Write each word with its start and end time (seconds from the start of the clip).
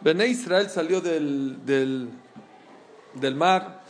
Bené 0.00 0.26
Israel 0.26 0.68
salió 0.68 1.00
del, 1.00 1.64
del, 1.64 2.08
del 3.14 3.34
mar, 3.34 3.82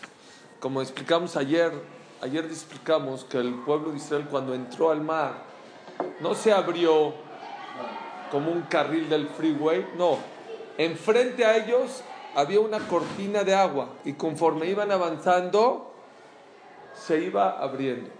como 0.60 0.82
explicamos 0.82 1.36
ayer, 1.36 1.72
ayer 2.20 2.44
explicamos 2.44 3.24
que 3.24 3.38
el 3.38 3.54
pueblo 3.54 3.90
de 3.90 3.96
Israel 3.96 4.26
cuando 4.30 4.54
entró 4.54 4.90
al 4.90 5.00
mar 5.00 5.42
no 6.20 6.34
se 6.34 6.52
abrió 6.52 7.14
como 8.30 8.50
un 8.50 8.62
carril 8.62 9.08
del 9.08 9.28
freeway, 9.28 9.86
no, 9.96 10.18
enfrente 10.78 11.44
a 11.44 11.56
ellos 11.56 12.02
había 12.34 12.60
una 12.60 12.78
cortina 12.80 13.44
de 13.44 13.54
agua 13.54 13.90
y 14.04 14.14
conforme 14.14 14.66
iban 14.66 14.90
avanzando 14.90 15.94
se 16.94 17.22
iba 17.22 17.58
abriendo. 17.58 18.10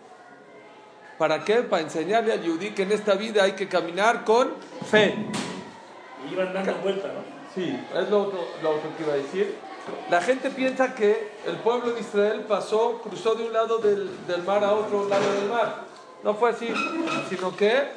¿Para 1.19 1.45
qué? 1.45 1.57
Para 1.63 1.83
enseñarle 1.83 2.33
al 2.33 2.43
Yudí 2.43 2.71
que 2.71 2.83
en 2.83 2.93
esta 2.93 3.15
vida 3.15 3.45
hay 3.45 3.53
que 3.53 3.69
caminar 3.69 4.25
con 4.25 4.51
fe. 4.91 5.15
Iban 6.31 6.53
dando 6.53 6.75
vuelta, 6.77 7.09
¿no? 7.09 7.23
Sí, 7.55 7.79
es 7.95 8.11
lo 8.11 8.33
lo 8.63 8.97
que 8.97 9.03
iba 9.03 9.13
a 9.13 9.17
decir. 9.17 9.57
La 10.11 10.21
gente 10.21 10.51
piensa 10.51 10.95
que 10.95 11.33
el 11.47 11.57
pueblo 11.57 11.93
de 11.93 12.01
Israel 12.01 12.45
pasó, 12.49 13.01
cruzó 13.03 13.35
de 13.35 13.45
un 13.45 13.53
lado 13.53 13.79
del, 13.79 14.11
del 14.27 14.43
mar 14.45 14.63
a 14.63 14.73
otro 14.73 15.09
lado 15.09 15.33
del 15.33 15.49
mar. 15.49 15.85
No 16.23 16.35
fue 16.35 16.51
así, 16.51 16.73
sino 17.29 17.57
que 17.57 17.89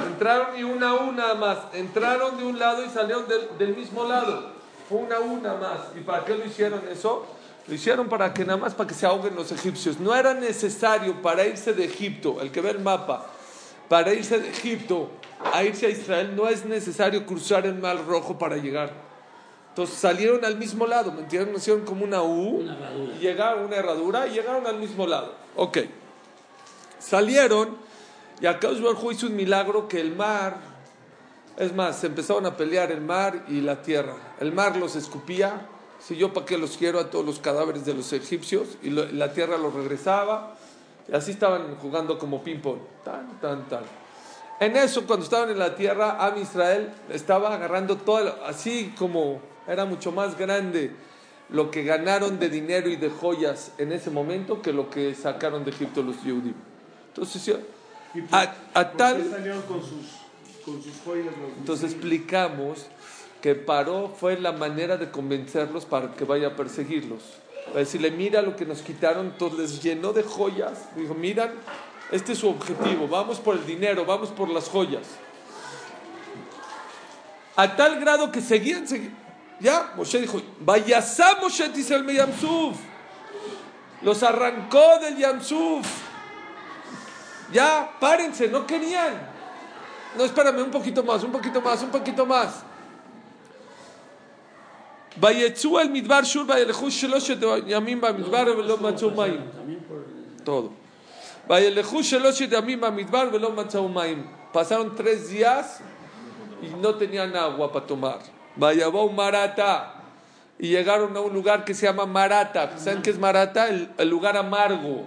entraron 0.00 0.58
y 0.58 0.64
una 0.64 0.90
a 0.90 0.94
una 0.94 1.34
más. 1.34 1.58
Entraron 1.72 2.36
de 2.36 2.44
un 2.44 2.58
lado 2.58 2.84
y 2.84 2.88
salieron 2.88 3.28
del, 3.28 3.56
del 3.56 3.76
mismo 3.76 4.04
lado. 4.04 4.50
Fue 4.88 4.98
una 4.98 5.16
a 5.16 5.20
una 5.20 5.54
más. 5.54 5.78
¿Y 5.96 6.00
para 6.00 6.24
qué 6.24 6.34
lo 6.34 6.44
hicieron 6.44 6.82
eso? 6.90 7.24
Lo 7.68 7.74
hicieron 7.74 8.08
para 8.08 8.32
que 8.32 8.44
nada 8.44 8.58
más 8.58 8.74
para 8.74 8.88
que 8.88 8.94
se 8.94 9.06
ahoguen 9.06 9.34
los 9.34 9.50
egipcios. 9.52 9.98
No 9.98 10.14
era 10.14 10.34
necesario 10.34 11.22
para 11.22 11.44
irse 11.44 11.72
de 11.72 11.84
Egipto, 11.84 12.38
el 12.40 12.50
que 12.50 12.60
ve 12.60 12.70
el 12.70 12.80
mapa, 12.80 13.26
para 13.88 14.12
irse 14.14 14.38
de 14.38 14.48
Egipto 14.50 15.10
a 15.52 15.62
irse 15.64 15.86
a 15.86 15.90
Israel 15.90 16.34
no 16.34 16.48
es 16.48 16.64
necesario 16.64 17.24
cruzar 17.26 17.66
el 17.66 17.74
mar 17.74 18.04
rojo 18.06 18.38
para 18.38 18.56
llegar. 18.56 18.90
Entonces 19.68 19.96
salieron 19.96 20.44
al 20.44 20.56
mismo 20.56 20.86
lado, 20.86 21.12
¿me 21.12 21.20
entienden? 21.20 21.54
Hicieron 21.56 21.84
como 21.84 22.04
una 22.04 22.22
U, 22.22 22.60
Una 22.60 22.76
y 23.16 23.20
llegaron 23.20 23.66
una 23.66 23.76
herradura 23.76 24.26
y 24.26 24.30
llegaron 24.32 24.66
al 24.66 24.78
mismo 24.78 25.06
lado. 25.06 25.34
Ok. 25.54 25.78
Salieron 26.98 27.76
y 28.40 28.46
acá 28.46 28.68
Baruj 28.68 29.12
hizo 29.12 29.26
un 29.26 29.36
milagro 29.36 29.88
que 29.88 30.00
el 30.00 30.14
mar, 30.14 30.56
es 31.56 31.74
más, 31.74 32.00
se 32.00 32.06
empezaron 32.06 32.46
a 32.46 32.56
pelear 32.56 32.90
el 32.90 33.00
mar 33.00 33.44
y 33.48 33.60
la 33.60 33.82
tierra. 33.82 34.14
El 34.40 34.52
mar 34.52 34.76
los 34.76 34.96
escupía, 34.96 35.66
si 36.00 36.16
yo 36.16 36.32
para 36.32 36.44
qué 36.46 36.58
los 36.58 36.76
quiero 36.76 36.98
a 37.00 37.10
todos 37.10 37.24
los 37.24 37.38
cadáveres 37.40 37.84
de 37.86 37.94
los 37.94 38.12
egipcios, 38.12 38.76
y 38.82 38.90
lo- 38.90 39.10
la 39.12 39.32
tierra 39.32 39.56
los 39.56 39.72
regresaba, 39.74 40.56
y 41.08 41.14
así 41.14 41.32
estaban 41.32 41.76
jugando 41.76 42.18
como 42.18 42.42
ping-pong, 42.42 42.78
tan, 43.04 43.40
tan, 43.40 43.68
tan. 43.68 43.84
En 44.58 44.74
eso, 44.76 45.06
cuando 45.06 45.24
estaban 45.24 45.50
en 45.50 45.58
la 45.58 45.74
tierra, 45.74 46.16
Am 46.24 46.38
Israel 46.38 46.90
estaba 47.10 47.54
agarrando 47.54 47.96
todo, 47.96 48.36
así 48.46 48.94
como 48.98 49.40
era 49.68 49.84
mucho 49.84 50.12
más 50.12 50.36
grande 50.38 50.92
lo 51.50 51.70
que 51.70 51.84
ganaron 51.84 52.38
de 52.38 52.48
dinero 52.48 52.88
y 52.88 52.96
de 52.96 53.10
joyas 53.10 53.72
en 53.78 53.92
ese 53.92 54.10
momento 54.10 54.62
que 54.62 54.72
lo 54.72 54.90
que 54.90 55.14
sacaron 55.14 55.64
de 55.64 55.70
Egipto 55.70 56.02
los 56.02 56.22
Yehudim. 56.24 56.54
Entonces, 57.08 57.42
sí, 57.42 57.54
¿Y 58.14 58.22
por- 58.22 58.38
a, 58.38 58.54
a 58.74 58.88
por 58.88 58.96
tal... 58.96 59.22
qué 59.22 59.30
salieron 59.30 59.62
con 59.62 59.80
sus, 59.80 60.06
con 60.64 60.82
sus 60.82 60.94
joyas 61.04 61.26
los 61.26 61.58
Entonces 61.58 61.92
explicamos 61.92 62.86
que 63.42 63.54
paró 63.54 64.08
fue 64.08 64.40
la 64.40 64.52
manera 64.52 64.96
de 64.96 65.10
convencerlos 65.10 65.84
para 65.84 66.12
que 66.14 66.24
vaya 66.24 66.48
a 66.48 66.56
perseguirlos. 66.56 67.22
Para 67.66 67.80
decirle, 67.80 68.10
mira 68.10 68.42
lo 68.42 68.56
que 68.56 68.64
nos 68.64 68.80
quitaron, 68.80 69.26
entonces 69.26 69.58
les 69.58 69.82
llenó 69.82 70.12
de 70.12 70.22
joyas. 70.22 70.94
Dijo, 70.96 71.14
miran, 71.14 71.52
este 72.10 72.32
es 72.32 72.38
su 72.38 72.48
objetivo, 72.48 73.08
vamos 73.08 73.40
por 73.40 73.56
el 73.56 73.66
dinero, 73.66 74.04
vamos 74.04 74.30
por 74.30 74.48
las 74.48 74.68
joyas. 74.68 75.06
A 77.56 77.74
tal 77.74 77.98
grado 77.98 78.30
que 78.30 78.40
seguían, 78.40 78.86
seguían. 78.86 79.16
Ya, 79.58 79.92
Moshe 79.96 80.20
dijo, 80.20 80.40
vayasá 80.60 81.38
Moshe 81.40 81.68
Tisel 81.70 82.04
me 82.04 82.14
Yamsuf. 82.14 82.76
Los 84.02 84.22
arrancó 84.22 84.98
del 85.00 85.16
Yamsuf. 85.16 85.86
Ya, 87.52 87.90
párense, 87.98 88.48
no 88.48 88.66
querían. 88.66 89.14
No, 90.16 90.24
espérame, 90.24 90.62
un 90.62 90.70
poquito 90.70 91.02
más, 91.02 91.22
un 91.22 91.32
poquito 91.32 91.60
más, 91.60 91.82
un 91.82 91.90
poquito 91.90 92.26
más. 92.26 92.62
Vayetzu 95.16 95.78
el 95.78 95.90
midbar 95.90 96.24
shur 96.24 96.44
vayelechu 96.44 96.90
sheloshet 96.90 97.40
yamim 97.66 98.00
bamidbar 98.00 98.46
velo 98.54 98.76
matzau 98.76 99.10
maim. 99.10 99.40
Todo. 100.44 100.72
Vayelechu 101.48 102.02
sheloshet 102.02 102.50
yamim 102.52 102.80
bamidbar 102.80 103.30
velo 103.30 103.50
matzau 103.50 103.88
maim. 103.88 104.24
Pasaron 104.52 104.94
tres 104.94 105.30
días 105.30 105.80
y 106.62 106.68
no 106.80 106.94
tenían 106.94 107.34
agua 107.34 107.72
para 107.72 107.86
tomar. 107.86 108.18
Vayabau 108.56 109.10
marata. 109.10 109.92
Y 110.58 110.68
llegaron 110.68 111.14
a 111.16 111.20
un 111.20 111.34
lugar 111.34 111.64
que 111.64 111.74
se 111.74 111.84
llama 111.84 112.06
Marata. 112.06 112.78
¿Saben 112.78 113.02
qué 113.02 113.10
es 113.10 113.18
Marata? 113.18 113.68
El, 113.68 113.90
el 113.98 114.08
lugar 114.08 114.38
amargo. 114.38 115.04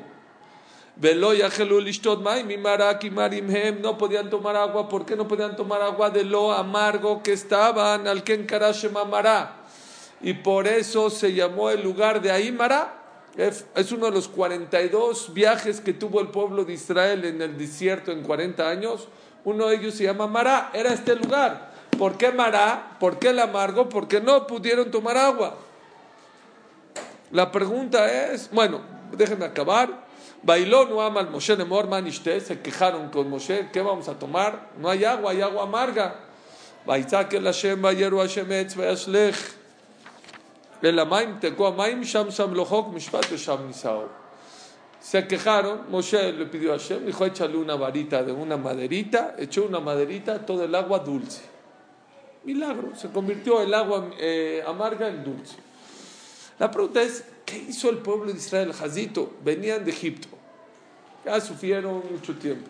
Velo 0.96 1.34
yajelu 1.34 1.82
lishtot 1.82 2.22
maim 2.22 2.52
y 2.52 2.58
marim 2.58 3.50
hem. 3.50 3.82
No 3.82 3.98
podían 3.98 4.30
tomar 4.30 4.56
agua. 4.56 4.88
¿Por 4.88 5.08
qué 5.08 5.16
no 5.16 5.28
podían 5.28 5.56
tomar 5.56 5.82
agua 5.82 6.12
de 6.12 6.24
lo 6.24 6.52
amargo 6.52 7.24
que 7.24 7.34
estaban? 7.34 8.08
Al 8.08 8.24
ken 8.24 8.46
karashem 8.46 8.96
amará. 8.96 9.59
Y 10.22 10.34
por 10.34 10.68
eso 10.68 11.10
se 11.10 11.34
llamó 11.34 11.70
el 11.70 11.82
lugar 11.82 12.22
de 12.22 12.32
ahí 12.32 12.52
Mará. 12.52 12.96
Es 13.38 13.92
uno 13.92 14.08
de 14.08 14.12
los 14.12 14.28
42 14.28 15.34
viajes 15.34 15.80
que 15.80 15.94
tuvo 15.94 16.20
el 16.20 16.28
pueblo 16.28 16.66
de 16.66 16.74
Israel 16.74 17.24
en 17.26 17.42
el 17.42 17.58
desierto 17.58 18.12
en 18.12 18.24
40 18.24 18.70
años. 18.70 19.08
Uno 19.46 19.68
de 19.68 19.76
ellos 19.76 19.94
se 19.94 20.04
llama 20.04 20.28
Mará. 20.28 20.72
Era 20.74 20.94
este 20.94 21.16
lugar. 21.16 21.72
¿Por 21.98 22.18
qué 22.18 22.32
Mará? 22.32 22.98
¿Por 23.00 23.18
qué 23.18 23.30
el 23.30 23.40
amargo? 23.40 23.88
Porque 23.88 24.20
no 24.20 24.46
pudieron 24.46 24.92
tomar 24.92 25.18
agua. 25.18 25.56
La 27.32 27.52
pregunta 27.52 28.32
es, 28.32 28.50
bueno, 28.52 28.82
déjenme 29.12 29.46
acabar. 29.46 30.08
Bailó 30.42 30.86
no 30.86 31.02
ama 31.02 31.20
al 31.20 31.30
Moshe 31.30 31.56
Nemor 31.58 31.88
Manishte, 31.88 32.40
se 32.40 32.62
quejaron 32.62 33.10
con 33.10 33.30
Moshe, 33.30 33.70
¿qué 33.74 33.82
vamos 33.82 34.08
a 34.08 34.18
tomar? 34.18 34.70
No 34.78 34.90
hay 34.90 35.04
agua, 35.04 35.32
hay 35.32 35.42
agua 35.42 35.64
amarga. 35.64 36.16
Baitzak 36.86 37.34
el 37.34 37.44
Hashem, 37.44 37.82
Hashem 37.82 38.52
Etz, 38.52 38.76
Se 45.00 45.28
quejaron, 45.28 45.90
Moshe 45.90 46.32
le 46.34 46.46
pidió 46.46 46.74
a 46.74 46.78
Hashem, 46.78 47.06
dijo, 47.06 47.26
échale 47.26 47.58
una 47.58 47.76
varita 47.76 48.24
de 48.24 48.32
una 48.32 48.58
maderita, 48.58 49.36
echó 49.38 49.66
una 49.66 49.80
maderita, 49.80 50.46
todo 50.46 50.64
el 50.64 50.76
agua 50.76 51.00
dulce. 51.00 51.42
Milagro, 52.44 52.96
se 52.96 53.10
convirtió 53.10 53.62
el 53.62 53.74
agua 53.74 54.10
eh, 54.18 54.64
amarga 54.66 55.08
en 55.08 55.24
dulce. 55.24 55.56
La 56.58 56.70
pregunta 56.70 57.02
es, 57.02 57.26
¿qué 57.46 57.58
hizo 57.58 57.90
el 57.90 57.98
pueblo 57.98 58.32
de 58.32 58.38
Israel, 58.38 58.74
Jazito? 58.74 59.34
Venían 59.44 59.84
de 59.84 59.92
Egipto, 59.92 60.28
ya 61.26 61.40
sufrieron 61.40 62.04
mucho 62.12 62.36
tiempo. 62.36 62.70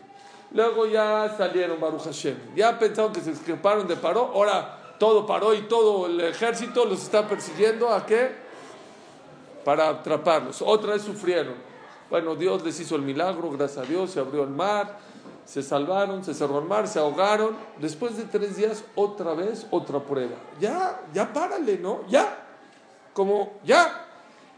Luego 0.52 0.88
ya 0.88 1.36
salieron 1.38 1.80
Baruch 1.80 2.04
Hashem, 2.04 2.36
ya 2.56 2.78
pensaron 2.78 3.14
que 3.14 3.22
se 3.22 3.32
escaparon 3.32 3.88
de 3.88 3.96
Paró, 3.96 4.32
ahora 4.34 4.79
todo 5.00 5.26
paró 5.26 5.54
y 5.54 5.62
todo 5.64 6.06
el 6.08 6.20
ejército 6.22 6.86
los 6.86 7.02
está 7.02 7.28
persiguiendo, 7.28 7.90
¿a 7.90 8.06
qué? 8.06 8.32
Para 9.66 9.90
atraparlos. 9.90 10.62
Otra 10.62 10.94
vez 10.94 11.02
sufrieron. 11.02 11.56
Bueno, 12.10 12.36
Dios 12.36 12.64
les 12.64 12.80
hizo 12.80 12.96
el 12.96 13.02
milagro, 13.04 13.50
gracias 13.52 13.86
a 13.86 13.88
Dios, 13.90 14.12
se 14.12 14.20
abrió 14.20 14.44
el 14.44 14.50
mar, 14.50 14.98
se 15.46 15.62
salvaron, 15.64 16.24
se 16.24 16.34
cerró 16.34 16.60
el 16.60 16.66
mar, 16.66 16.88
se 16.88 17.00
ahogaron. 17.00 17.56
Después 17.80 18.18
de 18.18 18.24
tres 18.24 18.58
días, 18.58 18.84
otra 18.96 19.34
vez, 19.34 19.68
otra 19.72 20.00
prueba. 20.00 20.36
Ya, 20.60 21.00
ya 21.14 21.32
párale, 21.32 21.78
¿no? 21.78 22.02
Ya 22.08 22.46
como 23.14 23.54
ya. 23.64 24.06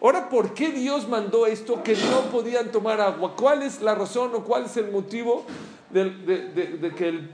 Ahora, 0.02 0.30
¿por 0.30 0.54
qué 0.54 0.70
Dios 0.72 1.08
mandó 1.08 1.46
esto 1.46 1.84
que 1.84 1.96
no 1.96 2.22
podían 2.32 2.72
tomar 2.72 3.00
agua? 3.02 3.34
¿Cuál 3.36 3.64
es 3.64 3.82
la 3.82 3.94
razón 3.96 4.32
o 4.34 4.44
cuál 4.44 4.66
es 4.66 4.78
el 4.78 4.92
motivo 4.92 5.44
de- 5.92 6.10
de 6.10 6.96
que 6.96 7.08
el, 7.10 7.32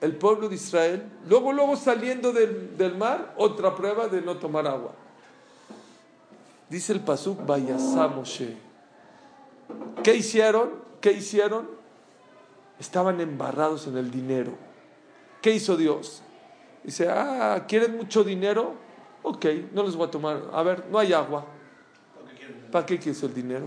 el 0.00 0.16
pueblo 0.16 0.48
de 0.48 0.54
Israel, 0.54 1.10
luego, 1.28 1.52
luego 1.52 1.76
saliendo 1.76 2.32
del, 2.32 2.76
del 2.76 2.96
mar, 2.96 3.34
otra 3.36 3.74
prueba 3.74 4.08
de 4.08 4.20
no 4.20 4.36
tomar 4.36 4.66
agua? 4.66 4.92
Dice 6.68 6.92
el 6.92 7.00
Pasuk, 7.00 7.44
Vayasá 7.46 8.08
Moshe. 8.08 8.56
¿Qué 10.02 10.14
hicieron? 10.14 10.70
¿Qué 11.00 11.12
hicieron? 11.12 11.68
Estaban 12.78 13.20
embarrados 13.20 13.86
en 13.86 13.96
el 13.96 14.10
dinero. 14.10 14.52
¿Qué 15.40 15.52
hizo 15.52 15.76
Dios? 15.76 16.22
Dice, 16.84 17.08
ah, 17.08 17.64
¿quieren 17.66 17.96
mucho 17.96 18.22
dinero? 18.22 18.74
Ok, 19.22 19.46
no 19.72 19.82
les 19.82 19.96
voy 19.96 20.06
a 20.06 20.10
tomar. 20.10 20.42
A 20.52 20.62
ver, 20.62 20.86
no 20.90 20.98
hay 20.98 21.12
agua. 21.12 21.46
¿Para 22.70 22.86
qué 22.86 22.98
quieres 22.98 23.22
el 23.22 23.34
dinero? 23.34 23.66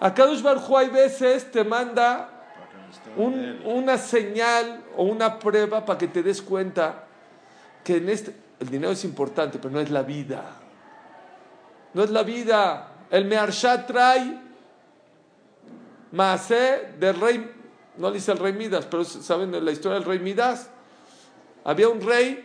Acá 0.00 0.26
Baruj 0.42 0.76
hay 0.76 0.88
veces 0.88 1.50
te 1.50 1.62
manda 1.62 2.39
un- 3.16 3.60
una 3.64 3.96
señal 3.98 4.84
o 4.96 5.04
una 5.04 5.38
prueba 5.38 5.84
para 5.84 5.98
que 5.98 6.08
te 6.08 6.22
des 6.22 6.42
cuenta 6.42 7.04
que 7.84 7.96
en 7.96 8.08
este 8.08 8.34
el 8.60 8.68
dinero 8.68 8.92
es 8.92 9.04
importante, 9.04 9.58
pero 9.58 9.72
no 9.72 9.80
es 9.80 9.90
la 9.90 10.02
vida. 10.02 10.44
No 11.94 12.02
es 12.04 12.10
la 12.10 12.22
vida. 12.22 12.88
El 13.10 13.24
Mearshat 13.24 13.86
trae 13.86 14.38
Maasé 16.12 16.94
del 16.98 17.18
rey, 17.20 17.50
no 17.96 18.10
dice 18.10 18.32
el 18.32 18.38
rey 18.38 18.52
Midas, 18.52 18.86
pero 18.86 19.04
saben 19.04 19.64
la 19.64 19.70
historia 19.70 19.98
del 19.98 20.04
rey 20.06 20.18
Midas. 20.18 20.68
Había 21.64 21.88
un 21.88 22.00
rey 22.00 22.44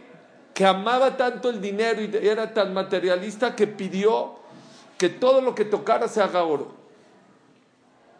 que 0.54 0.66
amaba 0.66 1.18
tanto 1.18 1.50
el 1.50 1.60
dinero 1.60 2.02
y 2.02 2.12
era 2.28 2.54
tan 2.54 2.74
materialista 2.74 3.56
que 3.56 3.68
pidió 3.68 4.36
que 4.98 5.10
todo 5.10 5.42
lo 5.42 5.54
que 5.56 5.66
tocara 5.66 6.08
se 6.08 6.22
haga 6.22 6.44
oro. 6.44 6.74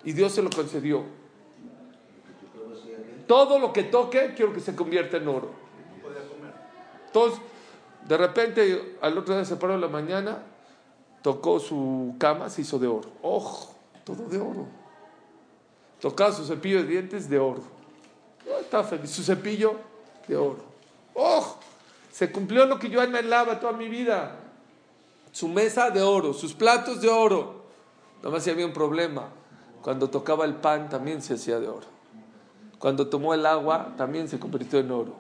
Y 0.04 0.14
Dios 0.14 0.34
se 0.34 0.42
lo 0.42 0.50
concedió. 0.50 1.04
Todo 3.28 3.60
lo 3.60 3.74
que 3.74 3.84
toque 3.84 4.34
quiero 4.36 4.54
que 4.54 4.60
se 4.60 4.76
convierta 4.76 5.18
en 5.18 5.28
oro. 5.28 5.50
Entonces, 7.08 7.40
de 8.08 8.18
repente, 8.18 8.98
al 9.02 9.18
otro 9.18 9.36
día 9.36 9.46
se 9.46 9.56
paró 9.56 9.74
en 9.74 9.82
la 9.82 9.88
mañana, 9.88 10.44
tocó 11.22 11.60
su 11.60 12.16
cama, 12.20 12.50
se 12.50 12.62
hizo 12.62 12.78
de 12.78 12.88
oro. 12.88 13.10
¡Ojo! 13.22 13.74
Todo 14.04 14.28
de 14.28 14.38
oro. 14.38 14.68
Tocaba 16.00 16.32
su 16.32 16.46
cepillo 16.46 16.84
de 16.84 16.90
dientes 16.90 17.30
de 17.30 17.40
oro. 17.40 17.64
Oh, 18.48 18.60
estaba 18.60 18.84
feliz. 18.84 19.10
Su 19.10 19.24
cepillo 19.24 19.76
de 20.28 20.36
oro. 20.36 20.64
¡Oh! 21.16 21.58
Se 22.12 22.32
cumplió 22.32 22.66
lo 22.66 22.78
que 22.78 22.90
yo 22.90 23.02
anhelaba 23.02 23.60
toda 23.60 23.74
mi 23.74 23.90
vida. 23.90 24.36
Su 25.32 25.48
mesa 25.48 25.90
de 25.90 26.02
oro, 26.02 26.34
sus 26.34 26.54
platos 26.54 27.02
de 27.02 27.10
oro. 27.10 27.64
Nada 28.18 28.30
más 28.30 28.48
había 28.48 28.66
un 28.66 28.74
problema. 28.74 29.30
Cuando 29.82 30.10
tocaba 30.10 30.46
el 30.46 30.56
pan 30.56 30.90
también 30.90 31.22
se 31.22 31.34
hacía 31.34 31.60
de 31.60 31.68
oro. 31.68 31.95
Cuando 32.86 33.08
tomó 33.08 33.34
el 33.34 33.48
agua 33.48 33.96
también 33.98 34.28
se 34.28 34.38
convirtió 34.38 34.78
en 34.78 34.92
oro. 34.92 35.16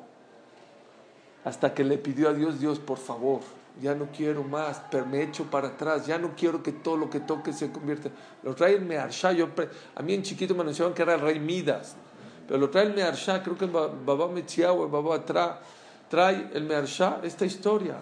Hasta 1.43 1.73
que 1.73 1.83
le 1.83 1.97
pidió 1.97 2.29
a 2.29 2.33
Dios, 2.33 2.59
Dios, 2.59 2.77
por 2.77 2.99
favor, 2.99 3.39
ya 3.81 3.95
no 3.95 4.09
quiero 4.15 4.43
más, 4.43 4.83
pero 4.91 5.07
me 5.07 5.23
echo 5.23 5.45
para 5.45 5.69
atrás, 5.69 6.05
ya 6.05 6.19
no 6.19 6.35
quiero 6.37 6.61
que 6.61 6.71
todo 6.71 6.95
lo 6.95 7.09
que 7.09 7.21
toque 7.21 7.53
se 7.53 7.71
convierta. 7.71 8.11
Lo 8.43 8.53
traen 8.53 8.87
Mearsha, 8.87 9.31
yo, 9.31 9.47
a 9.95 10.03
mí 10.03 10.13
en 10.13 10.21
chiquito 10.21 10.53
me 10.53 10.61
anunciaban 10.61 10.93
que 10.93 11.01
era 11.01 11.15
el 11.15 11.21
rey 11.21 11.39
Midas, 11.39 11.95
pero 12.47 12.59
lo 12.59 12.69
trae 12.69 12.85
el 12.85 12.93
Mearsha, 12.93 13.41
creo 13.41 13.57
que 13.57 13.65
Baba 13.65 14.27
Mechiao, 14.27 14.87
Baba 14.87 15.25
Tra, 15.25 15.59
trae 16.07 16.51
el 16.53 16.65
Mearsha 16.65 17.19
esta 17.23 17.47
historia. 17.47 17.95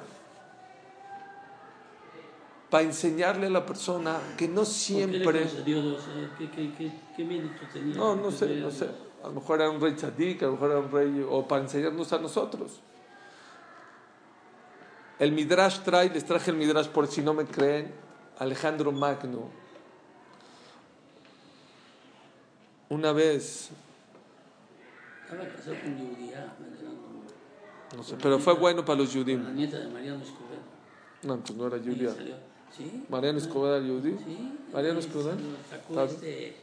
Para 2.69 2.83
enseñarle 2.83 3.47
a 3.47 3.49
la 3.49 3.65
persona 3.65 4.19
que 4.35 4.49
no 4.49 4.65
siempre. 4.65 5.47
¿Qué, 5.63 6.51
qué, 6.51 6.91
qué, 7.15 7.23
mérito 7.23 7.61
tenía? 7.71 7.95
No, 7.95 8.17
no 8.17 8.29
sé, 8.29 8.57
no 8.57 8.69
sé. 8.69 9.12
A 9.23 9.27
lo 9.27 9.33
mejor 9.35 9.61
era 9.61 9.69
un 9.69 9.79
rey 9.79 9.93
tzadik, 9.93 10.43
a 10.43 10.47
lo 10.47 10.51
mejor 10.53 10.71
era 10.71 10.79
un 10.79 10.91
rey. 10.91 11.25
O 11.29 11.47
para 11.47 11.63
enseñarnos 11.63 12.11
a 12.11 12.19
nosotros. 12.19 12.81
El 15.17 15.31
Midrash 15.31 15.79
trae, 15.79 16.09
les 16.09 16.25
traje 16.25 16.51
el 16.51 16.57
Midrash 16.57 16.89
por 16.89 17.07
si 17.07 17.21
no 17.21 17.33
me 17.33 17.45
creen, 17.45 17.93
Alejandro 18.39 18.91
Magno. 18.91 19.49
Una 22.89 23.13
vez. 23.13 23.69
Estaba 25.23 25.47
casado 25.47 25.77
con 25.81 25.97
Judía, 25.97 26.53
no 27.95 28.03
sé, 28.03 28.15
pero 28.21 28.39
fue 28.39 28.53
bueno 28.53 28.83
para 28.83 28.99
los 28.99 29.13
judíos. 29.13 29.41
La 29.43 29.51
nieta 29.51 29.77
de 29.77 29.87
Mariano 29.87 30.23
Escobedo. 30.23 30.61
No, 31.23 31.39
pues 31.39 31.55
no 31.55 31.67
era 31.67 31.77
Julia. 31.77 32.11
¿Sí? 32.75 33.05
¿Mariano 33.07 33.37
Escobedo 33.37 33.77
era 33.77 33.85
judío? 33.85 34.17
Sí. 34.25 34.59
¿Mariano 34.73 34.99
Escobedo? 34.99 35.37
Sacó 35.69 36.01
este. 36.01 36.55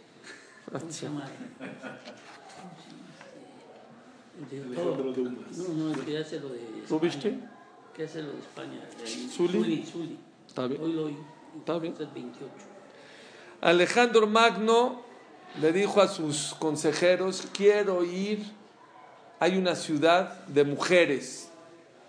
¿Cómo 0.71 0.93
se 0.93 1.07
llama? 1.07 1.25
De 4.51 4.75
todo. 4.75 4.97
No, 4.97 5.95
no, 5.95 6.05
que 6.05 6.19
hace 6.19 6.41
lo 6.41 6.49
de. 6.49 6.61
¿Rubinstein? 6.89 7.49
¿Qué 7.95 8.05
hace 8.05 8.23
lo 8.23 8.33
de 8.33 8.39
España? 8.39 8.81
Zuli. 9.31 9.85
Zuli. 9.85 10.19
Está 10.47 10.67
bien. 10.67 10.83
Hoy 10.83 10.93
lo 10.93 11.07
oí. 11.07 11.17
Está 11.59 11.79
bien. 11.79 11.95
28. 11.99 12.49
Alejandro 13.61 14.27
Magno 14.27 15.03
le 15.61 15.73
dijo 15.73 16.01
a 16.01 16.09
sus 16.09 16.55
consejeros, 16.59 17.47
quiero 17.53 18.05
ir, 18.05 18.43
hay 19.39 19.59
una 19.59 19.75
ciudad 19.75 20.45
de 20.47 20.65
mujeres 20.65 21.51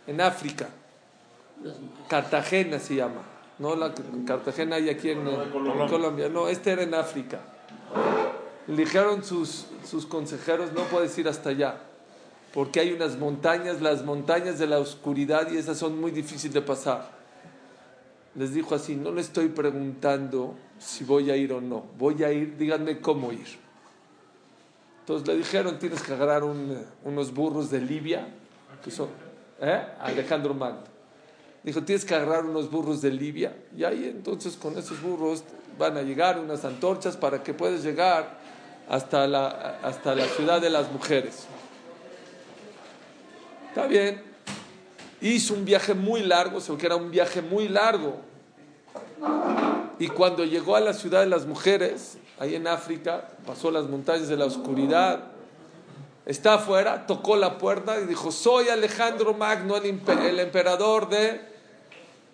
en 0.08 0.22
África, 0.22 0.70
Cartagena 2.08 2.80
se 2.80 2.96
llama, 2.96 3.22
no 3.60 3.76
la 3.76 3.94
Cartagena 4.26 4.78
hay 4.78 4.90
aquí 4.90 5.10
en, 5.10 5.28
en 5.28 5.88
Colombia, 5.90 6.30
no, 6.30 6.48
este 6.48 6.72
era 6.72 6.84
en 6.84 6.94
África. 6.94 7.40
Dijeron 8.68 9.24
sus, 9.24 9.66
sus 9.90 10.06
consejeros, 10.06 10.72
no 10.74 10.84
puedes 10.84 11.18
ir 11.18 11.28
hasta 11.28 11.50
allá, 11.50 11.82
porque 12.54 12.80
hay 12.80 12.94
unas 12.94 13.18
montañas, 13.18 13.82
las 13.82 14.06
montañas 14.06 14.60
de 14.60 14.68
la 14.68 14.80
oscuridad 14.80 15.52
y 15.52 15.58
esas 15.58 15.78
son 15.78 16.00
muy 16.00 16.12
difíciles 16.12 16.54
de 16.54 16.62
pasar. 16.62 17.10
Les 18.36 18.54
dijo 18.54 18.76
así, 18.76 18.96
no 18.96 19.12
le 19.12 19.22
estoy 19.22 19.50
preguntando 19.50 20.56
si 20.80 21.04
voy 21.04 21.32
a 21.32 21.36
ir 21.36 21.52
o 21.54 21.60
no, 21.60 21.86
voy 21.98 22.24
a 22.24 22.32
ir, 22.32 22.56
díganme 22.58 23.02
cómo 23.02 23.32
ir. 23.32 23.48
Entonces 25.02 25.28
le 25.28 25.38
dijeron, 25.38 25.80
tienes 25.80 26.02
que 26.04 26.14
agarrar 26.14 26.44
un, 26.44 26.78
unos 27.04 27.34
burros 27.34 27.72
de 27.72 27.82
Libia, 27.82 28.28
que 28.84 28.92
son, 28.92 29.10
¿eh? 29.60 29.82
Alejandro 30.00 30.54
Magno. 30.54 30.92
Dijo, 31.64 31.84
tienes 31.84 32.06
que 32.06 32.16
agarrar 32.16 32.46
unos 32.46 32.72
burros 32.72 33.02
de 33.02 33.12
Libia, 33.12 33.56
y 33.76 33.84
ahí 33.84 34.06
entonces 34.06 34.56
con 34.56 34.78
esos 34.78 35.02
burros 35.02 35.44
van 35.78 35.98
a 35.98 36.04
llegar 36.04 36.40
unas 36.40 36.64
antorchas 36.64 37.18
para 37.18 37.44
que 37.44 37.54
puedas 37.54 37.84
llegar 37.84 38.41
hasta 38.92 39.26
la, 39.26 39.80
hasta 39.84 40.14
la 40.14 40.26
ciudad 40.26 40.60
de 40.60 40.70
las 40.70 40.92
mujeres. 40.92 41.46
Está 43.70 43.88
bien. 43.88 44.22
Hizo 45.22 45.54
un 45.54 45.64
viaje 45.64 45.94
muy 45.94 46.24
largo, 46.24 46.60
se 46.60 46.76
que 46.76 46.88
era 46.88 46.98
un 46.98 47.10
viaje 47.10 47.42
muy 47.42 47.70
largo. 47.70 48.18
Y 49.98 50.10
cuando 50.10 50.44
llegó 50.44 50.76
a 50.76 50.82
la 50.82 50.94
ciudad 50.94 51.22
de 51.22 51.28
las 51.28 51.46
mujeres, 51.46 52.18
ahí 52.38 52.56
en 52.56 52.68
África, 52.68 53.30
pasó 53.46 53.72
las 53.72 53.86
montañas 53.86 54.28
de 54.28 54.36
la 54.36 54.44
oscuridad, 54.44 55.24
está 56.26 56.56
afuera, 56.56 57.08
tocó 57.08 57.38
la 57.38 57.58
puerta 57.58 57.98
y 57.98 58.06
dijo, 58.08 58.30
soy 58.30 58.68
Alejandro 58.68 59.34
Magno, 59.34 59.78
el, 59.78 59.86
el 59.86 60.40
emperador 60.42 61.08
de 61.08 61.40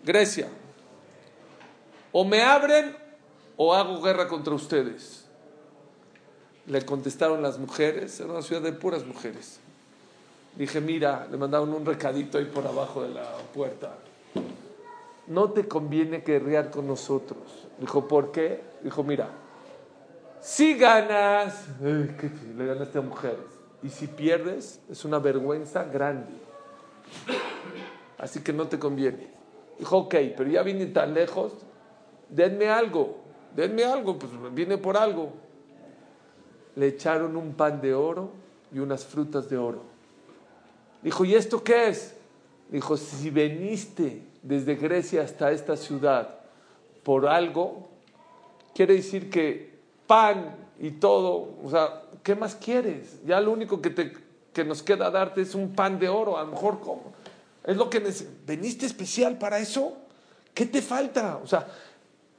Grecia. 0.03 0.47
O 2.11 2.25
me 2.25 2.41
abren 2.41 2.97
o 3.57 3.75
hago 3.75 4.01
guerra 4.01 4.27
contra 4.27 4.55
ustedes. 4.55 5.26
Le 6.67 6.85
contestaron 6.85 7.41
las 7.41 7.57
mujeres, 7.57 8.19
era 8.19 8.29
una 8.29 8.41
ciudad 8.41 8.61
de 8.61 8.73
puras 8.73 9.05
mujeres. 9.05 9.59
Dije, 10.55 10.81
mira, 10.81 11.27
le 11.29 11.37
mandaron 11.37 11.73
un 11.73 11.85
recadito 11.85 12.37
ahí 12.37 12.45
por 12.45 12.67
abajo 12.67 13.03
de 13.03 13.09
la 13.09 13.37
puerta. 13.53 13.95
No 15.27 15.51
te 15.51 15.67
conviene 15.67 16.19
guerrear 16.19 16.69
con 16.69 16.87
nosotros. 16.87 17.67
Dijo, 17.79 18.07
¿por 18.07 18.31
qué? 18.31 18.61
Dijo, 18.81 19.03
mira, 19.03 19.29
si 20.41 20.77
ganas, 20.77 21.65
le 21.81 22.65
ganaste 22.65 22.97
a 22.97 23.01
mujeres. 23.01 23.45
Y 23.83 23.89
si 23.89 24.07
pierdes, 24.07 24.79
es 24.89 25.05
una 25.05 25.19
vergüenza 25.19 25.83
grande. 25.83 26.33
Así 28.17 28.41
que 28.41 28.51
no 28.51 28.67
te 28.67 28.79
conviene. 28.79 29.27
Dijo, 29.77 29.97
ok, 29.97 30.15
pero 30.35 30.49
ya 30.49 30.63
vine 30.63 30.87
tan 30.87 31.13
lejos, 31.13 31.53
denme 32.29 32.69
algo, 32.69 33.17
denme 33.55 33.83
algo, 33.83 34.17
pues 34.17 34.31
viene 34.53 34.77
por 34.77 34.97
algo. 34.97 35.33
Le 36.77 36.87
echaron 36.87 37.35
un 37.35 37.53
pan 37.53 37.81
de 37.81 37.93
oro 37.93 38.31
y 38.73 38.79
unas 38.79 39.05
frutas 39.05 39.49
de 39.49 39.57
oro. 39.57 39.81
Dijo, 41.01 41.25
¿y 41.25 41.35
esto 41.35 41.63
qué 41.63 41.89
es? 41.89 42.15
Dijo, 42.69 42.95
si 42.95 43.29
veniste 43.29 44.23
desde 44.41 44.75
Grecia 44.75 45.23
hasta 45.23 45.51
esta 45.51 45.75
ciudad 45.75 46.39
por 47.03 47.27
algo, 47.27 47.87
quiere 48.73 48.93
decir 48.93 49.29
que 49.29 49.77
pan 50.05 50.55
y 50.79 50.91
todo, 50.91 51.55
o 51.63 51.69
sea, 51.69 52.03
¿qué 52.23 52.35
más 52.35 52.55
quieres? 52.55 53.19
Ya 53.25 53.41
lo 53.41 53.51
único 53.51 53.81
que, 53.81 53.89
te, 53.89 54.13
que 54.53 54.63
nos 54.63 54.83
queda 54.83 55.09
darte 55.09 55.41
es 55.41 55.55
un 55.55 55.73
pan 55.73 55.99
de 55.99 56.09
oro, 56.09 56.37
a 56.37 56.43
lo 56.43 56.51
mejor 56.51 56.79
como. 56.79 57.13
Es 57.65 57.75
lo 57.75 57.89
que 57.89 58.01
¿Veniste 58.45 58.85
especial 58.85 59.37
para 59.37 59.59
eso? 59.59 59.97
¿Qué 60.53 60.65
te 60.65 60.81
falta? 60.81 61.37
O 61.43 61.47
sea, 61.47 61.67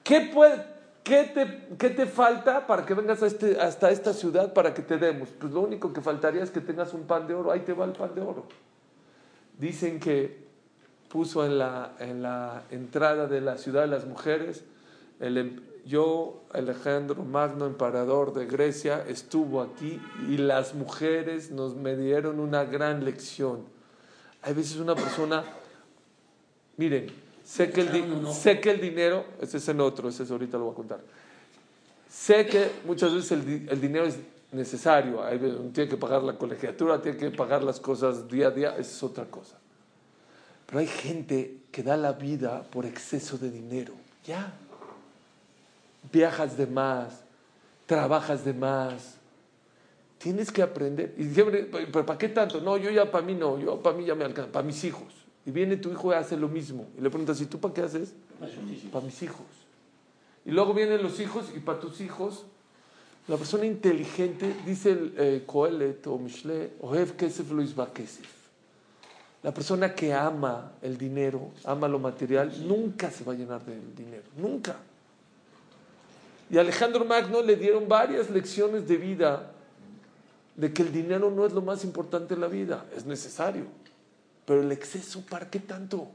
¿qué, 0.03 0.23
puede, 0.23 0.65
qué, 1.09 1.25
te, 1.25 1.77
qué 1.79 1.91
te 1.91 2.07
falta 2.07 2.67
para 2.67 2.85
que 2.85 2.93
vengas 2.93 3.23
a 3.23 3.27
este, 3.27 3.59
hasta 3.59 3.91
esta 3.91 4.13
ciudad 4.13 4.53
para 4.53 4.75
que 4.75 4.83
te 4.83 4.99
demos? 4.99 5.31
Pues 5.31 5.53
lo 5.53 5.63
único 5.63 5.93
que 5.93 6.03
faltaría 6.03 6.43
es 6.43 6.51
que 6.51 6.61
tengas 6.61 6.93
un 6.93 7.05
pan 7.05 7.27
de 7.27 7.35
oro. 7.35 7.51
Ahí 7.51 7.61
te 7.61 7.73
va 7.73 7.87
el 7.87 7.93
pan 7.93 8.15
de 8.15 8.21
oro. 8.21 8.47
Dicen 9.59 9.99
que 9.99 10.47
puso 11.09 11.47
en 11.47 11.59
la, 11.59 11.95
en 11.99 12.23
la 12.23 12.65
entrada 12.71 13.27
de 13.27 13.41
la 13.41 13.57
ciudad 13.57 13.81
de 13.81 13.89
las 13.89 14.05
mujeres, 14.05 14.65
el, 15.19 15.63
yo, 15.87 16.43
Alejandro 16.53 17.25
Magno, 17.25 17.65
emperador 17.65 18.35
de 18.35 18.45
Grecia, 18.45 19.03
estuvo 19.09 19.63
aquí 19.63 20.01
y 20.29 20.37
las 20.37 20.75
mujeres 20.75 21.51
nos 21.51 21.75
me 21.75 21.97
dieron 21.97 22.39
una 22.39 22.65
gran 22.65 23.05
lección. 23.07 23.65
Hay 24.43 24.53
veces 24.53 24.77
una 24.77 24.95
persona, 24.95 25.45
miren, 26.77 27.07
sé 27.49 27.71
que 27.71 27.81
el, 27.81 28.27
sé 28.35 28.61
que 28.61 28.71
el 28.71 28.81
dinero, 28.81 29.25
ese 29.41 29.57
es 29.57 29.69
en 29.69 29.81
otro, 29.81 30.11
ese 30.11 30.25
es 30.25 30.31
ahorita 30.31 30.59
lo 30.59 30.65
voy 30.65 30.73
a 30.73 30.77
contar. 30.77 31.01
Sé 32.11 32.47
que 32.47 32.71
muchas 32.85 33.15
veces 33.15 33.33
el, 33.33 33.69
el 33.71 33.81
dinero 33.81 34.05
es 34.05 34.19
necesario, 34.53 35.25
hay, 35.25 35.39
tiene 35.73 35.89
que 35.89 35.97
pagar 35.97 36.23
la 36.23 36.35
colegiatura, 36.37 37.01
tiene 37.01 37.17
que 37.17 37.31
pagar 37.31 37.63
las 37.63 37.81
cosas 37.81 38.29
día 38.29 38.49
a 38.49 38.51
día, 38.51 38.71
esa 38.73 38.81
es 38.81 39.03
otra 39.03 39.25
cosa. 39.25 39.57
Pero 40.67 40.81
hay 40.81 40.87
gente 40.87 41.61
que 41.73 41.83
da 41.83 41.97
la 41.97 42.13
vida 42.13 42.63
por 42.71 42.85
exceso 42.85 43.39
de 43.39 43.51
dinero. 43.51 43.95
Ya. 44.27 44.53
Viajas 46.13 46.59
de 46.59 46.67
más, 46.67 47.23
trabajas 47.87 48.45
de 48.45 48.53
más. 48.53 49.15
Tienes 50.19 50.53
que 50.53 50.61
aprender. 50.61 51.15
Y 51.17 51.25
siempre, 51.31 51.63
¿pero 51.63 52.05
para 52.05 52.19
qué 52.19 52.29
tanto? 52.29 52.61
No, 52.61 52.77
yo 52.77 52.91
ya 52.91 53.11
para 53.11 53.25
mí 53.25 53.35
no, 53.35 53.59
yo 53.59 53.83
para 53.83 53.97
mí 53.97 54.05
ya 54.05 54.15
me 54.15 54.27
alcanza, 54.27 54.53
para 54.53 54.67
mis 54.67 54.85
hijos. 54.85 55.18
Y 55.49 55.51
viene 55.51 55.79
tu 55.79 55.91
hijo 55.91 56.13
y 56.13 56.15
hace 56.15 56.37
lo 56.37 56.47
mismo. 56.47 56.87
Y 56.99 57.01
le 57.01 57.09
preguntas, 57.09 57.41
¿y 57.41 57.47
tú 57.47 57.59
para 57.59 57.73
qué 57.73 57.81
haces? 57.81 58.13
Para 58.93 59.03
mis 59.07 59.23
hijos. 59.23 59.47
Y 60.45 60.51
luego 60.51 60.75
vienen 60.75 61.03
los 61.03 61.19
hijos 61.21 61.47
y 61.57 61.61
para 61.61 61.81
tus 61.81 62.03
hijos. 62.03 62.45
La 63.29 63.39
persona 63.39 63.65
inteligente, 63.65 64.55
dice 64.67 64.91
el 64.91 65.15
eh, 65.17 65.43
Coelet 65.47 66.07
o 66.07 66.19
Mishle, 66.19 66.73
Ohev 66.83 67.17
Kesef 67.17 67.51
lo 67.51 67.63
Isba 67.63 67.91
Kesef. 67.95 68.29
La 69.43 69.55
persona 69.55 69.95
que 69.95 70.13
ama 70.13 70.73
el 70.83 70.99
dinero, 70.99 71.49
ama 71.65 71.89
lo 71.89 71.99
material, 71.99 72.53
nunca 72.69 73.11
se 73.11 73.25
va 73.25 73.33
a 73.33 73.37
llenar 73.37 73.65
del 73.65 73.95
dinero. 73.97 74.25
Nunca. 74.37 74.77
Y 76.51 76.59
a 76.59 76.61
Alejandro 76.61 77.07
Magno 77.07 77.41
le 77.41 77.57
dieron 77.57 77.89
varias 77.89 78.29
lecciones 78.29 78.87
de 78.87 78.99
vida 78.99 79.51
de 80.57 80.75
que 80.75 80.83
el 80.83 80.93
dinero 80.93 81.31
no 81.31 81.47
es 81.47 81.55
lo 81.55 81.63
más 81.63 81.85
importante 81.85 82.35
en 82.35 82.43
la 82.43 82.49
vida, 82.49 82.85
es 82.95 83.07
necesario. 83.07 83.88
Pero 84.49 84.63
el 84.63 84.73
exceso, 84.73 85.21
¿para 85.29 85.51
qué 85.51 85.59
tanto? 85.59 86.09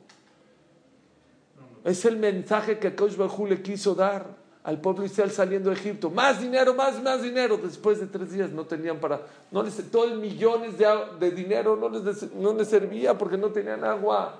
Es 1.83 2.03
el 2.05 2.17
mensaje 2.17 2.79
que 2.79 2.95
Kosh 2.95 3.15
Bajú 3.15 3.45
le 3.45 3.61
quiso 3.61 3.93
dar 3.93 4.25
al 4.63 4.81
pueblo 4.81 5.05
Israel 5.05 5.29
saliendo 5.29 5.69
de 5.69 5.75
Egipto. 5.75 6.09
Más 6.09 6.41
dinero, 6.41 6.73
más, 6.73 6.99
más 6.99 7.21
dinero. 7.21 7.57
Después 7.57 7.99
de 7.99 8.07
tres 8.07 8.31
días 8.31 8.49
no 8.49 8.65
tenían 8.65 8.97
para... 8.97 9.21
No 9.51 9.61
les, 9.61 9.75
todo 9.91 10.05
el 10.05 10.17
millones 10.17 10.79
de, 10.79 11.29
dinero 11.29 11.75
no 11.75 11.89
les, 11.89 12.33
no 12.33 12.55
les 12.55 12.67
servía 12.67 13.15
porque 13.15 13.37
no 13.37 13.49
tenían 13.49 13.83
agua. 13.83 14.39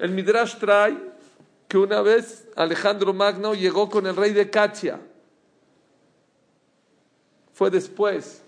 El 0.00 0.10
Midrash 0.10 0.58
trae 0.58 0.98
que 1.68 1.78
una 1.78 2.02
vez 2.02 2.48
Alejandro 2.56 3.14
Magno 3.14 3.54
llegó 3.54 3.88
con 3.88 4.08
el 4.08 4.16
rey 4.16 4.32
de 4.32 4.50
Catia. 4.50 4.98
Fue 7.52 7.70
después 7.70 8.42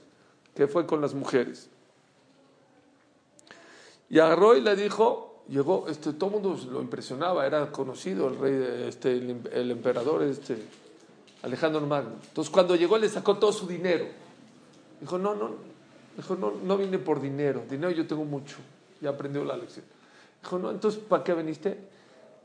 que 0.56 0.66
fue 0.66 0.84
con 0.86 1.00
las 1.00 1.14
mujeres. 1.14 1.70
Y 4.10 4.18
agarró 4.18 4.56
y 4.56 4.60
le 4.60 4.74
dijo, 4.76 5.42
llegó, 5.48 5.86
este, 5.88 6.12
todo 6.12 6.30
el 6.30 6.42
mundo 6.42 6.60
lo 6.70 6.80
impresionaba, 6.80 7.46
era 7.46 7.70
conocido 7.70 8.28
el 8.28 8.38
rey, 8.38 8.86
este, 8.88 9.12
el, 9.12 9.40
el 9.52 9.70
emperador, 9.70 10.22
este, 10.22 10.56
Alejandro 11.42 11.80
Magno. 11.82 12.16
Entonces 12.28 12.52
cuando 12.52 12.76
llegó 12.76 12.98
le 12.98 13.08
sacó 13.08 13.36
todo 13.36 13.52
su 13.52 13.66
dinero. 13.66 14.06
Dijo, 15.00 15.18
no, 15.18 15.34
no, 15.34 15.50
dijo, 16.16 16.36
no, 16.36 16.52
no 16.64 16.76
vine 16.76 16.98
por 16.98 17.20
dinero, 17.20 17.62
dinero 17.68 17.90
yo 17.92 18.06
tengo 18.06 18.24
mucho, 18.24 18.56
ya 19.00 19.10
aprendió 19.10 19.44
la 19.44 19.56
lección. 19.56 19.84
Dijo, 20.42 20.58
no, 20.58 20.70
entonces, 20.70 21.00
¿para 21.00 21.22
qué 21.24 21.34
viniste? 21.34 21.78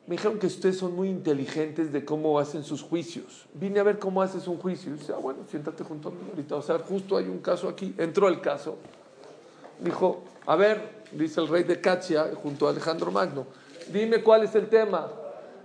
Me 0.05 0.15
dijeron 0.15 0.38
que 0.38 0.48
ustedes 0.48 0.77
son 0.77 0.96
muy 0.96 1.08
inteligentes 1.08 1.93
de 1.93 2.03
cómo 2.03 2.38
hacen 2.38 2.63
sus 2.63 2.82
juicios. 2.82 3.46
Vine 3.53 3.79
a 3.79 3.84
ver 3.84 4.00
cómo 4.00 4.22
haces 4.22 4.48
un 4.48 4.58
juicio. 4.58 4.93
Y 4.93 4.98
dice, 4.98 5.13
ah, 5.13 5.20
bueno, 5.20 5.39
siéntate 5.50 5.84
junto 5.86 6.10
a 6.10 6.12
mí 6.12 6.17
ahorita. 6.29 6.55
O 6.58 6.62
sea, 6.62 6.77
justo 6.79 7.15
hay 7.15 7.25
un 7.25 7.39
caso 7.39 7.70
aquí. 7.70 7.96
Entró 7.98 8.27
el 8.27 8.41
caso. 8.41 8.77
Dijo, 9.79 10.24
a 10.46 10.58
ver, 10.58 11.02
dice 11.15 11.41
el 11.41 11.48
rey 11.48 11.63
de 11.63 11.79
Catia, 11.79 12.32
junto 12.36 12.67
a 12.67 12.72
Alejandro 12.72 13.12
Magno, 13.12 13.48
dime 13.91 14.22
cuál 14.22 14.43
es 14.43 14.55
el 14.55 14.67
tema. 14.67 15.10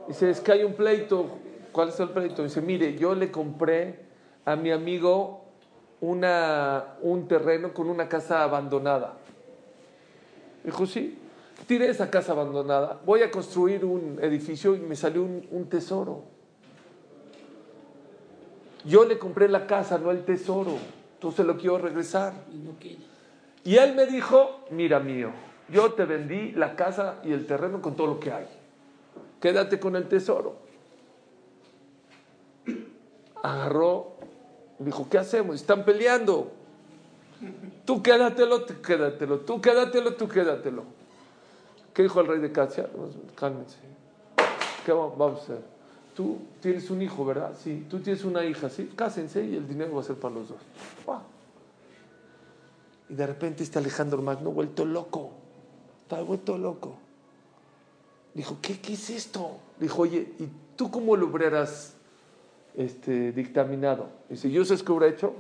Dice, 0.07 0.31
es 0.31 0.40
que 0.40 0.52
hay 0.52 0.64
un 0.64 0.75
pleito. 0.75 1.26
¿Cuál 1.73 1.90
es 1.90 2.00
el 2.00 2.11
pleito? 2.11 2.43
Dice, 2.43 2.61
mire, 2.61 2.97
yo 2.97 3.14
le 3.14 3.31
compré 3.31 4.07
a 4.45 4.57
mi 4.57 4.71
amigo 4.71 5.45
una, 6.00 6.97
un 7.02 7.28
terreno 7.28 7.75
con 7.75 7.88
una 7.88 8.09
casa 8.09 8.43
abandonada. 8.43 9.19
Dijo, 10.64 10.87
sí, 10.87 11.19
tiré 11.67 11.88
esa 11.88 12.11
casa 12.11 12.33
abandonada, 12.33 13.00
voy 13.05 13.23
a 13.23 13.31
construir 13.31 13.85
un 13.85 14.19
edificio 14.23 14.75
y 14.75 14.81
me 14.81 14.97
salió 14.97 15.23
un, 15.23 15.47
un 15.50 15.69
tesoro. 15.69 16.25
Yo 18.85 19.05
le 19.05 19.19
compré 19.19 19.49
la 19.49 19.67
casa, 19.67 19.99
no 19.99 20.11
el 20.11 20.25
tesoro, 20.25 20.76
entonces 21.14 21.45
lo 21.45 21.57
quiero 21.57 21.78
regresar. 21.78 22.33
Y 22.52 22.59
no 22.59 22.73
quiere. 22.78 23.18
Y 23.69 23.77
él 23.77 23.95
me 23.95 24.07
dijo, 24.07 24.65
mira 24.71 24.99
mío, 24.99 25.31
yo 25.69 25.93
te 25.93 26.07
vendí 26.07 26.53
la 26.53 26.75
casa 26.75 27.17
y 27.23 27.33
el 27.35 27.47
terreno 27.47 27.83
con 27.83 27.97
todo 27.97 28.07
lo 28.07 28.19
que 28.19 28.33
hay. 28.33 28.47
Quédate 29.43 29.79
con 29.79 29.95
el 29.95 30.09
tesoro. 30.09 30.57
Agarró, 33.43 34.13
dijo, 34.79 35.07
¿qué 35.11 35.19
hacemos? 35.19 35.57
Están 35.57 35.85
peleando. 35.85 36.51
Tú 37.85 38.03
quédatelo, 38.03 38.63
tú 38.65 38.81
quédatelo, 38.81 39.41
tú 39.41 39.61
quédatelo, 39.61 40.15
tú 40.15 40.29
quédatelo. 40.29 40.85
¿Qué 41.93 42.05
dijo 42.05 42.23
el 42.23 42.27
rey 42.27 42.39
de 42.41 42.51
Casia? 42.51 42.89
Cálmense. 43.35 43.77
¿Qué 44.87 44.93
va- 44.93 45.09
vamos 45.15 45.41
a 45.41 45.43
hacer? 45.43 45.61
Tú 46.17 46.39
tienes 46.63 46.89
un 46.89 47.03
hijo, 47.03 47.23
¿verdad? 47.27 47.53
Sí. 47.63 47.87
Tú 47.91 47.99
tienes 48.01 48.25
una 48.25 48.43
hija, 48.47 48.71
¿sí? 48.71 48.91
Cásense 48.97 49.45
y 49.45 49.57
el 49.57 49.69
dinero 49.69 49.95
va 49.95 50.01
a 50.01 50.05
ser 50.05 50.17
para 50.17 50.37
los 50.37 50.49
dos. 50.49 50.59
Va. 51.07 51.21
Y 53.11 53.15
de 53.15 53.27
repente 53.27 53.62
este 53.62 53.79
Alejandro 53.79 54.21
Magno 54.23 54.50
vuelto 54.50 54.85
loco. 54.85 55.31
Está 56.03 56.21
vuelto 56.23 56.57
loco. 56.59 56.97
Dijo, 58.35 58.59
¿qué, 58.62 58.81
qué 58.81 58.93
es 58.95 59.11
esto? 59.11 59.53
Dijo, 59.81 60.03
oye, 60.03 60.33
¿y 60.38 60.49
tú 60.77 60.91
cómo 60.91 61.17
lo 61.17 61.27
hubieras 61.27 61.95
este, 62.77 63.33
dictaminado? 63.33 64.09
Dice, 64.29 64.50
¿yo 64.50 64.65
sé 64.65 64.77
qué 64.85 64.93
hubiera 64.93 65.15
hecho? 65.15 65.35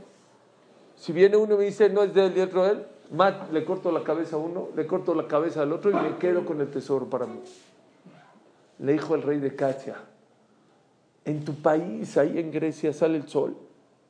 Si 0.96 1.12
viene 1.12 1.36
uno 1.36 1.54
y 1.54 1.58
me 1.58 1.64
dice, 1.64 1.88
no 1.90 2.02
es 2.02 2.12
de 2.12 2.26
él 2.26 2.40
otro 2.40 2.64
de 2.64 2.70
él, 2.72 2.86
mat- 3.12 3.52
le 3.52 3.64
corto 3.64 3.92
la 3.92 4.02
cabeza 4.02 4.36
a 4.36 4.38
uno, 4.40 4.68
le 4.74 4.86
corto 4.86 5.14
la 5.14 5.28
cabeza 5.28 5.62
al 5.62 5.72
otro 5.72 5.90
y 5.90 5.94
me 5.94 6.16
quedo 6.16 6.44
con 6.44 6.60
el 6.60 6.70
tesoro 6.70 7.08
para 7.08 7.26
mí. 7.26 7.40
Le 8.80 8.92
dijo 8.92 9.14
el 9.14 9.22
rey 9.22 9.38
de 9.38 9.54
Catia, 9.54 9.96
en 11.24 11.44
tu 11.44 11.54
país, 11.54 12.16
ahí 12.16 12.38
en 12.38 12.50
Grecia, 12.50 12.92
sale 12.92 13.16
el 13.18 13.28
sol. 13.28 13.56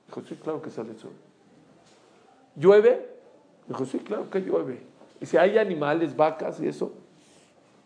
Dijo, 0.07 0.23
sí, 0.27 0.37
claro 0.37 0.63
que 0.63 0.71
sale 0.71 0.93
el 0.93 0.99
sol. 0.99 1.13
¿Llueve? 2.57 3.18
Dijo, 3.69 3.85
sí, 3.85 3.99
claro 3.99 4.31
que 4.31 4.41
llueve. 4.41 4.81
Dice, 5.21 5.39
¿hay 5.39 5.59
animales, 5.59 6.17
vacas 6.17 6.61
y 6.61 6.69
eso? 6.69 6.93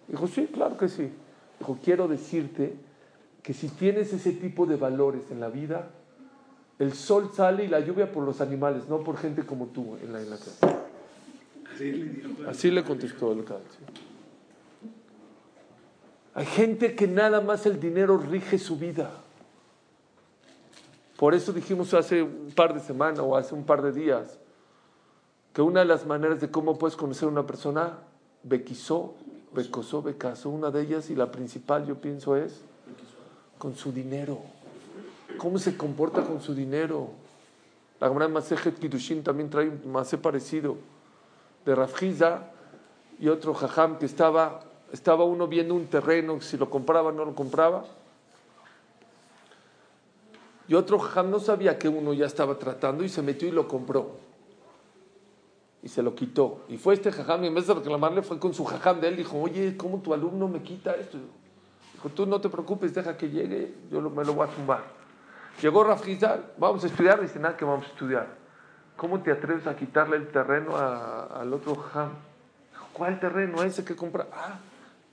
Dijo, 0.07 0.27
sí, 0.29 0.49
claro 0.53 0.77
que 0.77 0.89
sí. 0.89 1.11
Dijo, 1.59 1.79
quiero 1.83 2.09
decirte 2.09 2.75
que 3.43 3.53
si 3.53 3.69
tienes 3.69 4.13
ese 4.13 4.33
tipo 4.33 4.67
de 4.67 4.77
valores 4.77 5.31
en 5.31 5.41
la 5.41 5.49
vida, 5.49 5.91
el 6.79 6.93
sol 6.93 7.31
sale 7.35 7.65
y 7.65 7.69
la 7.69 7.81
lluvia 7.81 8.11
por 8.13 8.25
los 8.25 8.41
animales, 8.41 8.89
no 8.89 9.01
por 9.01 9.17
gente 9.17 9.45
como 9.45 9.67
tú 9.67 9.97
en 10.03 10.13
la, 10.13 10.21
en 10.21 10.31
la 10.31 10.37
casa. 10.37 10.79
Así 12.49 12.71
le 12.71 12.85
contestó 12.85 13.33
el 13.33 13.45
canto. 13.45 13.63
Hay 16.35 16.47
gente 16.47 16.95
que 16.95 17.07
nada 17.07 17.41
más 17.41 17.67
el 17.67 17.81
dinero 17.81 18.17
rige 18.17 18.59
su 18.59 18.79
vida. 18.79 19.11
Por 21.17 21.35
eso 21.35 21.53
dijimos 21.53 21.93
hace 21.95 22.23
un 22.23 22.53
par 22.55 22.73
de 22.75 22.81
semanas 22.81 23.21
o 23.21 23.37
hace 23.37 23.55
un 23.55 23.65
par 23.65 23.83
de 23.83 23.93
días 23.93 24.39
que 25.53 25.63
una 25.63 25.81
de 25.81 25.87
las 25.87 26.07
maneras 26.07 26.41
de 26.41 26.51
cómo 26.51 26.79
puedes 26.79 26.97
conocer 26.97 27.29
a 27.29 27.33
una 27.33 27.47
persona, 27.47 27.99
bequizó, 28.43 29.15
becosó, 29.53 30.03
becasó, 30.03 30.49
una 30.49 30.71
de 30.71 30.83
ellas 30.83 31.11
y 31.11 31.15
la 31.15 31.31
principal 31.31 31.87
yo 31.87 31.97
pienso 31.97 32.37
es 32.37 32.63
con 33.59 33.77
su 33.77 33.93
dinero. 33.93 34.39
¿Cómo 35.37 35.59
se 35.59 35.77
comporta 35.77 36.23
con 36.23 36.41
su 36.41 36.55
dinero? 36.55 37.11
La 38.01 38.09
gran 38.09 38.33
Masejet 38.33 38.79
Kiddushin 38.79 39.23
también 39.23 39.51
trae 39.51 39.69
un 39.69 39.93
masé 39.93 40.19
parecido 40.19 40.77
de 41.65 41.75
Rafjiza 41.75 42.51
y 43.21 43.29
otro 43.29 43.55
jajam 43.55 43.99
que 43.99 44.07
estaba, 44.07 44.61
estaba 44.93 45.25
uno 45.25 45.47
viendo 45.47 45.75
un 45.75 45.87
terreno, 45.87 46.41
si 46.41 46.57
lo 46.57 46.69
compraba 46.69 47.11
o 47.11 47.13
no 47.13 47.25
lo 47.25 47.35
compraba. 47.35 47.85
Y 50.67 50.75
otro 50.75 50.99
jajam 50.99 51.31
no 51.31 51.39
sabía 51.39 51.79
que 51.79 51.89
uno 51.89 52.13
ya 52.15 52.27
estaba 52.27 52.59
tratando 52.59 53.05
y 53.05 53.09
se 53.09 53.23
metió 53.23 53.47
y 53.47 53.53
lo 53.53 53.69
compró. 53.69 54.32
Y 55.83 55.89
se 55.89 56.03
lo 56.03 56.15
quitó. 56.15 56.65
Y 56.69 56.79
fue 56.79 56.95
este 56.95 57.11
jajam 57.11 57.43
y 57.45 57.49
en 57.49 57.55
vez 57.55 57.67
de 57.67 57.75
reclamarle 57.75 58.23
fue 58.23 58.39
con 58.39 58.55
su 58.55 58.65
jajam 58.65 59.01
de 59.01 59.09
él. 59.09 59.17
Dijo, 59.17 59.41
oye, 59.41 59.77
¿cómo 59.77 59.99
tu 60.01 60.15
alumno 60.15 60.47
me 60.49 60.63
quita 60.63 60.93
esto? 60.95 61.19
Dijo, 61.95 62.09
tú 62.11 62.25
no 62.27 62.41
te 62.41 62.49
preocupes, 62.49 62.95
deja 62.95 63.17
que 63.17 63.29
llegue, 63.31 63.75
yo 63.91 64.01
me 64.01 64.25
lo 64.25 64.35
voy 64.35 64.47
a 64.49 64.51
tumbar. 64.51 64.85
Llegó 65.61 65.83
Rafjiza, 65.85 66.39
vamos 66.57 66.85
a 66.85 66.87
estudiar, 66.87 67.21
dice, 67.21 67.39
nada 67.39 67.57
que 67.57 67.65
vamos 67.65 67.85
a 67.87 67.89
estudiar. 67.89 68.27
¿Cómo 68.97 69.21
te 69.23 69.33
atreves 69.33 69.67
a 69.67 69.75
quitarle 69.75 70.17
el 70.17 70.29
terreno 70.29 70.77
a- 70.77 71.25
al 71.41 71.53
otro 71.53 71.75
jajam? 71.75 72.11
¿Cuál 72.93 73.19
terreno? 73.19 73.63
Ese 73.63 73.85
que 73.85 73.97
compra. 73.97 74.29
Ah, 74.33 74.59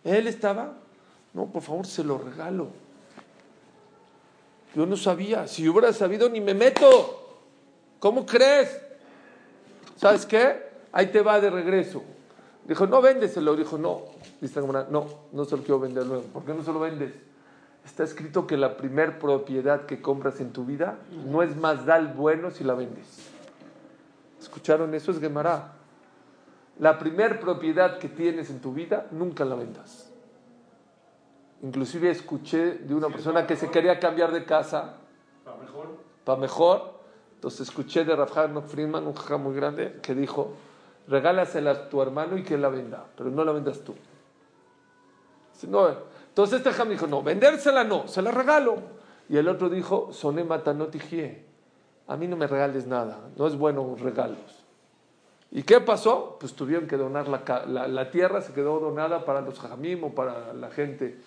él 0.04 0.28
estaba. 0.28 0.74
No, 1.34 1.46
por 1.48 1.62
favor, 1.64 1.86
se 1.88 2.04
lo 2.04 2.18
regalo. 2.18 2.68
Yo 4.76 4.86
no 4.86 4.96
sabía. 4.98 5.48
Si 5.48 5.64
yo 5.64 5.72
hubiera 5.72 5.92
sabido, 5.94 6.30
ni 6.30 6.42
me 6.42 6.54
meto. 6.54 7.40
¿Cómo 8.00 8.26
crees? 8.26 8.82
¿Sabes 10.00 10.25
qué? 10.25 10.70
Ahí 10.94 11.08
te 11.08 11.22
va 11.22 11.41
de 11.41 11.50
regreso. 11.50 12.01
Dijo, 12.63 12.88
no 12.88 13.01
véndeselo. 13.01 13.53
Dijo, 13.58 13.77
no. 13.77 14.03
Dice 14.39 14.62
no, 14.62 15.06
no 15.34 15.46
se 15.46 15.58
lo 15.58 15.62
quiero 15.62 15.82
vender 15.82 16.06
luego. 16.06 16.24
¿Por 16.24 16.46
qué 16.46 16.53
no 16.53 16.63
se 16.63 16.72
lo 16.72 16.79
vendes? 16.79 17.13
Está 17.84 18.03
escrito 18.03 18.48
que 18.48 18.56
la 18.56 18.77
primer 18.77 19.20
propiedad 19.20 19.86
que 19.86 20.01
compras 20.01 20.39
en 20.39 20.53
tu 20.53 20.63
vida 20.63 21.00
no 21.25 21.44
es 21.44 21.58
más 21.58 21.86
dal 21.86 22.13
bueno 22.13 22.50
si 22.50 22.63
la 22.63 22.75
vendes. 22.75 23.29
¿Escucharon? 24.39 24.96
Eso 24.96 25.12
es 25.12 25.20
Gemara. 25.20 25.74
La 26.79 26.98
primer 26.98 27.41
propiedad 27.41 27.98
que 28.00 28.08
tienes 28.08 28.50
en 28.50 28.62
tu 28.62 28.72
vida, 28.72 29.08
nunca 29.12 29.44
la 29.44 29.56
vendas. 29.56 30.10
Inclusive 31.62 32.10
escuché 32.10 32.75
de 32.75 32.96
una 32.96 33.10
persona 33.10 33.46
que 33.46 33.58
se 33.58 33.70
quería 33.70 34.00
cambiar 34.00 34.32
de 34.32 34.46
casa 34.46 34.94
Para 35.44 35.58
mejor. 35.58 35.88
para 36.24 36.39
mejor. 36.39 36.99
Entonces 37.39 37.69
escuché 37.69 38.03
de 38.03 38.13
Rav 38.17 38.38
Hanok 38.38 38.67
Friedman, 38.67 39.08
un 39.08 39.13
jajá 39.13 39.38
muy 39.38 39.55
grande, 39.55 39.98
que 40.01 40.13
dijo, 40.13 40.51
regálasela 41.08 41.72
a 41.72 41.89
tu 41.89 42.01
hermano 42.01 42.38
y 42.38 42.43
que 42.43 42.58
la 42.58 42.67
venda, 42.67 43.05
pero 43.15 43.29
no 43.29 43.46
la 43.46 43.53
vendas 43.53 43.79
tú. 43.79 43.96
No, 45.69 45.88
entonces 46.27 46.58
este 46.58 46.74
jam 46.74 46.89
dijo, 46.89 47.08
no, 47.08 47.24
vendérsela 47.24 47.86
no, 47.86 48.10
se 48.10 48.22
la 48.22 48.31
regalo. 48.31 48.75
Y 49.29 49.38
el 49.38 49.48
otro 49.48 49.69
dijo, 49.69 50.12
soné 50.12 50.43
matanotijie, 50.43 51.46
a 52.08 52.17
mí 52.17 52.27
no 52.27 52.36
me 52.36 52.46
regales 52.46 52.86
nada, 52.88 53.29
no 53.38 53.48
es 53.48 53.55
bueno 53.58 53.96
regalos. 53.98 54.65
¿Y 55.50 55.63
qué 55.63 55.79
pasó? 55.79 56.36
Pues 56.41 56.53
tuvieron 56.53 56.89
que 56.89 56.98
donar 56.98 57.29
la- 57.29 57.88
la 57.88 58.12
tierra, 58.12 58.41
se 58.41 58.51
quedó 58.51 58.81
donada 58.81 59.24
para 59.24 59.39
los 59.39 59.58
jajamim 59.58 60.03
o 60.03 60.10
para 60.13 60.53
la 60.53 60.69
gente. 60.72 61.22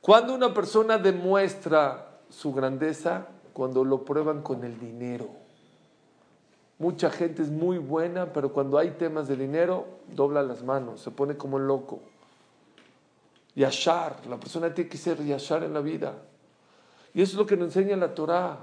Cuando 0.00 0.34
una 0.34 0.52
persona 0.52 0.98
demuestra 0.98 2.18
su 2.28 2.52
grandeza, 2.52 3.28
cuando 3.56 3.86
lo 3.86 4.04
prueban 4.04 4.42
con 4.42 4.64
el 4.64 4.78
dinero. 4.78 5.30
Mucha 6.78 7.08
gente 7.08 7.40
es 7.40 7.48
muy 7.48 7.78
buena, 7.78 8.34
pero 8.34 8.52
cuando 8.52 8.76
hay 8.76 8.90
temas 8.90 9.28
de 9.28 9.36
dinero, 9.36 9.86
dobla 10.14 10.42
las 10.42 10.62
manos, 10.62 11.00
se 11.00 11.10
pone 11.10 11.38
como 11.38 11.58
loco. 11.58 12.00
Yashar, 13.54 14.26
la 14.28 14.36
persona 14.36 14.74
tiene 14.74 14.90
que 14.90 14.98
ser 14.98 15.24
yashar 15.24 15.62
en 15.62 15.72
la 15.72 15.80
vida. 15.80 16.18
Y 17.14 17.22
eso 17.22 17.32
es 17.32 17.38
lo 17.38 17.46
que 17.46 17.56
nos 17.56 17.74
enseña 17.74 17.96
la 17.96 18.14
Torah. 18.14 18.58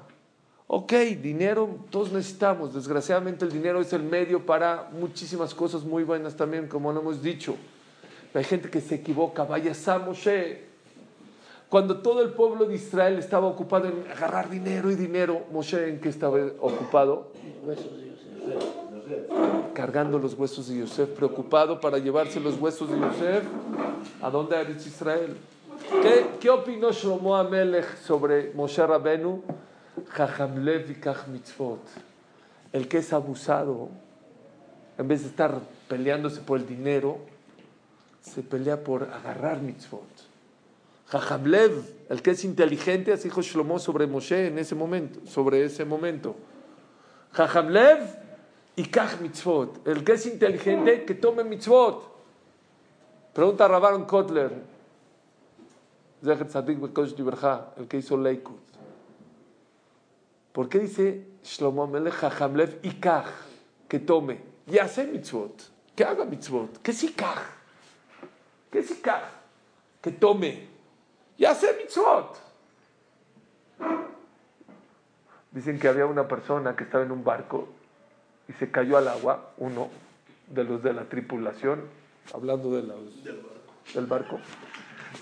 Ok, 0.68 0.94
dinero 1.20 1.76
todos 1.90 2.12
necesitamos. 2.12 2.76
Desgraciadamente 2.76 3.46
el 3.46 3.52
dinero 3.52 3.82
es 3.82 3.94
el 3.94 4.04
medio 4.04 4.46
para 4.46 4.92
muchísimas 4.92 5.56
cosas 5.56 5.84
muy 5.84 6.04
buenas 6.04 6.36
también, 6.36 6.68
como 6.68 6.94
lo 6.94 7.02
hemos 7.02 7.24
dicho. 7.24 7.56
Hay 8.36 8.44
gente 8.44 8.70
que 8.70 8.80
se 8.80 8.94
equivoca. 8.94 9.44
Vaya 9.44 9.74
Sam 9.74 10.06
Moshe. 10.06 10.73
Cuando 11.74 11.98
todo 12.02 12.22
el 12.22 12.30
pueblo 12.34 12.66
de 12.66 12.76
Israel 12.76 13.18
estaba 13.18 13.48
ocupado 13.48 13.88
en 13.88 14.06
agarrar 14.12 14.48
dinero 14.48 14.92
y 14.92 14.96
dinero, 14.96 15.42
Moshe 15.52 15.90
en 15.90 16.00
qué 16.00 16.10
estaba 16.10 16.38
ocupado? 16.60 17.32
Huesos 17.66 17.98
de 17.98 18.12
Yosef. 18.12 19.74
Cargando 19.74 20.20
los 20.20 20.36
huesos 20.36 20.68
de 20.68 20.78
Yosef, 20.78 21.10
preocupado 21.10 21.82
para 21.82 21.98
llevarse 21.98 22.40
los 22.40 22.60
huesos 22.60 22.92
de 22.92 23.00
Yosef. 23.00 23.44
¿A 24.22 24.30
dónde 24.30 24.56
eres 24.62 24.86
Israel? 24.86 25.36
¿Qué, 26.04 26.28
qué 26.40 26.52
opinó 26.52 26.92
Shlomo 26.92 27.36
Amelech 27.36 27.98
sobre 27.98 28.52
Moshe 28.54 28.86
Rabenu? 28.86 29.42
El 32.72 32.88
que 32.88 32.98
es 33.00 33.14
abusado, 33.14 33.90
en 35.00 35.08
vez 35.08 35.24
de 35.24 35.30
estar 35.30 35.60
peleándose 35.88 36.40
por 36.42 36.60
el 36.60 36.68
dinero, 36.68 37.18
se 38.22 38.44
pelea 38.44 38.84
por 38.84 39.06
agarrar 39.06 39.60
mitzvot. 39.60 40.33
Jajamlev, 41.08 41.84
el 42.10 42.22
que 42.22 42.32
es 42.32 42.44
inteligente, 42.44 43.14
así 43.14 43.26
dijo 43.26 43.42
Shlomo 43.42 43.80
sobre 43.80 44.08
Moshe 44.08 44.48
en 44.48 44.58
ese 44.58 44.76
momento, 44.76 45.20
sobre 45.28 45.64
ese 45.64 45.86
momento. 45.86 46.36
Jajamlev 47.34 48.00
y 48.76 48.86
Kach 48.86 49.20
mitzvot. 49.20 49.88
El 49.88 50.04
que 50.04 50.14
es 50.14 50.26
inteligente, 50.26 51.06
que 51.06 51.16
tome 51.16 51.44
mitzvot. 51.44 52.12
Pregunta 53.34 53.66
a 53.66 53.68
Rabaron 53.68 54.06
Kotler, 54.06 54.52
el 56.24 57.88
que 57.88 57.98
hizo 57.98 58.18
Leikut. 58.18 58.62
¿Por 60.52 60.70
qué 60.70 60.80
dice 60.80 61.28
Shlomo 61.44 61.88
Melech 61.88 62.14
Jajamlev 62.14 62.80
y 62.84 62.92
Kach? 62.92 63.28
Que 63.88 64.00
tome. 64.00 64.40
Y 64.68 64.78
hace 64.78 65.06
mitzvot. 65.06 65.64
Que 65.96 66.04
haga 66.04 66.26
mitzvot. 66.26 66.82
Que 66.82 66.94
si 66.94 67.12
Kach. 67.14 67.42
Que 68.72 68.84
si 68.84 68.96
Kach. 68.96 69.24
Que 70.02 70.12
tome. 70.12 70.73
Y 71.38 71.46
hace 71.46 71.74
mitzvot. 71.78 72.38
Dicen 75.52 75.80
que 75.80 75.88
había 75.88 76.06
una 76.06 76.28
persona 76.28 76.76
que 76.76 76.84
estaba 76.84 77.04
en 77.04 77.12
un 77.12 77.24
barco 77.24 77.68
y 78.48 78.54
se 78.54 78.72
cayó 78.72 78.98
al 78.98 79.08
agua, 79.08 79.52
uno 79.58 79.90
de 80.48 80.64
los 80.64 80.84
de 80.84 80.94
la 80.94 81.04
tripulación, 81.04 81.82
hablando 82.34 82.72
de 82.72 82.84
los, 82.84 83.24
del 83.94 84.06
barco, 84.06 84.40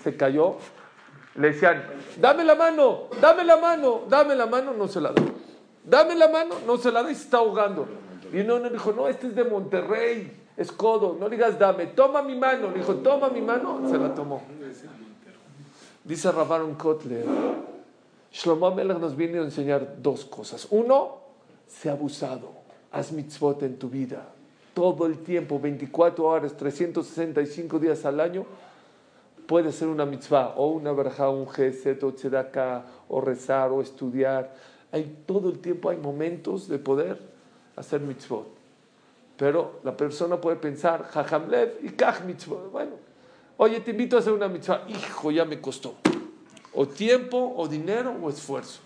se 0.02 0.16
cayó, 0.16 0.56
le 1.34 1.52
decían, 1.52 1.84
dame 2.18 2.44
la 2.44 2.54
mano, 2.54 3.08
dame 3.20 3.44
la 3.44 3.56
mano, 3.56 4.02
dame 4.08 4.34
la 4.34 4.46
mano, 4.46 4.72
no 4.72 4.88
se 4.88 5.00
la 5.00 5.12
da. 5.12 5.22
Dame 5.84 6.14
la 6.14 6.28
mano, 6.28 6.56
no 6.66 6.76
se 6.76 6.92
la 6.92 7.02
da 7.02 7.10
y 7.10 7.14
se 7.14 7.24
está 7.24 7.38
ahogando. 7.38 7.86
Y 8.32 8.40
uno 8.40 8.58
le 8.58 8.70
dijo, 8.70 8.92
no, 8.92 9.08
este 9.08 9.28
es 9.28 9.34
de 9.34 9.44
Monterrey, 9.44 10.32
es 10.56 10.70
codo, 10.70 11.16
no 11.18 11.28
digas 11.28 11.58
dame, 11.58 11.86
toma 11.86 12.22
mi 12.22 12.36
mano. 12.36 12.70
Le 12.70 12.78
dijo, 12.78 12.96
toma 12.96 13.28
mi 13.30 13.40
mano, 13.40 13.88
se 13.88 13.98
la 13.98 14.14
tomó. 14.14 14.42
Dice 16.04 16.32
Rabaron 16.32 16.74
Kotler, 16.74 17.24
Shlomo 18.32 18.74
Melech 18.74 18.98
nos 18.98 19.14
viene 19.14 19.38
a 19.38 19.42
enseñar 19.42 20.02
dos 20.02 20.24
cosas. 20.24 20.66
Uno, 20.70 21.18
sé 21.68 21.90
abusado, 21.90 22.50
haz 22.90 23.12
mitzvot 23.12 23.62
en 23.62 23.78
tu 23.78 23.88
vida. 23.88 24.26
Todo 24.74 25.06
el 25.06 25.18
tiempo, 25.18 25.60
24 25.60 26.24
horas, 26.24 26.56
365 26.56 27.78
días 27.78 28.04
al 28.04 28.18
año, 28.18 28.44
puede 29.46 29.70
ser 29.70 29.88
una 29.88 30.04
mitzvah, 30.04 30.54
o 30.56 30.68
una 30.68 30.92
verja, 30.92 31.28
un 31.28 31.48
geset, 31.48 32.02
o 32.02 32.12
tzedakah, 32.12 32.84
o 33.08 33.20
rezar, 33.20 33.70
o 33.70 33.80
estudiar. 33.80 34.52
Hay 34.90 35.22
todo 35.26 35.50
el 35.50 35.60
tiempo, 35.60 35.90
hay 35.90 35.98
momentos 35.98 36.68
de 36.68 36.78
poder 36.78 37.20
hacer 37.76 38.00
mitzvot. 38.00 38.48
Pero 39.36 39.80
la 39.84 39.96
persona 39.96 40.40
puede 40.40 40.56
pensar, 40.56 41.04
jajamlev 41.04 41.78
y 41.82 41.90
kaj 41.90 42.24
mitzvot. 42.24 42.72
Bueno, 42.72 42.92
oye, 43.62 43.80
te 43.80 43.92
invito 43.92 44.16
a 44.16 44.20
hacer 44.20 44.32
una 44.32 44.48
mitzvah. 44.48 44.84
Hijo, 44.88 45.30
ya 45.30 45.44
me 45.44 45.60
costó. 45.60 45.94
O 46.74 46.86
tiempo, 46.88 47.54
o 47.56 47.68
dinero, 47.68 48.12
o 48.22 48.28
esfuerzo. 48.28 48.80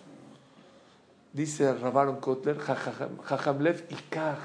Dice 1.32 1.72
Rabaron 1.74 2.16
Kotler, 2.20 2.58
jajam- 2.58 3.20
jajamlev 3.22 3.84
y 3.90 3.94
kaj. 4.10 4.38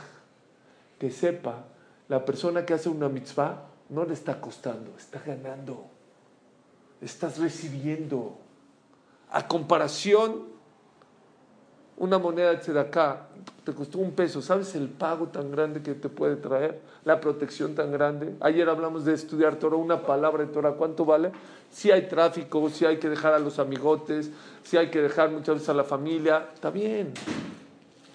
Que 0.99 1.09
sepa, 1.11 1.65
la 2.07 2.23
persona 2.23 2.65
que 2.65 2.73
hace 2.73 2.89
una 2.89 3.09
mitzvah 3.09 3.67
no 3.89 4.05
le 4.05 4.13
está 4.13 4.39
costando, 4.39 4.93
está 4.97 5.19
ganando. 5.25 5.85
Estás 7.01 7.37
recibiendo. 7.39 8.37
A 9.31 9.47
comparación, 9.47 10.50
una 11.97 12.17
moneda 12.17 12.49
de 12.51 12.57
tzedakah 12.57 13.27
te 13.63 13.73
costó 13.73 13.99
un 13.99 14.11
peso. 14.11 14.41
¿Sabes 14.41 14.73
el 14.75 14.89
pago 14.89 15.27
tan 15.27 15.51
grande 15.51 15.81
que 15.81 15.93
te 15.93 16.09
puede 16.09 16.35
traer? 16.35 16.79
La 17.05 17.21
protección 17.21 17.75
tan 17.75 17.91
grande. 17.91 18.35
Ayer 18.39 18.67
hablamos 18.69 19.05
de 19.05 19.13
estudiar 19.13 19.55
Torah, 19.57 19.75
una 19.75 20.01
palabra 20.01 20.43
de 20.43 20.51
Torah, 20.51 20.73
¿cuánto 20.73 21.05
vale? 21.05 21.31
Si 21.69 21.91
hay 21.91 22.07
tráfico, 22.07 22.69
si 22.69 22.85
hay 22.85 22.97
que 22.97 23.09
dejar 23.09 23.33
a 23.33 23.39
los 23.39 23.59
amigotes, 23.59 24.31
si 24.63 24.77
hay 24.77 24.89
que 24.89 25.01
dejar 25.01 25.29
muchas 25.29 25.55
veces 25.55 25.69
a 25.69 25.73
la 25.73 25.83
familia, 25.83 26.49
está 26.53 26.71
bien. 26.71 27.13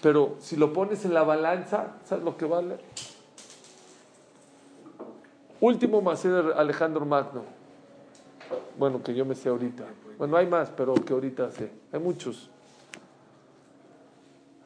Pero 0.01 0.35
si 0.39 0.57
lo 0.57 0.73
pones 0.73 1.05
en 1.05 1.13
la 1.13 1.23
balanza, 1.23 1.95
¿sabes 2.05 2.23
lo 2.23 2.37
que 2.37 2.45
vale? 2.45 2.77
Último 5.59 6.01
macé 6.01 6.29
de 6.29 6.53
Alejandro 6.53 7.05
Magno. 7.05 7.43
Bueno, 8.77 9.01
que 9.01 9.15
yo 9.15 9.25
me 9.25 9.33
sé 9.33 9.49
ahorita. 9.49 9.85
Bueno, 10.17 10.37
hay 10.37 10.45
más, 10.45 10.69
pero 10.75 10.93
que 10.93 11.13
ahorita 11.13 11.49
sé. 11.51 11.71
Hay 11.91 11.99
muchos. 11.99 12.49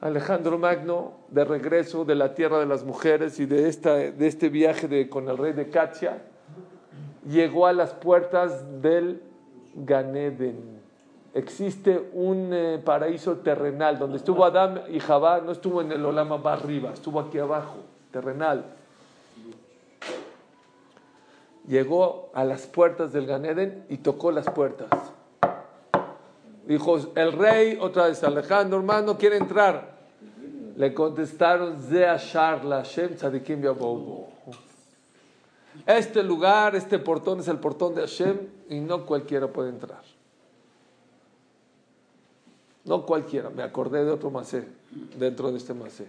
Alejandro 0.02 0.58
Magno, 0.58 1.14
de 1.30 1.46
regreso 1.46 2.06
de 2.06 2.16
la 2.16 2.34
tierra 2.34 2.60
de 2.60 2.66
las 2.66 2.84
mujeres 2.84 3.40
y 3.40 3.46
de, 3.46 3.70
esta, 3.70 3.94
de 3.94 4.28
este 4.28 4.50
viaje 4.50 4.88
de, 4.88 5.08
con 5.08 5.30
el 5.30 5.38
rey 5.38 5.54
de 5.54 5.70
Catia, 5.70 6.24
llegó 7.30 7.68
a 7.68 7.74
las 7.74 7.94
puertas 7.94 8.82
del 8.82 9.22
Ganeden. 9.76 10.82
Existe 11.36 12.10
un 12.14 12.50
eh, 12.52 12.82
paraíso 12.84 13.38
terrenal 13.38 14.00
donde 14.00 14.18
estuvo 14.18 14.44
Adán 14.44 14.82
y 14.90 15.00
Jabá, 15.00 15.40
no 15.40 15.52
estuvo 15.52 15.82
en 15.82 15.92
el 15.92 16.04
Olama 16.04 16.38
más 16.38 16.64
arriba, 16.64 16.92
estuvo 16.92 17.20
aquí 17.20 17.38
abajo, 17.38 17.78
terrenal. 18.12 18.66
Llegó 21.68 22.32
a 22.34 22.44
las 22.44 22.66
puertas 22.66 23.14
del 23.14 23.28
Ganeden 23.28 23.86
y 23.88 23.98
tocó 23.98 24.32
las 24.32 24.50
puertas. 24.50 24.90
Dijo, 26.66 26.98
el 27.16 27.34
rey, 27.34 27.78
otra 27.80 28.08
vez, 28.08 28.24
Alejandro, 28.24 28.80
hermano, 28.80 29.16
quiere 29.18 29.38
entrar. 29.38 29.90
Le 30.82 30.96
contestaron. 30.96 31.78
Este 35.86 36.24
lugar, 36.24 36.76
este 36.76 36.98
portón 36.98 37.39
es 37.39 37.48
el 37.48 37.60
portón 37.60 37.94
de 37.94 38.02
Hashem 38.02 38.39
y 38.67 38.80
no 38.80 39.06
cualquiera 39.06 39.46
puede 39.46 39.70
entrar. 39.70 40.02
No 42.84 43.06
cualquiera, 43.06 43.52
me 43.52 43.62
acordé 43.62 44.04
de 44.04 44.10
otro 44.10 44.32
macé, 44.32 44.67
dentro 45.20 45.52
de 45.52 45.60
este 45.60 45.76
macé. 45.76 46.08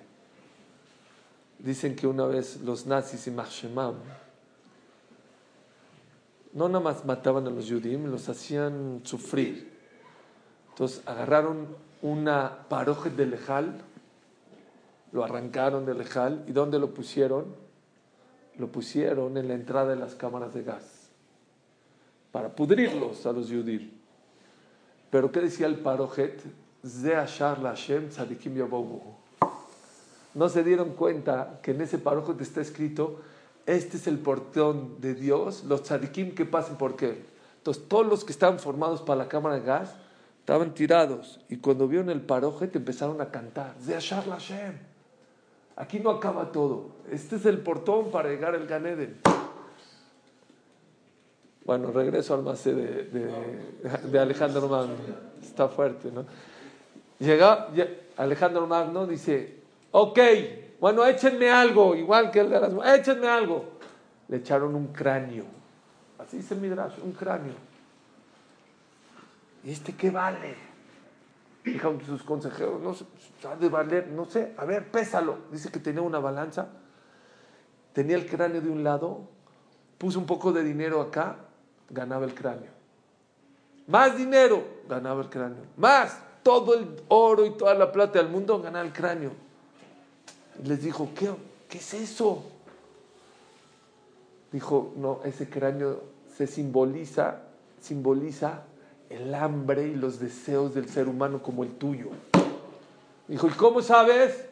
Dicen 1.59 1.95
que 1.95 2.07
una 2.07 2.25
vez 2.25 2.63
los 2.63 2.87
nazis 2.87 3.27
y 3.27 3.31
Machemam 3.31 3.97
no 6.55 6.69
nada 6.69 6.83
más 6.83 7.05
mataban 7.05 7.47
a 7.47 7.51
los 7.51 7.69
judíos, 7.69 8.01
los 8.01 8.27
hacían 8.27 9.03
sufrir. 9.05 9.71
Entonces 10.71 11.03
agarraron 11.05 11.77
una 12.01 12.67
paroje 12.71 13.11
de 13.11 13.27
lejal, 13.27 13.83
lo 15.13 15.23
arrancaron 15.23 15.85
del 15.87 15.99
lejal 15.99 16.45
y 16.49 16.53
¿dónde 16.53 16.79
lo 16.79 16.93
pusieron? 16.95 17.55
Lo 18.59 18.69
pusieron 18.69 19.37
en 19.37 19.49
la 19.49 19.55
entrada 19.55 19.91
de 19.91 19.97
las 19.97 20.15
cámaras 20.15 20.53
de 20.55 20.63
gas 20.63 21.03
para 22.33 22.49
pudrirlos 22.49 23.25
a 23.27 23.33
los 23.33 23.49
judíos. 23.49 23.83
Pero 25.11 25.31
¿qué 25.31 25.41
decía 25.41 25.67
el 25.67 25.77
parojet? 25.77 26.43
No 30.35 30.49
se 30.49 30.65
dieron 30.65 30.95
cuenta 30.95 31.61
que 31.63 31.71
en 31.73 31.81
ese 31.83 31.99
parojo 31.99 32.35
te 32.35 32.43
está 32.43 32.63
escrito, 32.63 33.21
este 33.67 33.99
es 33.99 34.07
el 34.07 34.19
portón 34.19 35.01
de 35.01 35.15
Dios, 35.15 35.65
los 35.65 35.83
tzadikim 35.83 36.35
que 36.35 36.47
pasen 36.47 36.77
por 36.77 36.97
qué. 36.97 37.25
Entonces 37.59 37.87
todos 37.87 38.07
los 38.07 38.25
que 38.25 38.33
estaban 38.33 38.59
formados 38.59 39.03
para 39.03 39.19
la 39.19 39.29
cámara 39.29 39.57
de 39.57 39.63
gas 39.63 39.95
estaban 40.41 40.75
tirados 40.75 41.39
y 41.49 41.59
cuando 41.59 41.87
vieron 41.87 42.11
el 42.11 42.23
paroje 42.23 42.67
te 42.67 42.79
empezaron 42.79 43.21
a 43.21 43.31
cantar, 43.31 43.77
Zeashar 43.81 44.27
Lashem. 44.27 44.92
Aquí 45.77 46.01
no 46.01 46.11
acaba 46.11 46.53
todo. 46.53 46.87
Este 47.11 47.37
es 47.37 47.47
el 47.47 47.59
portón 47.59 48.11
para 48.11 48.29
llegar 48.29 48.55
al 48.55 48.67
Ganeden. 48.67 49.21
Bueno, 51.65 51.93
regreso 51.93 52.35
al 52.35 52.43
macé 52.43 52.75
de, 52.75 54.19
Alejandro 54.19 54.69
Magno. 54.69 54.95
Está 55.43 55.69
fuerte, 55.69 56.11
¿no? 56.11 56.25
Llega 57.19 57.69
lle- 57.73 57.99
Alejandro 58.17 58.67
Magno, 58.67 59.07
dice, 59.07 59.61
ok, 59.93 60.19
bueno, 60.81 61.05
échenme 61.07 61.51
algo, 61.51 61.95
igual 61.95 62.31
que 62.33 62.41
el 62.41 62.51
de 62.51 62.61
las... 62.61 62.99
Échenme 62.99 63.29
algo. 63.29 63.65
Le 64.29 64.39
echaron 64.39 64.75
un 64.75 64.89
cráneo. 64.89 65.45
Así 66.19 66.39
dice 66.39 66.55
Midrash, 66.57 66.95
un 67.03 67.13
cráneo. 67.13 67.55
¿Y 69.65 69.71
este 69.71 69.95
qué 69.95 70.11
vale? 70.11 70.72
Dijeron 71.65 72.01
sus 72.05 72.23
consejeros, 72.25 72.81
no 72.81 72.93
sé, 72.93 73.05
ha 73.49 73.55
de 73.55 73.69
valer, 73.69 74.09
no 74.09 74.25
sé, 74.25 74.53
a 74.57 74.65
ver, 74.65 74.91
pésalo. 74.91 75.39
Dice 75.53 75.71
que 75.71 75.79
tenía 75.79 76.03
una 76.03 76.19
balanza, 76.19 76.69
tenía 77.93 78.17
el 78.17 78.27
cráneo 78.27 78.61
de 78.61 78.69
un 78.69 78.83
lado, 78.83 79.29
puso 79.97 80.19
un 80.19 80.27
poco 80.27 80.53
de 80.53 80.65
dinero 80.65 81.01
acá, 81.01 81.37
ganaba 81.89 82.25
el 82.25 82.35
cráneo. 82.35 82.71
Más 83.87 84.17
dinero, 84.17 84.65
ganaba 84.89 85.23
el 85.23 85.29
cráneo. 85.29 85.63
Más, 85.77 86.19
todo 86.43 86.75
el 86.75 87.01
oro 87.09 87.47
y 87.47 87.51
toda 87.53 87.75
la 87.75 87.93
plata 87.93 88.19
del 88.19 88.29
mundo, 88.29 88.61
ganaba 88.61 88.85
el 88.85 88.93
cráneo. 88.93 89.31
Y 90.63 90.67
les 90.67 90.83
dijo, 90.83 91.11
¿qué, 91.15 91.31
qué 91.69 91.79
es 91.79 91.95
eso? 91.95 92.43
Dijo, 94.51 94.93
no, 94.97 95.21
ese 95.25 95.49
cráneo 95.49 96.03
se 96.37 96.47
simboliza, 96.49 97.43
simboliza 97.81 98.65
el 99.13 99.35
hambre 99.35 99.89
y 99.89 99.95
los 99.95 100.19
deseos 100.19 100.75
del 100.75 100.89
ser 100.89 101.09
humano 101.09 101.43
como 101.43 101.65
el 101.65 101.71
tuyo. 101.73 102.09
Dijo, 103.29 103.47
¿y 103.47 103.51
cómo 103.51 103.83
sabes? 103.83 104.47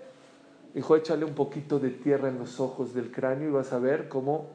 Dijo, 0.74 0.96
échale 0.96 1.24
un 1.24 1.34
poquito 1.34 1.78
de 1.78 1.90
tierra 1.90 2.28
en 2.28 2.38
los 2.38 2.60
ojos 2.60 2.94
del 2.94 3.10
cráneo 3.10 3.48
y 3.48 3.52
vas 3.52 3.72
a 3.72 3.78
ver 3.78 4.08
cómo 4.08 4.48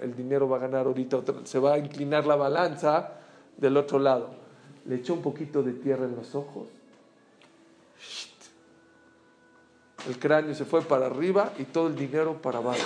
el, 0.00 0.16
dinero 0.16 0.48
va 0.48 0.58
a 0.58 0.60
ganar 0.60 0.86
ahorita, 0.86 1.16
otra- 1.16 1.34
se 1.44 1.58
va 1.58 1.74
a 1.74 1.78
inclinar 1.78 2.26
la 2.26 2.36
balanza 2.36 3.14
del 3.56 3.76
otro 3.76 3.98
lado. 3.98 4.30
Le 4.86 4.96
echó 4.96 5.14
un 5.14 5.22
poquito 5.22 5.62
de 5.62 5.72
tierra 5.72 6.04
en 6.04 6.14
los 6.14 6.34
ojos. 6.34 6.68
El 10.06 10.18
cráneo 10.18 10.54
se 10.54 10.64
fue 10.64 10.82
para 10.82 11.06
arriba 11.06 11.52
y 11.58 11.64
todo 11.64 11.88
el 11.88 11.96
dinero 11.96 12.40
para 12.40 12.58
abajo. 12.58 12.78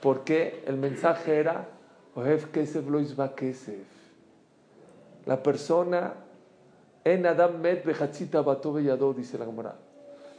Porque 0.00 0.64
el 0.66 0.76
mensaje 0.76 1.36
era, 1.36 1.68
"Ohev 2.14 2.50
kesef 2.50 2.88
lo 2.88 3.00
isba 3.00 3.34
kesef". 3.34 4.03
La 5.26 5.42
persona, 5.42 6.14
en 7.04 7.26
Adam 7.26 7.60
met 7.60 7.84
behatzita 7.84 8.42
bato 8.42 8.74
dice 9.12 9.38
la 9.38 9.44
Gemara. 9.44 9.74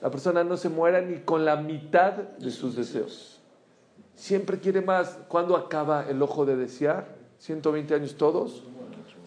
La 0.01 0.09
persona 0.09 0.43
no 0.43 0.57
se 0.57 0.69
muera 0.69 1.01
ni 1.01 1.19
con 1.19 1.45
la 1.45 1.55
mitad 1.55 2.13
de 2.13 2.51
sus 2.51 2.75
deseos. 2.75 3.39
Siempre 4.15 4.59
quiere 4.59 4.81
más. 4.81 5.17
¿Cuándo 5.27 5.55
acaba 5.55 6.07
el 6.07 6.21
ojo 6.21 6.45
de 6.45 6.55
desear? 6.55 7.07
120 7.39 7.93
años 7.95 8.15
todos. 8.15 8.63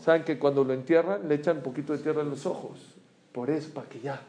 Saben 0.01 0.25
que 0.25 0.39
cuando 0.39 0.65
lo 0.65 0.73
entierran 0.73 1.29
le 1.29 1.35
echan 1.35 1.59
un 1.59 1.63
poquito 1.63 1.93
de 1.93 1.99
tierra 1.99 2.23
en 2.23 2.31
los 2.31 2.47
ojos. 2.47 2.79
Por 3.33 3.51
eso, 3.51 3.73
para 3.75 3.89
que 3.89 4.01
ya, 4.01 4.21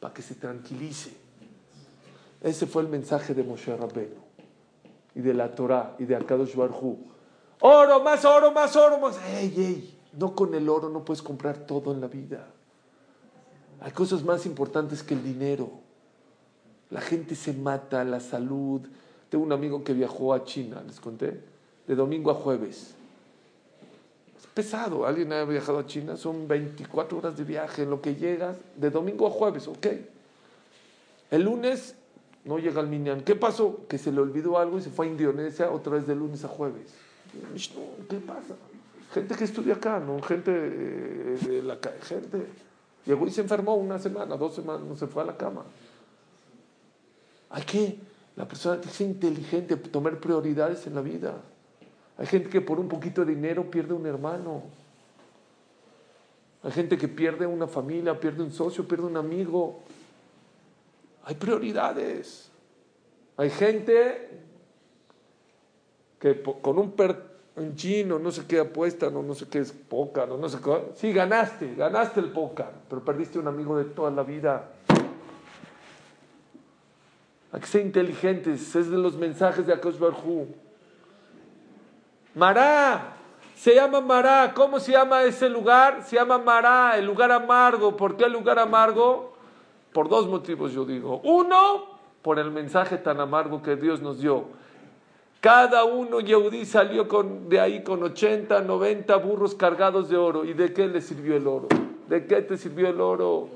para 0.00 0.14
que 0.14 0.22
se 0.22 0.34
tranquilice. 0.34 1.12
Ese 2.40 2.66
fue 2.66 2.82
el 2.82 2.88
mensaje 2.88 3.34
de 3.34 3.42
Moshe 3.42 3.76
Rabbeinu 3.76 4.28
y 5.14 5.20
de 5.20 5.34
la 5.34 5.54
Torah 5.54 5.96
y 5.98 6.04
de 6.04 6.14
Akadosh 6.14 6.54
Barhu. 6.54 6.98
Oro, 7.60 8.00
más 8.02 8.24
oro, 8.24 8.52
más 8.52 8.76
oro, 8.76 8.98
más. 8.98 9.18
¡Ey, 9.26 9.52
ey! 9.56 9.97
No 10.12 10.34
con 10.34 10.54
el 10.54 10.68
oro 10.68 10.88
no 10.88 11.04
puedes 11.04 11.22
comprar 11.22 11.58
todo 11.58 11.92
en 11.92 12.00
la 12.00 12.08
vida. 12.08 12.46
Hay 13.80 13.92
cosas 13.92 14.24
más 14.24 14.46
importantes 14.46 15.02
que 15.02 15.14
el 15.14 15.22
dinero. 15.22 15.70
La 16.90 17.00
gente 17.00 17.34
se 17.34 17.52
mata, 17.52 18.02
la 18.04 18.20
salud. 18.20 18.80
Tengo 19.28 19.44
un 19.44 19.52
amigo 19.52 19.84
que 19.84 19.92
viajó 19.92 20.32
a 20.32 20.44
China, 20.44 20.82
les 20.86 21.00
conté, 21.00 21.40
de 21.86 21.94
domingo 21.94 22.30
a 22.30 22.34
jueves. 22.34 22.94
Es 24.38 24.46
pesado. 24.46 25.06
¿Alguien 25.06 25.32
ha 25.32 25.44
viajado 25.44 25.78
a 25.78 25.86
China? 25.86 26.16
Son 26.16 26.48
24 26.48 27.18
horas 27.18 27.36
de 27.36 27.44
viaje 27.44 27.82
en 27.82 27.90
lo 27.90 28.00
que 28.00 28.14
llegas, 28.14 28.56
de 28.76 28.90
domingo 28.90 29.26
a 29.26 29.30
jueves, 29.30 29.68
ok. 29.68 29.86
El 31.30 31.42
lunes 31.42 31.94
no 32.44 32.58
llega 32.58 32.80
al 32.80 32.88
Minyan. 32.88 33.20
¿Qué 33.20 33.36
pasó? 33.36 33.80
Que 33.88 33.98
se 33.98 34.10
le 34.10 34.20
olvidó 34.20 34.58
algo 34.58 34.78
y 34.78 34.82
se 34.82 34.90
fue 34.90 35.06
a 35.06 35.10
Indonesia 35.10 35.70
otra 35.70 35.94
vez 35.94 36.06
de 36.06 36.14
lunes 36.14 36.42
a 36.44 36.48
jueves. 36.48 36.94
¿Qué 38.08 38.16
pasa? 38.16 38.54
Gente 39.12 39.34
que 39.34 39.44
estudia 39.44 39.74
acá, 39.74 40.00
¿no? 40.00 40.20
Gente 40.22 40.50
eh, 40.54 41.38
de 41.40 41.62
la 41.62 41.78
gente. 42.02 42.46
Llegó 43.06 43.26
y 43.26 43.30
se 43.30 43.40
enfermó 43.40 43.74
una 43.74 43.98
semana, 43.98 44.36
dos 44.36 44.54
semanas, 44.54 44.82
no 44.82 44.94
se 44.94 45.06
fue 45.06 45.22
a 45.22 45.26
la 45.26 45.36
cama. 45.36 45.64
Hay 47.50 47.62
que, 47.62 47.98
la 48.36 48.46
persona 48.46 48.80
que 48.80 48.88
ser 48.88 49.06
inteligente, 49.06 49.76
tomar 49.76 50.18
prioridades 50.18 50.86
en 50.86 50.94
la 50.94 51.00
vida. 51.00 51.40
Hay 52.18 52.26
gente 52.26 52.50
que 52.50 52.60
por 52.60 52.78
un 52.78 52.88
poquito 52.88 53.24
de 53.24 53.34
dinero 53.34 53.70
pierde 53.70 53.94
un 53.94 54.04
hermano. 54.04 54.64
Hay 56.62 56.72
gente 56.72 56.98
que 56.98 57.08
pierde 57.08 57.46
una 57.46 57.66
familia, 57.66 58.18
pierde 58.18 58.42
un 58.42 58.52
socio, 58.52 58.86
pierde 58.86 59.06
un 59.06 59.16
amigo. 59.16 59.80
Hay 61.24 61.36
prioridades. 61.36 62.50
Hay 63.36 63.50
gente 63.50 64.28
que 66.18 66.42
con 66.42 66.78
un, 66.78 66.90
per, 66.90 67.27
un 67.58 67.74
chino, 67.74 68.18
no 68.18 68.30
sé 68.30 68.46
qué 68.46 68.60
apuesta, 68.60 69.10
no, 69.10 69.34
sé 69.34 69.48
qué 69.48 69.58
es 69.58 69.72
pócar, 69.72 70.28
no, 70.28 70.36
no 70.36 70.48
sé 70.48 70.58
qué. 70.62 70.90
Sí, 70.94 71.12
ganaste, 71.12 71.74
ganaste 71.74 72.20
el 72.20 72.30
pócar, 72.30 72.72
pero 72.88 73.04
perdiste 73.04 73.38
un 73.38 73.48
amigo 73.48 73.76
de 73.76 73.84
toda 73.84 74.10
la 74.10 74.22
vida. 74.22 74.68
Hay 77.52 77.60
que 77.60 77.66
ser 77.66 77.84
inteligentes, 77.84 78.74
es 78.76 78.90
de 78.90 78.98
los 78.98 79.16
mensajes 79.16 79.66
de 79.66 79.72
Akash 79.72 79.98
Barhu. 79.98 80.48
Mará, 82.34 83.16
se 83.56 83.74
llama 83.74 84.00
Mará. 84.00 84.52
¿Cómo 84.54 84.78
se 84.78 84.92
llama 84.92 85.24
ese 85.24 85.48
lugar? 85.48 86.04
Se 86.04 86.16
llama 86.16 86.38
Mará, 86.38 86.96
el 86.96 87.06
lugar 87.06 87.32
amargo. 87.32 87.96
¿Por 87.96 88.16
qué 88.16 88.24
el 88.24 88.32
lugar 88.32 88.58
amargo? 88.58 89.32
Por 89.92 90.08
dos 90.08 90.28
motivos, 90.28 90.72
yo 90.72 90.84
digo. 90.84 91.20
Uno, 91.24 91.86
por 92.22 92.38
el 92.38 92.52
mensaje 92.52 92.98
tan 92.98 93.18
amargo 93.20 93.60
que 93.62 93.74
Dios 93.74 94.00
nos 94.00 94.20
dio. 94.20 94.44
Cada 95.40 95.84
uno 95.84 96.18
Yehudí 96.20 96.64
salió 96.64 97.06
con, 97.06 97.48
de 97.48 97.60
ahí 97.60 97.82
con 97.84 98.02
80, 98.02 98.60
90 98.62 99.16
burros 99.16 99.54
cargados 99.54 100.08
de 100.08 100.16
oro. 100.16 100.44
¿Y 100.44 100.52
de 100.52 100.72
qué 100.72 100.88
le 100.88 101.00
sirvió 101.00 101.36
el 101.36 101.46
oro? 101.46 101.68
¿De 102.08 102.26
qué 102.26 102.42
te 102.42 102.56
sirvió 102.56 102.88
el 102.88 103.00
oro? 103.00 103.48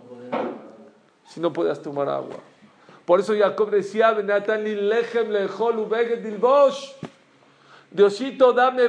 Si 1.26 1.40
no 1.40 1.52
podías 1.52 1.82
tomar 1.82 2.08
agua. 2.08 2.36
Por 3.04 3.18
eso 3.18 3.34
Jacob 3.36 3.70
decía. 3.70 4.14
Diosito, 7.90 8.52
dame 8.52 8.88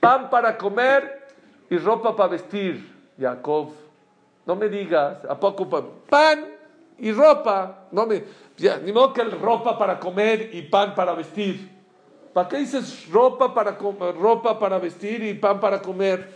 pan 0.00 0.28
para 0.28 0.58
comer 0.58 1.26
y 1.70 1.78
ropa 1.78 2.16
para 2.16 2.30
vestir. 2.30 2.92
Jacob, 3.18 3.70
no 4.44 4.56
me 4.56 4.68
digas, 4.68 5.18
¿a 5.28 5.38
poco 5.38 5.68
pa- 5.68 5.84
pan 6.08 6.44
y 6.98 7.12
ropa? 7.12 7.86
No 7.92 8.04
me, 8.06 8.24
ni 8.84 8.92
modo 8.92 9.12
que 9.12 9.22
ropa 9.24 9.78
para 9.78 9.98
comer 10.00 10.50
y 10.52 10.62
pan 10.62 10.94
para 10.94 11.14
vestir. 11.14 11.75
¿Para 12.36 12.50
qué 12.50 12.58
dices 12.58 13.10
ropa 13.10 13.54
para, 13.54 13.78
ropa 14.12 14.58
para 14.58 14.78
vestir 14.78 15.22
y 15.22 15.32
pan 15.32 15.58
para 15.58 15.80
comer? 15.80 16.28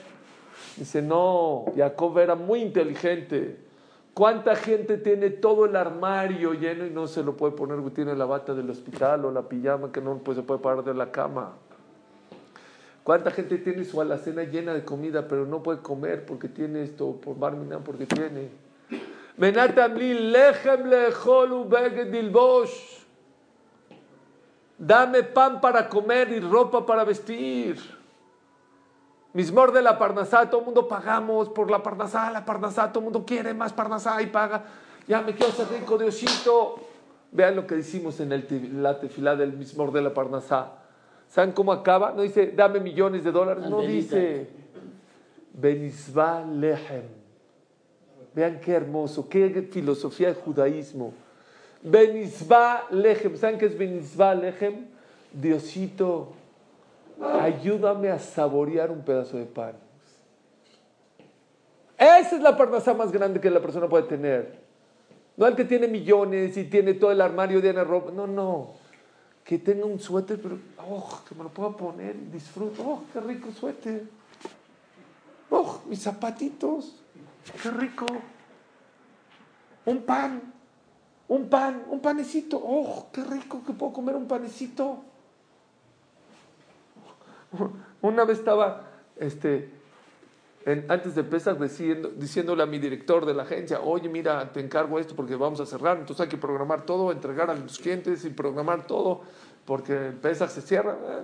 Dice, 0.74 1.02
no, 1.02 1.66
Jacob 1.76 2.18
era 2.18 2.34
muy 2.34 2.62
inteligente. 2.62 3.58
¿Cuánta 4.14 4.56
gente 4.56 4.96
tiene 4.96 5.28
todo 5.28 5.66
el 5.66 5.76
armario 5.76 6.54
lleno 6.54 6.86
y 6.86 6.90
no 6.90 7.06
se 7.06 7.22
lo 7.22 7.36
puede 7.36 7.52
poner? 7.52 7.78
Tiene 7.90 8.14
la 8.14 8.24
bata 8.24 8.54
del 8.54 8.70
hospital 8.70 9.26
o 9.26 9.30
la 9.30 9.42
pijama 9.42 9.92
que 9.92 10.00
no 10.00 10.16
pues, 10.24 10.38
se 10.38 10.42
puede 10.42 10.60
parar 10.60 10.82
de 10.84 10.94
la 10.94 11.12
cama. 11.12 11.52
¿Cuánta 13.04 13.30
gente 13.30 13.58
tiene 13.58 13.84
su 13.84 14.00
alacena 14.00 14.44
llena 14.44 14.72
de 14.72 14.86
comida 14.86 15.28
pero 15.28 15.44
no 15.44 15.62
puede 15.62 15.80
comer 15.80 16.24
porque 16.24 16.48
tiene 16.48 16.82
esto, 16.82 17.20
por 17.20 17.38
Barminan 17.38 17.84
porque 17.84 18.06
tiene? 18.06 18.48
Menatam 19.36 19.96
li 19.96 20.14
lechem 20.14 20.86
lechol 20.88 21.52
ubeged 21.52 22.10
dilbosh. 22.10 22.99
Dame 24.80 25.22
pan 25.24 25.60
para 25.60 25.86
comer 25.90 26.32
y 26.32 26.40
ropa 26.40 26.86
para 26.86 27.04
vestir. 27.04 27.78
Mismor 29.34 29.72
de 29.72 29.82
la 29.82 29.98
Parnasá, 29.98 30.48
todo 30.48 30.60
el 30.60 30.64
mundo 30.64 30.88
pagamos 30.88 31.50
por 31.50 31.70
la 31.70 31.82
Parnasá, 31.82 32.30
la 32.30 32.46
Parnasá, 32.46 32.90
todo 32.90 33.00
el 33.00 33.04
mundo 33.04 33.26
quiere 33.26 33.52
más 33.52 33.74
Parnasá 33.74 34.20
y 34.22 34.28
paga. 34.28 34.64
Ya 35.06 35.20
me 35.20 35.34
quiero 35.34 35.52
ser 35.52 35.68
rico, 35.68 35.98
Diosito. 35.98 36.76
Vean 37.30 37.56
lo 37.56 37.66
que 37.66 37.74
decimos 37.74 38.20
en 38.20 38.32
el, 38.32 38.82
la 38.82 38.98
tefilá 38.98 39.36
del 39.36 39.52
Mismor 39.52 39.92
de 39.92 40.00
la 40.00 40.14
Parnasá. 40.14 40.72
¿Saben 41.28 41.52
cómo 41.52 41.72
acaba? 41.72 42.12
No 42.12 42.22
dice, 42.22 42.50
dame 42.56 42.80
millones 42.80 43.22
de 43.22 43.32
dólares, 43.32 43.68
no 43.68 43.82
dice, 43.82 44.48
Benizva 45.52 46.42
Lehem. 46.42 47.04
Vean 48.34 48.60
qué 48.60 48.72
hermoso, 48.72 49.28
qué 49.28 49.68
filosofía 49.70 50.28
de 50.28 50.34
judaísmo. 50.34 51.12
Benizba 51.82 52.86
Lejem. 52.90 53.36
¿Saben 53.36 53.58
qué 53.58 53.66
es 53.66 53.76
Benizba 53.76 54.34
Lejem? 54.34 54.86
Diosito, 55.32 56.32
ayúdame 57.40 58.10
a 58.10 58.18
saborear 58.18 58.90
un 58.90 59.02
pedazo 59.02 59.36
de 59.36 59.46
pan. 59.46 59.74
Esa 61.96 62.36
es 62.36 62.42
la 62.42 62.56
parnasá 62.56 62.94
más 62.94 63.12
grande 63.12 63.40
que 63.40 63.50
la 63.50 63.60
persona 63.60 63.88
puede 63.88 64.04
tener. 64.04 64.58
No 65.36 65.46
el 65.46 65.54
que 65.54 65.64
tiene 65.64 65.86
millones 65.86 66.56
y 66.56 66.64
tiene 66.64 66.94
todo 66.94 67.12
el 67.12 67.20
armario 67.20 67.60
de 67.60 67.72
ropa. 67.72 68.10
No, 68.10 68.26
no. 68.26 68.72
Que 69.44 69.58
tenga 69.58 69.84
un 69.84 70.00
suéter, 70.00 70.40
pero 70.40 70.58
oh, 70.78 71.22
que 71.28 71.34
me 71.34 71.44
lo 71.44 71.50
pueda 71.50 71.70
poner 71.70 72.14
disfruto. 72.30 72.82
Oh, 72.82 73.02
qué 73.12 73.20
rico 73.20 73.50
suéter. 73.52 74.04
Oh, 75.50 75.80
mis 75.86 76.02
zapatitos. 76.02 77.02
Qué 77.62 77.70
rico. 77.70 78.06
Un 79.86 80.02
pan. 80.02 80.59
Un 81.30 81.48
pan, 81.48 81.84
un 81.88 82.00
panecito. 82.00 82.60
Oh, 82.60 83.06
qué 83.12 83.22
rico 83.22 83.62
que 83.64 83.72
puedo 83.72 83.92
comer 83.92 84.16
un 84.16 84.26
panecito. 84.26 84.98
Una 88.02 88.24
vez 88.24 88.38
estaba 88.38 88.82
este, 89.16 89.70
antes 90.88 91.14
de 91.14 91.20
empezar 91.20 91.56
diciendo, 91.60 92.10
diciéndole 92.16 92.64
a 92.64 92.66
mi 92.66 92.80
director 92.80 93.24
de 93.24 93.34
la 93.34 93.44
agencia, 93.44 93.80
oye, 93.80 94.08
mira, 94.08 94.52
te 94.52 94.58
encargo 94.58 94.98
esto 94.98 95.14
porque 95.14 95.36
vamos 95.36 95.60
a 95.60 95.66
cerrar, 95.66 95.98
entonces 95.98 96.22
hay 96.22 96.28
que 96.28 96.36
programar 96.36 96.84
todo, 96.84 97.12
entregar 97.12 97.48
a 97.48 97.54
los 97.54 97.78
clientes 97.78 98.24
y 98.24 98.30
programar 98.30 98.88
todo 98.88 99.20
porque 99.64 100.12
Pesach 100.20 100.50
se 100.50 100.62
cierra. 100.62 100.98
Eh. 101.00 101.22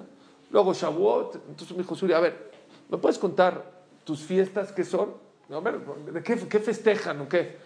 Luego 0.52 0.72
Shavuot, 0.72 1.34
entonces 1.48 1.76
me 1.76 1.82
dijo, 1.82 1.96
Suri, 1.96 2.12
a 2.12 2.20
ver, 2.20 2.52
¿me 2.88 2.98
puedes 2.98 3.18
contar 3.18 3.72
tus 4.04 4.20
fiestas 4.20 4.70
qué 4.70 4.84
son? 4.84 5.14
A 5.50 5.58
ver, 5.58 5.80
¿de 5.80 6.22
qué, 6.22 6.36
qué 6.48 6.60
festejan 6.60 7.22
o 7.22 7.28
qué? 7.28 7.65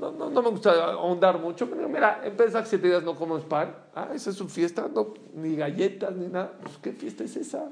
No, 0.00 0.10
no, 0.12 0.30
no, 0.30 0.42
me 0.42 0.48
gusta 0.48 0.92
ahondar 0.92 1.38
mucho, 1.38 1.68
pero 1.68 1.86
mira, 1.86 2.22
en 2.24 2.34
Pesach 2.34 2.64
siete 2.64 2.88
días 2.88 3.02
no 3.02 3.14
comes 3.14 3.44
pan, 3.44 3.74
ah, 3.94 4.08
esa 4.14 4.30
es 4.30 4.36
su 4.36 4.48
fiesta, 4.48 4.88
no, 4.92 5.12
ni 5.34 5.54
galletas, 5.54 6.16
ni 6.16 6.26
nada, 6.26 6.52
pues, 6.62 6.78
¿qué 6.78 6.92
fiesta 6.92 7.22
es 7.22 7.36
esa? 7.36 7.70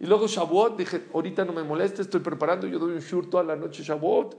Y 0.00 0.06
luego 0.06 0.26
Shavuot, 0.26 0.78
dije, 0.78 1.08
ahorita 1.12 1.44
no 1.44 1.52
me 1.52 1.62
moleste, 1.62 2.00
estoy 2.00 2.20
preparando, 2.20 2.66
yo 2.66 2.78
doy 2.78 2.92
un 2.92 3.00
shur 3.00 3.28
toda 3.28 3.44
la 3.44 3.54
noche 3.54 3.82
Shavuot. 3.82 4.34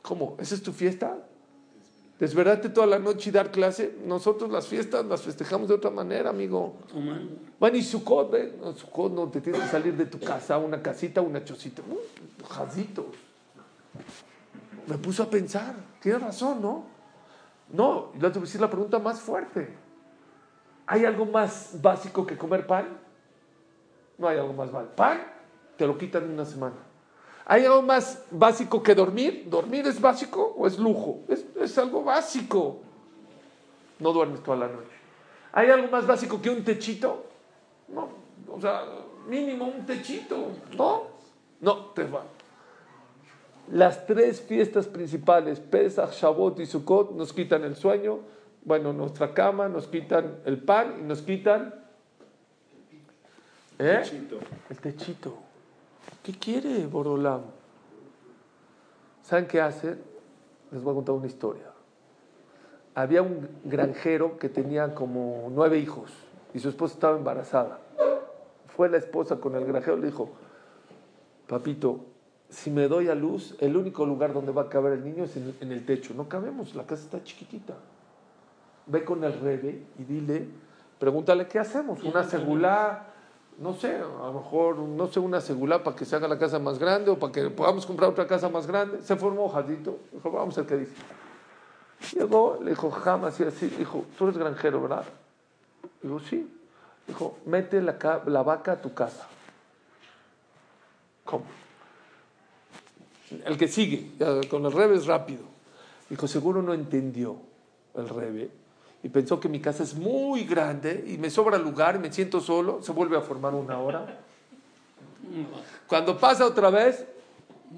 ¿Cómo? 0.00 0.36
¿Esa 0.38 0.54
es 0.54 0.62
tu 0.62 0.72
fiesta? 0.72 1.18
Desverdarte 2.18 2.70
toda 2.70 2.86
la 2.86 2.98
noche 2.98 3.28
y 3.28 3.32
dar 3.32 3.50
clase. 3.50 3.94
Nosotros 4.06 4.50
las 4.50 4.66
fiestas 4.66 5.04
las 5.04 5.20
festejamos 5.20 5.68
de 5.68 5.74
otra 5.74 5.90
manera, 5.90 6.30
amigo. 6.30 6.76
Bueno, 7.60 7.76
y 7.76 7.82
Sukkot, 7.82 8.34
¿eh? 8.34 8.54
No, 8.58 8.72
Sukkot 8.72 9.12
no 9.12 9.28
te 9.28 9.42
tienes 9.42 9.60
que 9.60 9.68
salir 9.68 9.94
de 9.94 10.06
tu 10.06 10.18
casa, 10.18 10.56
una 10.56 10.80
casita, 10.80 11.20
una 11.20 11.44
chocita. 11.44 11.82
Jazito. 12.48 13.06
Me 14.86 14.98
puso 14.98 15.22
a 15.22 15.30
pensar. 15.30 15.74
Tienes 16.00 16.22
razón, 16.22 16.62
¿no? 16.62 16.84
No, 17.72 18.10
y 18.14 18.20
le 18.20 18.28
voy 18.28 18.38
a 18.38 18.40
decir 18.40 18.60
la 18.60 18.70
pregunta 18.70 18.98
más 18.98 19.20
fuerte. 19.20 19.76
¿Hay 20.86 21.04
algo 21.04 21.26
más 21.26 21.80
básico 21.82 22.24
que 22.24 22.38
comer 22.38 22.66
pan? 22.66 22.98
No 24.18 24.28
hay 24.28 24.38
algo 24.38 24.52
más 24.52 24.72
mal. 24.72 24.86
Pan, 24.94 25.20
te 25.76 25.86
lo 25.86 25.98
quitan 25.98 26.24
en 26.24 26.30
una 26.30 26.44
semana. 26.44 26.76
¿Hay 27.44 27.64
algo 27.64 27.82
más 27.82 28.24
básico 28.30 28.82
que 28.82 28.94
dormir? 28.94 29.46
¿Dormir 29.48 29.86
es 29.86 30.00
básico 30.00 30.54
o 30.56 30.66
es 30.66 30.78
lujo? 30.78 31.20
Es, 31.28 31.78
algo 31.78 32.02
básico. 32.02 32.80
No 33.98 34.12
duermes 34.12 34.42
toda 34.42 34.56
la 34.56 34.68
noche. 34.68 34.90
¿Hay 35.52 35.70
algo 35.70 35.88
más 35.88 36.06
básico 36.06 36.40
que 36.40 36.50
un 36.50 36.64
techito? 36.64 37.24
No, 37.88 38.08
o 38.48 38.60
sea, 38.60 38.82
mínimo 39.28 39.66
un 39.66 39.86
techito. 39.86 40.48
¿No? 40.76 41.04
No, 41.60 41.76
te 41.86 42.04
va. 42.04 42.24
Las 43.72 44.06
tres 44.06 44.40
fiestas 44.40 44.86
principales, 44.86 45.60
Pesach, 45.60 46.12
Shavuot 46.12 46.60
y 46.60 46.66
Sukkot, 46.66 47.12
nos 47.12 47.32
quitan 47.32 47.64
el 47.64 47.74
sueño, 47.74 48.20
bueno, 48.64 48.92
nuestra 48.92 49.34
cama, 49.34 49.68
nos 49.68 49.86
quitan 49.88 50.40
el 50.44 50.58
pan 50.62 50.96
y 51.00 51.02
nos 51.02 51.22
quitan 51.22 51.86
¿Eh? 53.78 54.02
El 54.70 54.78
techito. 54.78 55.36
¿Qué 56.22 56.32
quiere 56.32 56.86
Borolam? 56.86 57.42
¿Saben 59.22 59.46
qué 59.46 59.60
hace? 59.60 59.96
Les 60.70 60.82
voy 60.82 60.92
a 60.92 60.94
contar 60.94 61.14
una 61.14 61.26
historia. 61.26 61.70
Había 62.94 63.20
un 63.20 63.48
granjero 63.64 64.38
que 64.38 64.48
tenía 64.48 64.94
como 64.94 65.48
nueve 65.50 65.78
hijos 65.78 66.10
y 66.54 66.58
su 66.58 66.70
esposa 66.70 66.94
estaba 66.94 67.18
embarazada. 67.18 67.80
Fue 68.68 68.88
la 68.88 68.96
esposa 68.96 69.36
con 69.36 69.54
el 69.56 69.66
granjero 69.66 69.98
y 69.98 70.00
le 70.00 70.06
dijo, 70.06 70.30
papito, 71.46 72.00
si 72.48 72.70
me 72.70 72.88
doy 72.88 73.08
a 73.08 73.14
luz, 73.14 73.56
el 73.60 73.76
único 73.76 74.06
lugar 74.06 74.32
donde 74.32 74.52
va 74.52 74.62
a 74.62 74.68
caber 74.68 74.94
el 74.94 75.04
niño 75.04 75.24
es 75.24 75.36
en, 75.36 75.72
el 75.72 75.84
techo. 75.84 76.14
No 76.14 76.28
cabemos, 76.28 76.74
la 76.74 76.84
casa 76.84 77.04
está 77.04 77.22
chiquitita. 77.22 77.74
Ve 78.86 79.04
con 79.04 79.24
el 79.24 79.32
rebe 79.40 79.82
y 79.98 80.04
dile, 80.04 80.46
pregúntale 80.98 81.48
qué 81.48 81.58
hacemos, 81.58 82.02
una 82.04 82.22
segula 82.22 83.12
no 83.58 83.72
sé, 83.72 83.96
a 83.96 84.26
lo 84.26 84.34
mejor, 84.34 84.76
no 84.76 85.06
sé, 85.06 85.18
una 85.18 85.40
segula 85.40 85.82
para 85.82 85.96
que 85.96 86.04
se 86.04 86.14
haga 86.14 86.28
la 86.28 86.38
casa 86.38 86.58
más 86.58 86.78
grande 86.78 87.10
o 87.10 87.18
para 87.18 87.32
que 87.32 87.48
podamos 87.48 87.86
comprar 87.86 88.10
otra 88.10 88.26
casa 88.26 88.50
más 88.50 88.66
grande. 88.66 89.02
Se 89.02 89.16
formó 89.16 89.48
Jadito, 89.48 89.98
dijo, 90.12 90.30
vamos 90.30 90.58
a 90.58 90.60
ver 90.60 90.68
qué 90.68 90.76
dice. 90.76 90.94
Llegó, 92.14 92.58
le 92.62 92.70
dijo, 92.70 92.90
jamás 92.90 93.40
y 93.40 93.44
así, 93.44 93.68
dijo, 93.68 94.04
tú 94.18 94.24
eres 94.24 94.36
granjero, 94.36 94.82
¿verdad? 94.82 95.04
Dijo, 96.02 96.20
sí. 96.20 96.52
Dijo, 97.06 97.38
mete 97.46 97.80
la, 97.80 97.96
la 98.26 98.42
vaca 98.42 98.72
a 98.72 98.82
tu 98.82 98.92
casa. 98.92 99.26
¿Cómo? 101.24 101.44
El 103.44 103.56
que 103.56 103.68
sigue, 103.68 104.10
con 104.48 104.64
el 104.64 104.72
rebe 104.72 104.96
es 104.96 105.06
rápido. 105.06 105.42
Dijo, 106.08 106.28
seguro 106.28 106.62
no 106.62 106.72
entendió 106.72 107.36
el 107.94 108.08
rebe 108.08 108.50
y 109.02 109.08
pensó 109.08 109.38
que 109.40 109.48
mi 109.48 109.60
casa 109.60 109.82
es 109.82 109.94
muy 109.94 110.44
grande 110.44 111.04
y 111.06 111.18
me 111.18 111.30
sobra 111.30 111.58
lugar 111.58 111.98
me 111.98 112.12
siento 112.12 112.40
solo, 112.40 112.82
se 112.82 112.92
vuelve 112.92 113.16
a 113.16 113.20
formar 113.20 113.54
una 113.54 113.78
hora. 113.78 114.20
Cuando 115.86 116.18
pasa 116.18 116.46
otra 116.46 116.70
vez, 116.70 117.04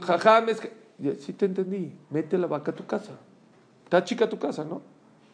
jajam 0.01 0.49
es 0.49 0.61
que, 0.61 0.73
sí 1.17 1.33
te 1.33 1.47
entendí, 1.47 1.93
mete 2.11 2.37
la 2.39 2.47
vaca 2.47 2.71
a 2.71 2.75
tu 2.75 2.87
casa. 2.87 3.13
Está 3.85 4.05
chica 4.05 4.29
tu 4.29 4.39
casa, 4.39 4.65
¿no? 4.65 4.83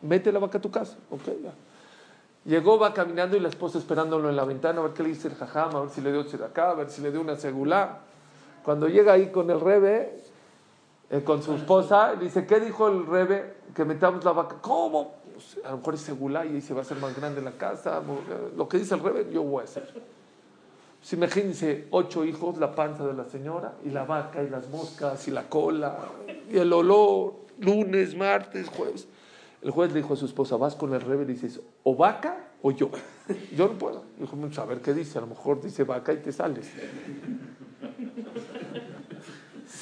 Mete 0.03 0.31
la 0.31 0.38
vaca 0.38 0.59
a 0.59 0.61
tu 0.61 0.70
casa. 0.70 0.96
Ok, 1.11 1.27
ya. 1.42 1.53
Llegó, 2.44 2.79
va 2.79 2.92
caminando 2.92 3.37
y 3.37 3.40
la 3.40 3.48
esposa 3.48 3.79
esperándolo 3.79 4.29
en 4.29 4.37
la 4.37 4.44
ventana 4.44 4.81
a 4.81 4.85
ver 4.85 4.92
qué 4.92 5.03
le 5.03 5.09
dice 5.11 5.29
el 5.29 5.35
jajam, 5.35 5.74
a 5.74 5.81
ver 5.81 5.90
si 5.90 6.00
le 6.00 6.12
dio 6.12 6.22
acá, 6.44 6.70
a 6.70 6.74
ver 6.74 6.90
si 6.90 7.03
le 7.03 7.11
dio 7.11 7.20
una 7.20 7.37
segulá. 7.37 8.00
Cuando 8.64 8.88
llega 8.88 9.12
ahí 9.12 9.29
con 9.29 9.50
el 9.50 9.61
rebe, 9.61 10.16
eh, 11.11 11.22
con 11.22 11.42
su 11.42 11.53
esposa, 11.55 12.14
dice, 12.14 12.46
¿qué 12.46 12.61
dijo 12.61 12.88
el 12.88 13.07
rebe? 13.07 13.55
Que 13.74 13.85
metamos 13.85 14.24
la 14.24 14.33
vaca. 14.33 14.57
¿Cómo? 14.61 15.16
Pues, 15.35 15.59
a 15.64 15.72
lo 15.72 15.77
mejor 15.79 15.94
es 15.94 16.00
segula 16.00 16.46
y 16.46 16.61
se 16.61 16.72
va 16.72 16.81
a 16.81 16.83
hacer 16.83 16.96
más 16.98 17.14
grande 17.14 17.42
la 17.42 17.53
casa. 17.53 18.03
Lo 18.57 18.68
que 18.68 18.79
dice 18.79 18.94
el 18.94 19.00
rebe, 19.00 19.29
yo 19.31 19.42
voy 19.42 19.61
a 19.61 19.64
hacer. 19.64 19.92
Pues 20.98 21.12
imagínense 21.12 21.88
ocho 21.90 22.24
hijos, 22.24 22.57
la 22.57 22.74
panza 22.74 23.07
de 23.07 23.12
la 23.12 23.27
señora, 23.27 23.74
y 23.85 23.90
la 23.90 24.05
vaca, 24.05 24.42
y 24.42 24.48
las 24.48 24.70
moscas, 24.70 25.29
y 25.29 25.31
la 25.31 25.50
cola, 25.50 25.98
y 26.50 26.57
el 26.57 26.72
olor, 26.72 27.35
lunes, 27.59 28.16
martes, 28.16 28.70
jueves. 28.70 29.07
El 29.61 29.70
juez 29.70 29.92
le 29.92 30.00
dijo 30.00 30.14
a 30.14 30.16
su 30.16 30.24
esposa, 30.24 30.57
vas 30.57 30.74
con 30.74 30.94
el 30.94 31.03
rebe 31.03 31.24
y 31.24 31.27
dices, 31.27 31.61
o 31.83 31.94
vaca 31.94 32.48
o 32.62 32.70
yo. 32.70 32.90
Yo 33.55 33.68
no 33.68 33.74
puedo. 33.74 34.05
Dijo, 34.18 34.37
a 34.59 34.64
ver 34.64 34.81
qué 34.81 34.94
dice, 34.94 35.18
a 35.18 35.20
lo 35.20 35.27
mejor 35.27 35.61
dice 35.61 35.85
vaca 35.85 36.14
y 36.14 36.18
te 36.18 36.33
sales. 36.33 36.70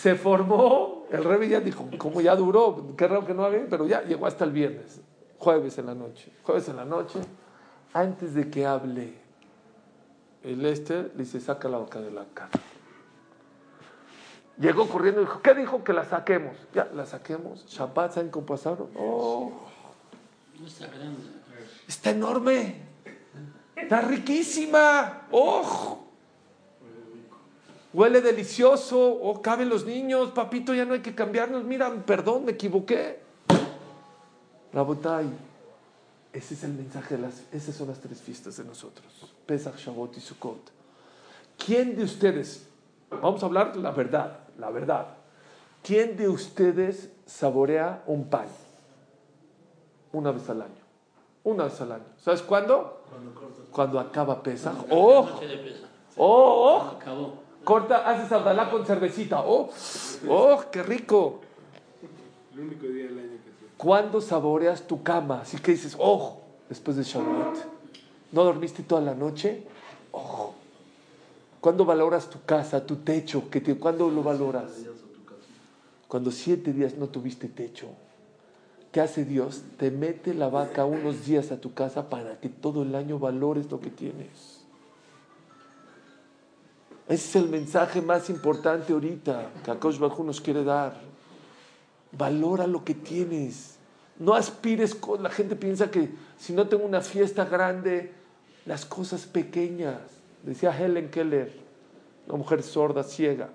Se 0.03 0.17
formó, 0.17 1.07
el 1.13 1.23
rebe 1.23 1.49
ya 1.49 1.61
dijo, 1.61 1.89
como 1.97 2.21
ya 2.21 2.35
duró, 2.35 2.97
qué 2.97 3.07
raro 3.07 3.25
que 3.25 3.35
no 3.35 3.45
haga, 3.45 3.61
pero 3.71 3.87
ya 3.87 4.03
llegó 4.03 4.27
hasta 4.27 4.43
el 4.43 4.51
viernes 4.51 5.01
jueves 5.39 5.79
en 5.79 5.87
la 5.87 5.95
noche. 5.95 6.33
Jueves 6.43 6.69
en 6.69 6.75
la 6.75 6.85
noche, 6.85 7.21
antes 7.93 8.35
de 8.35 8.51
que 8.51 8.67
hable 8.67 9.15
el 10.43 10.67
este, 10.67 11.05
le 11.05 11.19
dice, 11.19 11.39
saca 11.39 11.69
la 11.69 11.79
boca 11.79 12.01
de 12.01 12.11
la 12.11 12.25
cara. 12.35 12.51
Llegó 14.59 14.89
corriendo 14.89 15.21
y 15.21 15.25
dijo, 15.25 15.41
¿qué 15.41 15.55
dijo? 15.55 15.85
Que 15.85 15.93
la 15.93 16.05
saquemos. 16.05 16.57
Ya, 16.75 16.91
la 16.93 17.07
saquemos. 17.07 17.65
Shabbat, 17.69 18.15
¿saben 18.15 18.33
cómo 18.33 18.45
pasaron? 18.45 18.89
Oh, 18.99 19.53
está 20.67 20.89
grande. 20.89 21.23
Está 21.87 22.11
enorme. 22.11 22.83
Está 23.77 24.01
riquísima. 24.01 25.29
¡Oh! 25.31 26.12
Huele 27.93 28.21
delicioso. 28.21 28.99
Oh, 29.23 29.43
caben 29.43 29.69
los 29.69 29.85
niños. 29.85 30.31
Papito, 30.31 30.75
ya 30.75 30.85
no 30.85 30.95
hay 30.95 31.01
que 31.01 31.15
cambiarnos. 31.15 31.65
Mira, 31.65 31.93
perdón, 32.07 32.45
me 32.45 32.53
equivoqué. 32.53 33.21
Rabotai, 34.73 35.27
ese 36.33 36.55
es 36.55 36.65
el 36.65 36.73
mensaje, 36.73 37.17
de 37.17 37.23
las, 37.23 37.43
esas 37.53 37.75
son 37.75 37.89
las 37.89 38.01
tres 38.01 38.23
fiestas 38.23 38.57
de 38.57 38.65
nosotros, 38.65 39.07
Pesach, 39.45 39.77
Shavuot 39.77 40.17
y 40.17 40.21
Sukkot. 40.21 40.71
¿Quién 41.65 41.95
de 41.95 42.05
ustedes, 42.05 42.67
vamos 43.11 43.43
a 43.43 43.47
hablar 43.47 43.77
la 43.77 43.91
verdad, 43.91 44.39
la 44.59 44.71
verdad, 44.71 45.09
¿quién 45.83 46.17
de 46.17 46.29
ustedes 46.29 47.11
saborea 47.27 48.03
un 48.07 48.31
pan? 48.31 48.47
Una 50.13 50.31
vez 50.31 50.49
al 50.49 50.63
año, 50.63 50.83
una 51.45 51.65
vez 51.65 51.81
al 51.83 51.93
año. 51.93 52.05
¿Sabes 52.19 52.41
cuándo? 52.41 53.03
Cuando, 53.71 54.01
acaba 54.01 54.43
Pesach. 54.43 54.75
¡Oh! 54.91 55.29
¡Oh! 56.17 56.99
¡Oh! 57.07 57.42
Corta, 57.65 58.09
haces 58.09 58.31
abdalá 58.33 58.71
con 58.71 58.85
cervecita. 58.85 59.43
¡Oh! 59.45 59.71
¡Oh! 60.29 60.65
¡Qué 60.71 60.83
rico! 60.83 61.41
El 62.55 62.61
único 62.61 62.87
día 62.87 63.07
del 63.07 63.19
año 63.19 63.29
¿Cuándo 63.77 64.21
saboreas 64.21 64.87
tu 64.87 65.03
cama? 65.03 65.41
Así 65.41 65.59
que 65.59 65.73
dices, 65.73 65.97
ojo, 65.99 66.41
después 66.69 66.97
de 66.97 67.03
Shabbat. 67.03 67.57
¿No 68.31 68.45
dormiste 68.45 68.83
toda 68.83 69.01
la 69.01 69.15
noche? 69.15 69.65
Ojo. 70.13 70.55
¿Cuándo 71.61 71.85
valoras 71.85 72.31
tu 72.31 72.41
casa, 72.45 72.87
tu 72.87 72.97
techo? 72.97 73.51
¿Qué 73.51 73.61
te, 73.61 73.77
¿Cuándo 73.77 74.09
lo 74.09 74.23
valoras? 74.23 74.71
Cuando 76.09 76.31
siete 76.31 76.73
días 76.73 76.95
no 76.97 77.09
tuviste 77.09 77.49
techo. 77.49 77.89
¿Qué 78.93 79.01
hace 79.01 79.25
Dios? 79.25 79.63
Te 79.79 79.91
mete 79.91 80.35
la 80.35 80.49
vaca 80.49 80.85
unos 80.85 81.25
días 81.25 81.51
a 81.51 81.61
tu 81.61 81.73
casa 81.73 82.11
para 82.11 82.39
que 82.39 82.49
todo 82.49 82.83
el 82.83 82.95
año 82.95 83.19
valores 83.19 83.71
lo 83.71 83.81
que 83.81 83.91
tienes. 83.91 84.62
Ese 87.13 87.29
es 87.29 87.45
el 87.45 87.51
mensaje 87.51 88.01
más 88.01 88.31
importante 88.31 88.95
ahorita 88.95 89.51
que 89.63 89.71
Akash 89.71 89.99
Bajú 89.99 90.25
nos 90.25 90.41
quiere 90.41 90.65
dar. 90.65 90.99
Valora 92.11 92.67
lo 92.67 92.83
que 92.83 92.95
tienes. 92.95 93.77
No 94.19 94.33
aspires 94.33 94.95
con. 94.95 95.23
La 95.23 95.29
gente 95.29 95.55
piensa 95.55 95.91
que 95.91 96.09
si 96.39 96.55
no 96.55 96.67
tengo 96.69 96.87
una 96.87 97.03
fiesta 97.03 97.45
grande, 97.45 98.15
las 98.65 98.87
cosas 98.87 99.27
pequeñas. 99.27 99.99
Decía 100.43 100.75
Helen 100.75 101.11
Keller, 101.11 101.53
una 102.29 102.39
mujer 102.39 102.63
sorda, 102.63 103.03
ciega. 103.03 103.51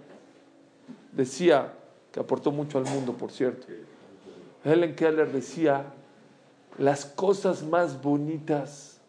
Decía, 1.11 1.73
que 2.11 2.19
aportó 2.19 2.51
mucho 2.51 2.77
al 2.77 2.83
mundo, 2.83 3.13
por 3.13 3.31
cierto. 3.31 3.65
Helen 4.63 4.95
Keller 4.95 5.31
decía, 5.31 5.83
las 6.77 7.05
cosas 7.05 7.63
más 7.63 8.03
bonitas 8.03 8.99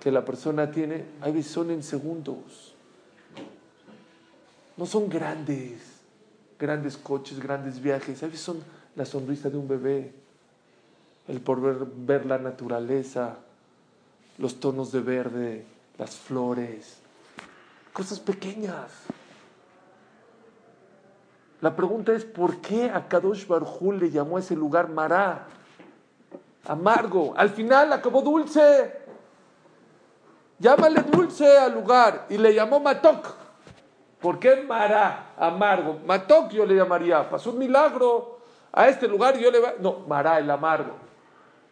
que 0.00 0.12
la 0.12 0.22
persona 0.22 0.70
tiene, 0.70 1.06
a 1.22 1.30
veces 1.30 1.50
son 1.50 1.70
en 1.70 1.82
segundos. 1.82 2.73
No 4.76 4.86
son 4.86 5.08
grandes, 5.08 5.80
grandes 6.58 6.96
coches, 6.96 7.38
grandes 7.38 7.80
viajes, 7.80 8.22
a 8.22 8.26
veces 8.26 8.40
son 8.40 8.62
la 8.96 9.04
sonrisa 9.04 9.50
de 9.50 9.56
un 9.56 9.68
bebé, 9.68 10.12
el 11.28 11.40
por 11.40 11.60
ver, 11.60 11.86
ver 11.96 12.26
la 12.26 12.38
naturaleza, 12.38 13.36
los 14.38 14.58
tonos 14.60 14.90
de 14.92 15.00
verde, 15.00 15.64
las 15.98 16.16
flores, 16.16 16.98
cosas 17.92 18.18
pequeñas. 18.18 18.90
La 21.60 21.74
pregunta 21.74 22.12
es, 22.12 22.24
¿por 22.24 22.58
qué 22.58 22.90
a 22.90 23.08
Kadosh 23.08 23.46
Barjú 23.46 23.92
le 23.92 24.10
llamó 24.10 24.36
a 24.36 24.40
ese 24.40 24.54
lugar 24.54 24.88
Mará? 24.88 25.46
Amargo. 26.66 27.32
Al 27.36 27.50
final 27.50 27.92
acabó 27.92 28.20
dulce. 28.20 28.92
Llámale 30.58 31.02
dulce 31.02 31.58
al 31.58 31.72
lugar. 31.72 32.26
Y 32.28 32.38
le 32.38 32.54
llamó 32.54 32.80
Matok. 32.80 33.43
¿Por 34.24 34.38
qué 34.38 34.64
Mará? 34.66 35.34
Amargo. 35.36 36.00
Matok 36.06 36.50
yo 36.50 36.64
le 36.64 36.74
llamaría. 36.74 37.28
Pasó 37.28 37.50
un 37.50 37.58
milagro. 37.58 38.38
A 38.72 38.88
este 38.88 39.06
lugar 39.06 39.36
yo 39.36 39.50
le 39.50 39.60
va... 39.60 39.74
No, 39.78 39.98
Mará, 40.08 40.38
el 40.38 40.50
amargo. 40.50 40.94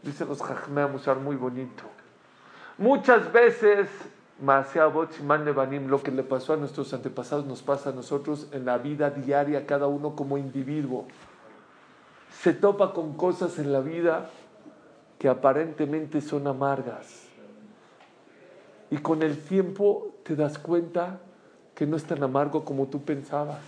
Dicen 0.02 0.28
los 0.28 0.42
Jajmea 0.42 0.86
Musar, 0.86 1.16
muy 1.16 1.36
bonito. 1.36 1.84
Muchas 2.76 3.32
veces 3.32 3.88
lo 4.38 6.02
que 6.02 6.10
le 6.10 6.22
pasó 6.24 6.52
a 6.52 6.56
nuestros 6.58 6.92
antepasados 6.92 7.46
nos 7.46 7.62
pasa 7.62 7.88
a 7.88 7.92
nosotros 7.94 8.48
en 8.52 8.66
la 8.66 8.76
vida 8.76 9.08
diaria, 9.08 9.64
cada 9.64 9.86
uno 9.86 10.14
como 10.14 10.36
individuo. 10.36 11.06
Se 12.42 12.52
topa 12.52 12.92
con 12.92 13.14
cosas 13.14 13.58
en 13.60 13.72
la 13.72 13.80
vida 13.80 14.28
que 15.18 15.30
aparentemente 15.30 16.20
son 16.20 16.46
amargas. 16.46 17.28
Y 18.90 18.98
con 18.98 19.22
el 19.22 19.38
tiempo 19.42 20.16
te 20.22 20.36
das 20.36 20.58
cuenta 20.58 21.18
que 21.74 21.87
no 21.87 21.96
es 21.96 22.04
tan 22.04 22.22
amargo 22.22 22.64
como 22.64 22.87
tú 22.87 23.02
pensabas. 23.02 23.61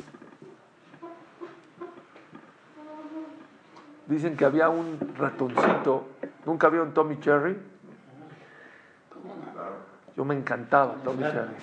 Dicen 4.06 4.36
que 4.36 4.44
había 4.44 4.68
un 4.68 4.98
ratoncito, 5.16 6.04
nunca 6.44 6.66
había 6.66 6.82
un 6.82 6.92
Tommy 6.92 7.18
Cherry 7.20 7.56
yo 10.16 10.24
me 10.24 10.34
encantaba 10.34 10.94
Tommy 11.02 11.22
Cherry. 11.22 11.54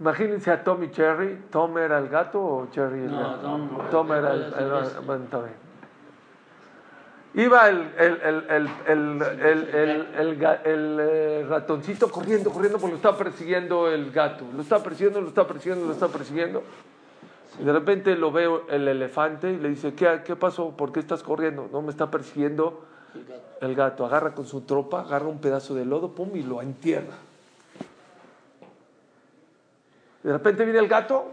Imagínense 0.00 0.50
a 0.50 0.64
Tommy 0.64 0.90
Cherry. 0.90 1.44
¿Tom 1.50 1.78
era 1.78 1.98
el 1.98 2.08
gato 2.08 2.42
o 2.42 2.66
Cherry 2.70 3.04
el 3.04 3.10
gato? 3.10 3.40
Tom, 3.40 3.68
Tom 3.90 4.12
era 4.12 4.32
el, 4.32 4.42
el, 4.42 5.00
bueno, 5.06 5.24
está 5.24 5.38
bien. 5.38 5.63
Iba 7.34 7.68
el, 7.68 7.90
ratoncito 11.48 12.10
corriendo, 12.10 12.50
corriendo, 12.50 12.78
porque 12.78 12.92
lo 12.92 12.96
estaba 12.96 13.18
persiguiendo 13.18 13.90
el 13.90 14.12
gato. 14.12 14.44
Lo 14.54 14.62
está 14.62 14.82
persiguiendo, 14.82 15.20
lo 15.20 15.28
está 15.28 15.46
persiguiendo, 15.46 15.86
lo 15.86 15.92
está 15.92 16.08
persiguiendo. 16.08 16.62
Y 17.60 17.64
de 17.64 17.72
repente 17.72 18.14
lo 18.16 18.30
veo 18.32 18.66
el 18.68 18.86
elefante 18.86 19.52
y 19.52 19.58
le 19.58 19.68
dice, 19.68 19.94
¿qué, 19.94 20.22
qué 20.24 20.36
pasó? 20.36 20.70
¿Por 20.76 20.92
qué 20.92 21.00
estás 21.00 21.22
corriendo? 21.22 21.68
No, 21.72 21.82
me 21.82 21.90
está 21.90 22.10
persiguiendo 22.10 22.84
el 23.60 23.74
gato 23.74 24.04
agarra 24.04 24.34
con 24.34 24.46
su 24.46 24.62
tropa, 24.62 25.00
agarra 25.00 25.26
un 25.26 25.38
pedazo 25.38 25.74
de 25.74 25.84
lodo, 25.84 26.12
pum, 26.12 26.30
y 26.34 26.42
lo 26.42 26.60
entierra. 26.60 27.14
De 30.22 30.32
repente 30.32 30.64
viene 30.64 30.78
el 30.78 30.88
gato, 30.88 31.32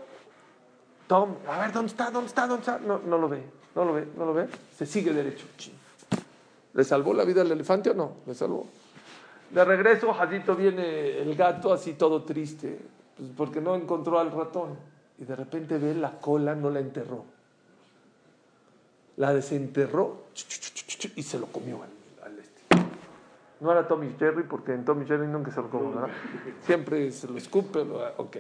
Tom, 1.08 1.36
a 1.48 1.60
ver, 1.60 1.72
¿dónde 1.72 1.92
está? 1.92 2.12
¿Dónde 2.12 2.28
está? 2.28 2.48
¿Dónde 2.48 2.62
está? 2.62 2.80
No, 2.80 3.00
no 3.00 3.18
lo 3.18 3.30
ve, 3.30 3.44
no 3.76 3.86
lo 3.86 3.94
ve, 3.94 4.08
no 4.18 4.26
lo 4.26 4.34
ve. 4.34 4.48
Se 4.76 4.86
sigue 4.86 5.14
derecho. 5.14 5.46
¿Le 6.74 6.84
salvó 6.84 7.14
la 7.14 7.24
vida 7.24 7.42
al 7.42 7.52
elefante 7.52 7.90
o 7.90 7.94
no? 7.94 8.18
Le 8.26 8.34
salvó. 8.34 8.68
De 9.50 9.66
regreso, 9.66 10.14
Jadito 10.14 10.56
viene 10.56 11.20
el 11.20 11.36
gato 11.36 11.74
así 11.74 11.94
todo 11.94 12.24
triste, 12.24 12.80
pues 13.18 13.30
porque 13.36 13.60
no 13.60 13.76
encontró 13.76 14.20
al 14.20 14.32
ratón. 14.32 14.78
Y 15.20 15.26
de 15.26 15.36
repente 15.36 15.78
ve 15.78 15.94
la 15.94 16.20
cola, 16.20 16.56
no 16.56 16.70
la 16.70 16.80
enterró. 16.80 17.26
La 19.18 19.34
desenterró 19.34 20.24
y 21.16 21.24
se 21.24 21.38
lo 21.38 21.48
comió 21.48 21.82
al, 21.84 22.40
este. 22.40 22.62
No 23.60 23.72
era 23.72 23.88
Tommy 23.88 24.16
Jerry, 24.18 24.44
porque 24.44 24.74
en 24.74 24.86
Tommy 24.86 25.06
Jerry 25.06 25.28
nunca 25.28 25.52
se 25.52 25.62
lo 25.62 25.70
comió, 25.70 25.92
¿verdad? 25.92 26.10
Siempre 26.62 27.12
se 27.12 27.28
lo 27.28 27.38
escupe, 27.38 27.84
lo, 27.84 28.00
ok. 28.18 28.38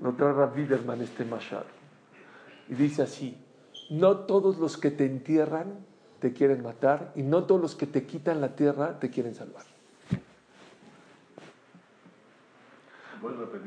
Lo 0.00 0.12
trae 0.12 0.32
Rav 0.32 0.56
este 1.02 1.24
Mashal. 1.24 1.64
Y 2.68 2.74
dice 2.74 3.02
así, 3.02 3.36
no 3.90 4.18
todos 4.18 4.58
los 4.58 4.78
que 4.78 4.90
te 4.90 5.04
entierran 5.04 5.84
te 6.20 6.32
quieren 6.32 6.62
matar 6.62 7.12
y 7.14 7.22
no 7.22 7.44
todos 7.44 7.60
los 7.60 7.74
que 7.74 7.86
te 7.86 8.04
quitan 8.04 8.40
la 8.40 8.56
tierra 8.56 8.98
te 8.98 9.10
quieren 9.10 9.34
salvar. 9.34 9.64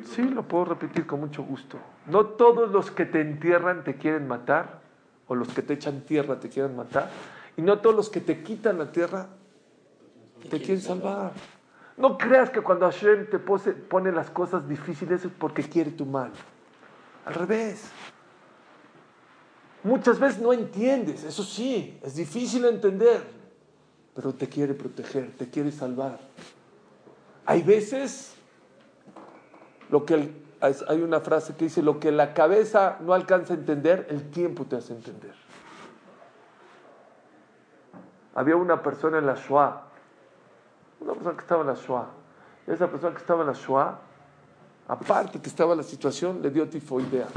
Sí, 0.05 0.23
lo 0.23 0.43
puedo 0.43 0.65
repetir 0.65 1.07
con 1.07 1.19
mucho 1.19 1.43
gusto. 1.43 1.77
No 2.05 2.25
todos 2.25 2.71
los 2.71 2.91
que 2.91 3.05
te 3.05 3.21
entierran 3.21 3.83
te 3.83 3.95
quieren 3.95 4.27
matar 4.27 4.81
o 5.27 5.35
los 5.35 5.47
que 5.49 5.61
te 5.61 5.73
echan 5.73 6.01
tierra 6.01 6.39
te 6.39 6.49
quieren 6.49 6.75
matar. 6.75 7.09
Y 7.55 7.61
no 7.61 7.79
todos 7.79 7.95
los 7.95 8.09
que 8.09 8.21
te 8.21 8.43
quitan 8.43 8.77
la 8.77 8.91
tierra 8.91 9.27
te 10.49 10.59
quieren 10.59 10.81
salvar. 10.81 11.31
No 11.97 12.17
creas 12.17 12.51
que 12.51 12.61
cuando 12.61 12.85
Hashem 12.85 13.27
te 13.29 13.39
pone 13.39 14.11
las 14.11 14.29
cosas 14.29 14.67
difíciles 14.67 15.25
es 15.25 15.31
porque 15.31 15.63
quiere 15.63 15.91
tu 15.91 16.05
mal. 16.05 16.31
Al 17.25 17.33
revés. 17.33 17.91
Muchas 19.83 20.19
veces 20.19 20.41
no 20.41 20.51
entiendes, 20.53 21.23
eso 21.23 21.43
sí, 21.43 21.99
es 22.03 22.15
difícil 22.15 22.65
entender, 22.65 23.23
pero 24.15 24.33
te 24.33 24.49
quiere 24.49 24.73
proteger, 24.73 25.31
te 25.37 25.49
quiere 25.49 25.71
salvar. 25.71 26.19
Hay 27.45 27.61
veces 27.61 28.35
lo 29.89 30.05
que 30.05 30.33
hay 30.59 31.01
una 31.01 31.19
frase 31.19 31.55
que 31.55 31.65
dice, 31.65 31.81
lo 31.81 31.99
que 31.99 32.11
la 32.11 32.33
cabeza 32.33 32.97
no 33.01 33.13
alcanza 33.13 33.53
a 33.53 33.57
entender, 33.57 34.07
el 34.09 34.29
tiempo 34.31 34.65
te 34.65 34.75
hace 34.75 34.93
entender. 34.93 35.35
Había 38.33 38.55
una 38.55 38.81
persona 38.81 39.19
en 39.19 39.25
la 39.25 39.35
Shoah, 39.35 39.83
una 40.99 41.13
persona 41.13 41.35
que 41.35 41.41
estaba 41.41 41.61
en 41.61 41.67
la 41.67 41.75
Shoah, 41.75 42.07
esa 42.65 42.89
persona 42.89 43.13
que 43.13 43.21
estaba 43.21 43.41
en 43.41 43.47
la 43.47 43.53
Shoah, 43.53 43.99
aparte 44.87 45.39
que 45.39 45.47
estaba 45.47 45.75
la 45.75 45.83
situación, 45.83 46.41
le 46.41 46.49
dio 46.49 46.67
tifoidea. 46.67 47.27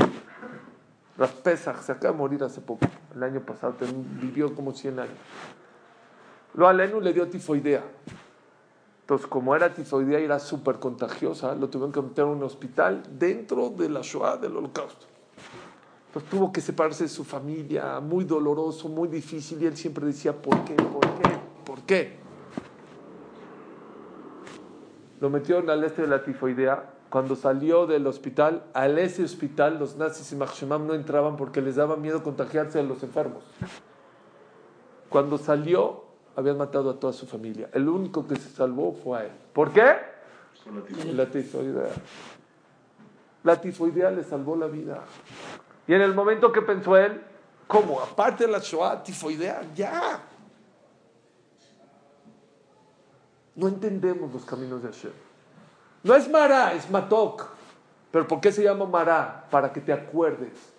Las 1.17 1.31
Pesach 1.33 1.81
se 1.83 1.93
acaba 1.93 2.13
de 2.13 2.19
morir 2.19 2.43
hace 2.43 2.61
poco, 2.61 2.87
el 3.15 3.23
año 3.23 3.41
pasado, 3.41 3.75
vivió 4.21 4.55
como 4.55 4.73
100 4.73 4.99
años. 5.01 5.15
Lo 6.55 6.67
alenu 6.67 7.01
le 7.01 7.13
dio 7.13 7.29
tifoidea. 7.29 7.85
Entonces, 9.03 9.27
como 9.27 9.55
era 9.55 9.75
tifoidea 9.75 10.21
y 10.21 10.25
era 10.25 10.39
súper 10.39 10.79
contagiosa, 10.79 11.55
lo 11.55 11.69
tuvieron 11.69 11.93
que 11.93 12.01
meter 12.01 12.25
a 12.25 12.29
un 12.29 12.43
hospital 12.43 13.03
dentro 13.19 13.71
de 13.71 13.89
la 13.89 14.01
Shoah 14.03 14.37
del 14.37 14.57
Holocausto. 14.57 15.07
Entonces 16.07 16.31
tuvo 16.31 16.53
que 16.53 16.61
separarse 16.61 17.05
de 17.05 17.09
su 17.09 17.25
familia, 17.25 18.01
muy 18.01 18.25
doloroso, 18.25 18.89
muy 18.89 19.09
difícil, 19.09 19.63
y 19.63 19.67
él 19.67 19.77
siempre 19.77 20.07
decía, 20.07 20.33
¿por 20.33 20.65
qué? 20.65 20.75
¿Por 20.75 21.01
qué? 21.01 21.39
¿Por 21.65 21.83
qué? 21.83 22.19
Lo 25.21 25.31
metieron 25.31 25.71
al 25.71 25.85
este 25.85 26.03
de 26.03 26.09
la 26.09 26.25
tifoidea. 26.25 26.95
Cuando 27.11 27.37
salió 27.37 27.87
del 27.87 28.07
hospital, 28.07 28.65
al 28.73 28.99
ese 28.99 29.25
hospital 29.25 29.79
los 29.79 29.97
nazis 29.97 30.33
y 30.33 30.37
Machshemam 30.37 30.87
no 30.87 30.95
entraban 30.95 31.37
porque 31.37 31.61
les 31.61 31.77
daba 31.77 31.97
miedo 31.97 32.23
contagiarse 32.23 32.79
a 32.79 32.83
los 32.83 33.03
enfermos. 33.03 33.43
Cuando 35.09 35.37
salió, 35.37 36.05
habían 36.37 36.57
matado 36.57 36.89
a 36.89 37.01
toda 37.01 37.13
su 37.13 37.27
familia. 37.27 37.69
El 37.73 37.89
único 37.89 38.27
que 38.27 38.37
se 38.37 38.49
salvó 38.49 38.93
fue 38.93 39.19
a 39.19 39.25
él. 39.25 39.33
¿Por 39.53 39.73
qué? 39.73 39.97
La 41.13 41.27
tifoidea. 41.27 41.91
La 43.43 43.61
tifoidea 43.61 44.11
le 44.13 44.23
salvó 44.23 44.55
la 44.55 44.69
vida. 44.69 45.03
Y 45.89 45.95
en 45.95 46.03
el 46.03 46.15
momento 46.15 46.53
que 46.53 46.63
pensó 46.63 46.97
él, 46.97 47.21
¿Cómo? 47.71 48.01
Aparte 48.01 48.47
de 48.47 48.53
la 48.53 48.59
Shoah, 48.59 49.01
tifoidea, 49.01 49.63
ya. 49.77 50.21
No 53.55 53.69
entendemos 53.69 54.33
los 54.33 54.45
caminos 54.45 54.83
de 54.83 54.89
Hashem. 54.89 55.13
No 56.03 56.15
es 56.15 56.29
Mará, 56.29 56.73
es 56.75 56.91
Matok. 56.91 57.47
Pero 58.11 58.27
¿por 58.27 58.41
qué 58.41 58.53
se 58.53 58.63
llama 58.63 58.87
Mará? 58.87 59.47
Para 59.51 59.73
que 59.73 59.81
te 59.81 59.93
acuerdes 59.93 60.73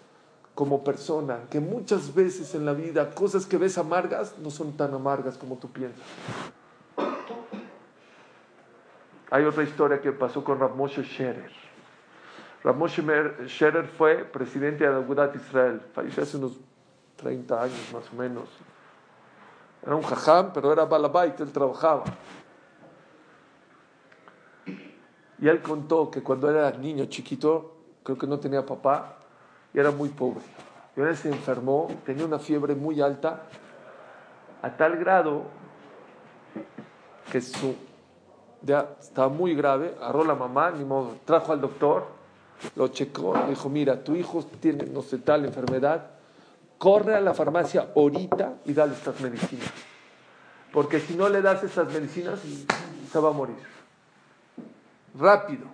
como 0.55 0.83
persona 0.83 1.39
que 1.49 1.59
muchas 1.59 2.13
veces 2.13 2.53
en 2.55 2.65
la 2.65 2.73
vida 2.73 3.09
cosas 3.11 3.45
que 3.45 3.57
ves 3.57 3.77
amargas 3.77 4.37
no 4.39 4.51
son 4.51 4.73
tan 4.73 4.93
amargas 4.93 5.37
como 5.37 5.57
tú 5.57 5.71
piensas. 5.71 6.03
Hay 9.29 9.45
otra 9.45 9.63
historia 9.63 10.01
que 10.01 10.11
pasó 10.11 10.43
con 10.43 10.59
Rav 10.59 10.75
Scherer. 10.89 11.51
Rav 12.63 12.89
Scherer 12.89 13.87
fue 13.87 14.25
presidente 14.25 14.83
de 14.83 14.93
Agudat 14.93 15.33
Israel. 15.35 15.81
Falleció 15.93 16.23
hace 16.23 16.35
unos 16.35 16.59
30 17.15 17.63
años 17.63 17.93
más 17.93 18.11
o 18.11 18.15
menos. 18.17 18.49
Era 19.83 19.95
un 19.95 20.03
jajam, 20.03 20.51
pero 20.53 20.73
era 20.73 20.85
balabait, 20.85 21.39
él 21.39 21.51
trabajaba. 21.51 22.03
Y 25.41 25.49
él 25.49 25.61
contó 25.61 26.11
que 26.11 26.21
cuando 26.21 26.49
era 26.49 26.71
niño 26.71 27.05
chiquito, 27.05 27.73
creo 28.03 28.17
que 28.17 28.27
no 28.27 28.39
tenía 28.39 28.63
papá, 28.63 29.17
y 29.73 29.79
era 29.79 29.89
muy 29.89 30.09
pobre. 30.09 30.41
Y 30.95 30.99
ahora 30.99 31.15
se 31.15 31.29
enfermó, 31.29 31.87
tenía 32.05 32.25
una 32.25 32.37
fiebre 32.37 32.75
muy 32.75 33.01
alta, 33.01 33.47
a 34.61 34.77
tal 34.77 34.97
grado 34.97 35.43
que 37.31 37.41
su, 37.41 37.75
ya 38.61 38.95
estaba 38.99 39.29
muy 39.29 39.55
grave, 39.55 39.95
agarró 39.99 40.23
la 40.23 40.35
mamá, 40.35 40.69
ni 40.71 40.85
modo, 40.85 41.15
trajo 41.25 41.53
al 41.53 41.61
doctor, 41.61 42.05
lo 42.75 42.89
checó, 42.89 43.33
dijo, 43.49 43.67
mira, 43.69 44.03
tu 44.03 44.15
hijo 44.15 44.45
tiene, 44.59 44.85
no 44.85 45.01
sé, 45.01 45.17
tal 45.17 45.45
enfermedad, 45.45 46.11
corre 46.77 47.15
a 47.15 47.21
la 47.21 47.33
farmacia 47.33 47.89
ahorita 47.95 48.59
y 48.65 48.73
dale 48.73 48.93
estas 48.93 49.19
medicinas. 49.21 49.71
Porque 50.71 50.99
si 50.99 51.15
no 51.15 51.27
le 51.29 51.41
das 51.41 51.63
esas 51.63 51.91
medicinas, 51.91 52.39
se 53.11 53.19
va 53.19 53.29
a 53.29 53.33
morir. 53.33 53.80
Rápido. 55.17 55.65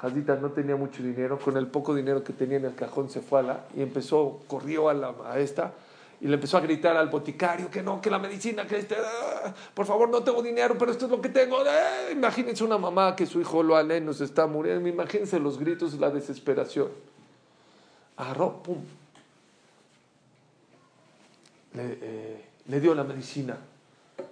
Jadita 0.00 0.36
no 0.36 0.50
tenía 0.50 0.76
mucho 0.76 1.02
dinero, 1.02 1.38
con 1.38 1.56
el 1.56 1.66
poco 1.66 1.94
dinero 1.94 2.22
que 2.22 2.32
tenía 2.32 2.58
en 2.58 2.66
el 2.66 2.74
cajón 2.74 3.08
se 3.08 3.20
fue 3.20 3.40
a 3.40 3.42
la 3.42 3.64
y 3.74 3.82
empezó, 3.82 4.40
corrió 4.46 4.88
a, 4.88 4.94
la, 4.94 5.14
a 5.24 5.38
esta 5.38 5.72
y 6.20 6.26
le 6.26 6.34
empezó 6.34 6.56
a 6.56 6.60
gritar 6.60 6.96
al 6.96 7.08
boticario 7.08 7.70
que 7.70 7.82
no, 7.82 8.00
que 8.00 8.10
la 8.10 8.18
medicina, 8.18 8.66
que 8.66 8.78
este, 8.78 8.96
ah, 8.96 9.54
por 9.74 9.86
favor 9.86 10.08
no 10.08 10.22
tengo 10.22 10.42
dinero, 10.42 10.76
pero 10.78 10.92
esto 10.92 11.06
es 11.06 11.10
lo 11.10 11.20
que 11.20 11.28
tengo. 11.28 11.62
Eh, 11.64 12.12
imagínense 12.12 12.64
una 12.64 12.78
mamá 12.78 13.14
que 13.16 13.26
su 13.26 13.40
hijo 13.40 13.62
lo 13.62 13.76
aleno 13.76 14.12
se 14.12 14.24
está 14.24 14.46
muriendo, 14.46 14.88
imagínense 14.88 15.38
los 15.38 15.58
gritos 15.58 15.94
la 15.94 16.10
desesperación. 16.10 16.88
Agarró, 18.16 18.62
pum. 18.62 18.78
Le, 21.74 21.98
eh, 22.00 22.44
le 22.66 22.80
dio 22.80 22.94
la 22.94 23.04
medicina. 23.04 23.58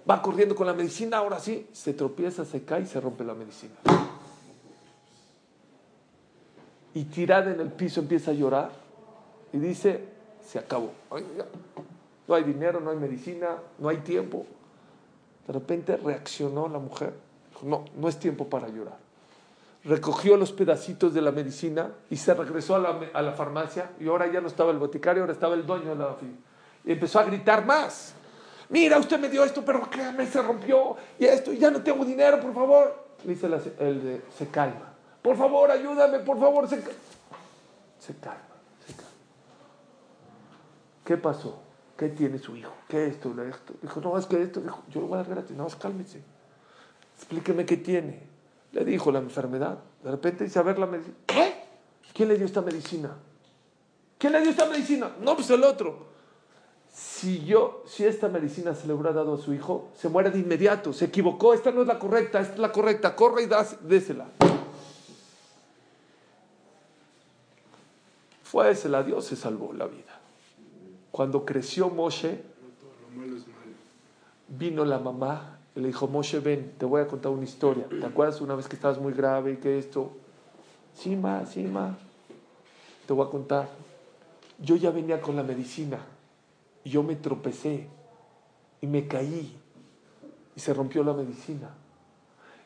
Va 0.09 0.21
corriendo 0.21 0.55
con 0.55 0.67
la 0.67 0.73
medicina, 0.73 1.17
ahora 1.17 1.39
sí, 1.39 1.67
se 1.71 1.93
tropieza, 1.93 2.45
se 2.45 2.63
cae 2.63 2.81
y 2.83 2.85
se 2.85 2.99
rompe 2.99 3.23
la 3.23 3.33
medicina. 3.33 3.75
Y 6.93 7.05
tirada 7.05 7.51
en 7.51 7.59
el 7.59 7.71
piso 7.71 8.01
empieza 8.01 8.31
a 8.31 8.33
llorar 8.33 8.71
y 9.51 9.57
dice, 9.57 10.03
se 10.45 10.59
acabó. 10.59 10.91
No 12.27 12.35
hay 12.35 12.43
dinero, 12.43 12.79
no 12.79 12.91
hay 12.91 12.97
medicina, 12.97 13.57
no 13.79 13.89
hay 13.89 13.97
tiempo. 13.97 14.45
De 15.47 15.53
repente 15.53 15.97
reaccionó 15.97 16.67
la 16.67 16.79
mujer. 16.79 17.13
No, 17.63 17.85
no 17.95 18.07
es 18.07 18.19
tiempo 18.19 18.49
para 18.49 18.67
llorar. 18.67 18.97
Recogió 19.85 20.37
los 20.37 20.51
pedacitos 20.53 21.13
de 21.13 21.21
la 21.21 21.31
medicina 21.31 21.91
y 22.09 22.15
se 22.15 22.33
regresó 22.33 22.75
a 22.75 23.21
la, 23.21 23.31
farmacia 23.33 23.91
y 23.99 24.07
ahora 24.07 24.31
ya 24.31 24.39
no 24.39 24.47
estaba 24.47 24.71
el 24.71 24.77
boticario, 24.77 25.23
ahora 25.23 25.33
estaba 25.33 25.55
el 25.55 25.65
dueño 25.65 25.89
de 25.89 25.95
la 25.95 26.15
Y 26.85 26.91
empezó 26.93 27.19
a 27.19 27.23
gritar 27.23 27.65
más. 27.65 28.13
Mira, 28.73 28.97
usted 28.97 29.19
me 29.19 29.29
dio 29.29 29.43
esto, 29.43 29.63
pero 29.63 29.87
créame, 29.87 30.25
se 30.25 30.41
rompió 30.41 30.95
y 31.19 31.25
esto, 31.25 31.53
y 31.53 31.59
ya 31.59 31.69
no 31.69 31.83
tengo 31.83 32.03
dinero, 32.03 32.39
por 32.39 32.55
favor. 32.55 33.05
Dice 33.23 33.45
el 33.45 34.03
de, 34.03 34.21
se 34.35 34.47
calma. 34.47 34.95
Por 35.21 35.37
favor, 35.37 35.69
ayúdame, 35.69 36.17
por 36.21 36.39
favor, 36.39 36.67
se, 36.67 36.81
se 37.99 38.15
calma, 38.15 38.41
se 38.83 38.93
calma. 38.93 39.11
¿Qué 41.05 41.17
pasó? 41.17 41.61
¿Qué 41.95 42.09
tiene 42.09 42.39
su 42.39 42.55
hijo? 42.55 42.73
¿Qué 42.87 43.05
esto? 43.05 43.29
esto? 43.43 43.75
Dijo, 43.79 44.01
no, 44.01 44.17
es 44.17 44.25
que 44.25 44.41
esto, 44.41 44.59
dijo, 44.59 44.81
yo 44.89 45.01
lo 45.01 45.07
voy 45.07 45.19
a 45.19 45.23
dar 45.23 45.29
gratis. 45.29 45.55
No, 45.55 45.67
es 45.67 45.75
cálmese. 45.75 46.23
Explíqueme 47.15 47.67
qué 47.67 47.77
tiene. 47.77 48.23
Le 48.71 48.83
dijo 48.83 49.11
la 49.11 49.19
enfermedad. 49.19 49.77
De 50.03 50.09
repente 50.09 50.45
dice, 50.45 50.57
a 50.57 50.63
ver 50.63 50.79
la 50.79 50.87
medicina. 50.87 51.15
¿Qué? 51.27 51.63
¿Quién 52.11 52.27
le 52.27 52.37
dio 52.37 52.47
esta 52.47 52.63
medicina? 52.63 53.15
¿Quién 54.17 54.33
le 54.33 54.41
dio 54.41 54.49
esta 54.49 54.65
medicina? 54.65 55.11
No, 55.21 55.35
pues 55.35 55.47
el 55.51 55.63
otro. 55.63 56.12
Si 56.93 57.43
yo, 57.43 57.83
si 57.87 58.05
esta 58.05 58.29
medicina 58.29 58.75
se 58.75 58.85
le 58.85 58.93
hubiera 58.93 59.13
dado 59.13 59.33
a 59.33 59.37
su 59.39 59.51
hijo, 59.51 59.89
se 59.95 60.09
muere 60.09 60.29
de 60.29 60.37
inmediato. 60.39 60.93
Se 60.93 61.05
equivocó, 61.05 61.55
esta 61.55 61.71
no 61.71 61.81
es 61.81 61.87
la 61.87 61.97
correcta, 61.97 62.39
esta 62.39 62.53
es 62.53 62.59
la 62.59 62.71
correcta. 62.71 63.15
Corre 63.15 63.41
y 63.43 63.47
das- 63.47 63.77
désela. 63.81 64.27
Fue, 68.43 68.75
se 68.75 68.89
la 68.89 69.01
dio, 69.01 69.21
se 69.21 69.35
salvó 69.35 69.73
la 69.73 69.87
vida. 69.87 70.19
Cuando 71.11 71.43
creció 71.45 71.89
Moshe, 71.89 72.43
vino 74.47 74.85
la 74.85 74.99
mamá 74.99 75.57
y 75.75 75.79
le 75.79 75.87
dijo, 75.87 76.07
Moshe, 76.07 76.39
ven, 76.39 76.73
te 76.77 76.85
voy 76.85 77.01
a 77.01 77.07
contar 77.07 77.31
una 77.31 77.43
historia. 77.43 77.87
¿Te 77.89 78.05
acuerdas 78.05 78.39
una 78.41 78.53
vez 78.53 78.67
que 78.67 78.75
estabas 78.75 78.99
muy 78.99 79.13
grave 79.13 79.53
y 79.53 79.57
que 79.57 79.79
esto? 79.79 80.11
Sí, 80.95 81.15
ma, 81.15 81.43
sí, 81.47 81.63
ma. 81.63 81.97
Te 83.07 83.13
voy 83.13 83.25
a 83.25 83.31
contar. 83.31 83.67
Yo 84.59 84.75
ya 84.75 84.91
venía 84.91 85.19
con 85.19 85.35
la 85.35 85.41
medicina 85.41 85.97
y 86.83 86.89
yo 86.89 87.03
me 87.03 87.15
tropecé 87.15 87.87
y 88.81 88.87
me 88.87 89.07
caí 89.07 89.57
y 90.55 90.59
se 90.59 90.73
rompió 90.73 91.03
la 91.03 91.13
medicina. 91.13 91.69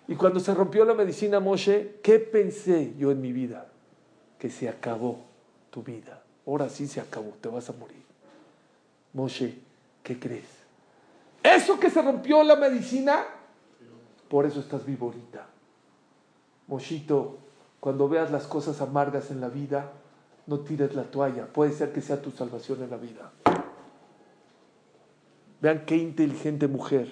Y 0.07 0.15
cuando 0.15 0.39
se 0.39 0.53
rompió 0.53 0.85
la 0.85 0.93
medicina, 0.93 1.39
Moshe, 1.39 1.99
¿qué 2.01 2.19
pensé 2.19 2.93
yo 2.97 3.11
en 3.11 3.21
mi 3.21 3.33
vida? 3.33 3.67
Que 4.39 4.49
se 4.49 4.69
acabó 4.69 5.25
tu 5.69 5.83
vida. 5.83 6.23
Ahora 6.45 6.69
sí 6.69 6.87
se 6.87 7.01
acabó, 7.01 7.33
te 7.41 7.49
vas 7.49 7.69
a 7.69 7.73
morir. 7.73 8.03
Moshe, 9.13 9.59
¿qué 10.03 10.17
crees? 10.17 10.47
Eso 11.43 11.79
que 11.79 11.89
se 11.89 12.01
rompió 12.01 12.43
la 12.43 12.55
medicina, 12.55 13.25
por 14.29 14.45
eso 14.45 14.59
estás 14.59 14.85
vivo 14.85 15.07
ahorita. 15.07 15.45
Moshito, 16.67 17.37
cuando 17.79 18.09
veas 18.09 18.31
las 18.31 18.47
cosas 18.47 18.81
amargas 18.81 19.31
en 19.31 19.39
la 19.39 19.49
vida, 19.49 19.91
no 20.45 20.59
tires 20.59 20.93
la 20.95 21.03
toalla. 21.03 21.47
Puede 21.47 21.71
ser 21.71 21.93
que 21.93 22.01
sea 22.01 22.21
tu 22.21 22.31
salvación 22.31 22.83
en 22.83 22.89
la 22.89 22.97
vida. 22.97 23.31
Vean 25.61 25.83
qué 25.85 25.95
inteligente 25.97 26.67
mujer. 26.67 27.07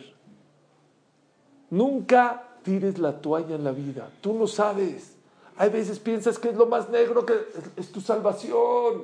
Nunca 1.69 2.43
tires 2.63 2.99
la 2.99 3.19
toalla 3.19 3.55
en 3.55 3.63
la 3.63 3.71
vida. 3.71 4.09
Tú 4.21 4.33
no 4.33 4.47
sabes. 4.47 5.15
Hay 5.57 5.69
veces 5.69 5.99
piensas 5.99 6.37
que 6.37 6.49
es 6.49 6.55
lo 6.55 6.65
más 6.67 6.89
negro 6.89 7.25
que 7.25 7.33
es, 7.77 7.91
tu 7.91 8.01
salvación. 8.01 9.03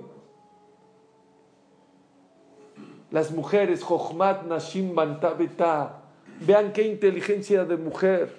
Las 3.09 3.31
mujeres, 3.31 3.83
Jochmat 3.83 4.43
Nashim 4.45 4.95
Bantabeta, 4.95 6.01
vean 6.45 6.71
qué 6.71 6.83
inteligencia 6.83 7.65
de 7.65 7.77
mujer. 7.77 8.33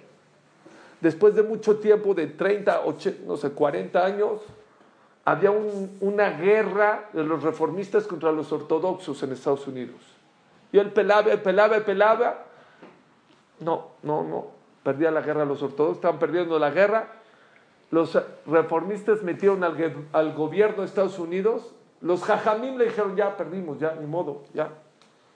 Después 1.01 1.35
de 1.35 1.43
mucho 1.43 1.77
tiempo, 1.77 2.15
de 2.15 2.29
30, 2.29 2.83
80, 2.85 3.27
no 3.27 3.37
sé, 3.37 3.51
40 3.51 4.05
años, 4.05 4.41
había 5.25 5.51
un- 5.51 5.99
una 6.01 6.31
guerra 6.31 7.11
de 7.13 7.25
los 7.25 7.43
reformistas 7.43 8.07
contra 8.07 8.33
los 8.33 8.51
ortodoxos 8.53 9.23
en 9.23 9.33
Estados 9.33 9.67
Unidos. 9.67 10.01
Y 10.73 10.79
él 10.79 10.91
pelaba, 10.93 11.31
pelaba, 11.37 11.79
pelaba. 11.81 12.45
No, 13.61 13.91
no, 14.03 14.25
no. 14.25 14.47
Perdía 14.83 15.11
la 15.11 15.21
guerra 15.21 15.45
los 15.45 15.63
ortodoxos, 15.63 15.97
estaban 15.97 16.19
perdiendo 16.19 16.59
la 16.59 16.71
guerra. 16.71 17.09
Los 17.91 18.19
reformistas 18.47 19.23
metieron 19.23 19.63
al, 19.63 20.07
al 20.13 20.33
gobierno 20.33 20.83
de 20.83 20.89
Estados 20.89 21.19
Unidos. 21.19 21.75
Los 22.01 22.25
jajamim 22.25 22.77
le 22.79 22.87
dijeron, 22.87 23.15
ya 23.15 23.37
perdimos, 23.37 23.79
ya, 23.79 23.95
ni 23.95 24.07
modo, 24.07 24.43
ya. 24.55 24.71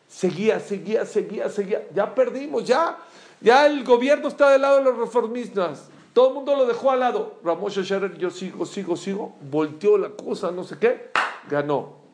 Seguía, 0.09 0.59
seguía, 0.59 1.05
seguía, 1.05 1.49
seguía. 1.49 1.87
Ya 1.95 2.15
perdimos, 2.15 2.65
ya. 2.65 2.97
Ya 3.41 3.67
el 3.67 3.85
gobierno 3.85 4.29
está 4.29 4.51
del 4.51 4.63
lado 4.63 4.79
de 4.79 4.85
los 4.85 4.97
reformistas. 4.97 5.91
Todo 6.13 6.29
el 6.29 6.35
mundo 6.35 6.57
lo 6.57 6.65
dejó 6.65 6.91
al 6.91 7.01
lado. 7.01 7.35
Ramoshe 7.45 7.85
Scherer, 7.85 8.17
yo 8.17 8.31
sigo, 8.31 8.65
sigo, 8.65 8.97
sigo. 8.97 9.37
Volteó 9.43 9.99
la 9.99 10.09
cosa, 10.09 10.51
no 10.51 10.65
sé 10.65 10.79
qué. 10.79 11.11
Ganó. 11.51 12.06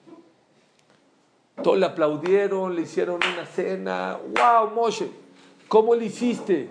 Todos 1.60 1.78
le 1.78 1.86
aplaudieron, 1.86 2.74
le 2.74 2.82
hicieron 2.82 3.16
una 3.16 3.46
cena. 3.46 4.18
¡Wow, 4.34 4.70
Moshe! 4.70 5.10
¿Cómo 5.68 5.94
le 5.94 6.06
hiciste? 6.06 6.70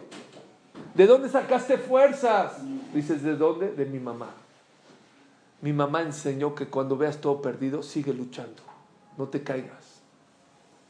¿De 0.95 1.07
dónde 1.07 1.29
sacaste 1.29 1.77
fuerzas? 1.77 2.53
Dices, 2.93 3.23
¿de 3.23 3.35
dónde? 3.35 3.71
De 3.71 3.85
mi 3.85 3.99
mamá. 3.99 4.29
Mi 5.61 5.73
mamá 5.73 6.01
enseñó 6.01 6.55
que 6.55 6.67
cuando 6.67 6.97
veas 6.97 7.21
todo 7.21 7.41
perdido, 7.41 7.83
sigue 7.83 8.13
luchando. 8.13 8.63
No 9.17 9.27
te 9.27 9.43
caigas. 9.43 10.01